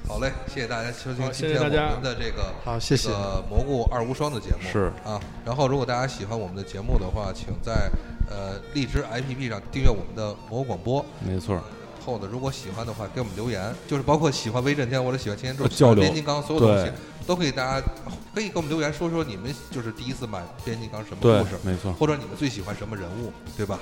[0.07, 5.21] 好嘞，谢谢大家收听今天我们的这个好谢谢这个蘑菇二无双的节目是啊。
[5.45, 7.91] 然后如果大家喜欢我们的节目的话，请在
[8.27, 11.05] 呃荔枝 APP 上订阅我们的蘑菇广播。
[11.23, 11.61] 没错。
[12.03, 15.63] 后呢，如果喜欢的话，给我们留言，就是包括喜欢威震天或者喜欢擎天柱、
[15.93, 16.91] 变形金刚所有东西，
[17.27, 17.87] 都可以大家
[18.33, 21.93] 可以给我们留言说说你们就是第一次买变形金刚什么故事，，没错。
[21.93, 23.77] 或者你们最喜欢什么人物，对吧？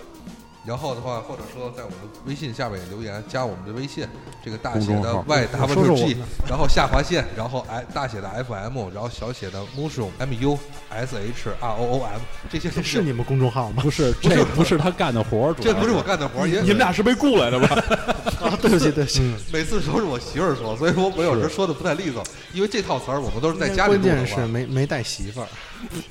[0.69, 4.07] 然后的话，或者说在我们的微信下面也留言，加我们的微信，
[4.45, 6.17] 这个大写的公众号 Y 说说 W 我 G，
[6.47, 10.59] 然后下划线，然后 I 大写的 F M，然后小写的 Mushroom M U
[10.91, 12.19] S H R O O M，
[12.51, 13.81] 这些都这是你们公众号吗？
[13.81, 17.69] 不是，这不是他干的活儿，主要这不是我干的活儿，也你们俩是被雇来的吧？
[18.39, 19.33] 啊，对不起，对不起。
[19.51, 22.23] 每次都是我媳妇儿说，所以说我有时候说的不太利索，
[22.53, 25.47] 因为这套词儿我们都是在家里的嘛，键是没没带媳妇儿，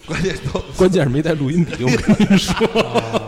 [0.06, 1.84] 关键都关键是没带录音笔。
[1.84, 2.56] 我跟你说，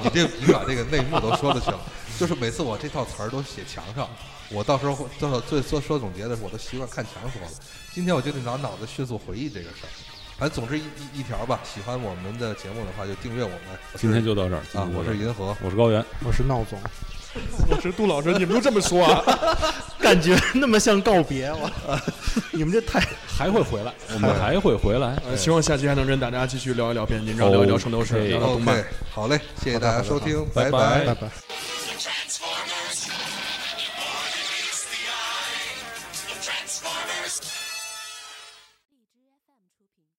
[0.03, 1.79] 你这你把这个内幕都说了去了，
[2.19, 4.09] 就是每次我这套词儿都写墙上，
[4.51, 7.49] 我到时候会到最说说总结的时候，我都习惯看墙说了。
[7.93, 9.89] 今天我就得拿脑子迅速回忆这个事儿。
[10.39, 13.59] 反正总之一一一条吧，喜欢我们的节目的话就订阅我们。
[13.97, 16.03] 今天就到这儿啊，我是银河，我是高原。
[16.25, 16.81] 我是闹总，
[17.69, 19.24] 我是杜老师，你们都这么说啊？
[20.01, 21.70] 感觉那么像告别我，
[22.51, 25.16] 你们这太 还会回来，我们还会回来。
[25.28, 28.85] 呃，希望下期还能跟大家继续聊一聊变形金刚，聊一聊圣斗士聊聊动漫。
[29.12, 31.31] 好嘞，谢谢大家收听，拜拜拜拜.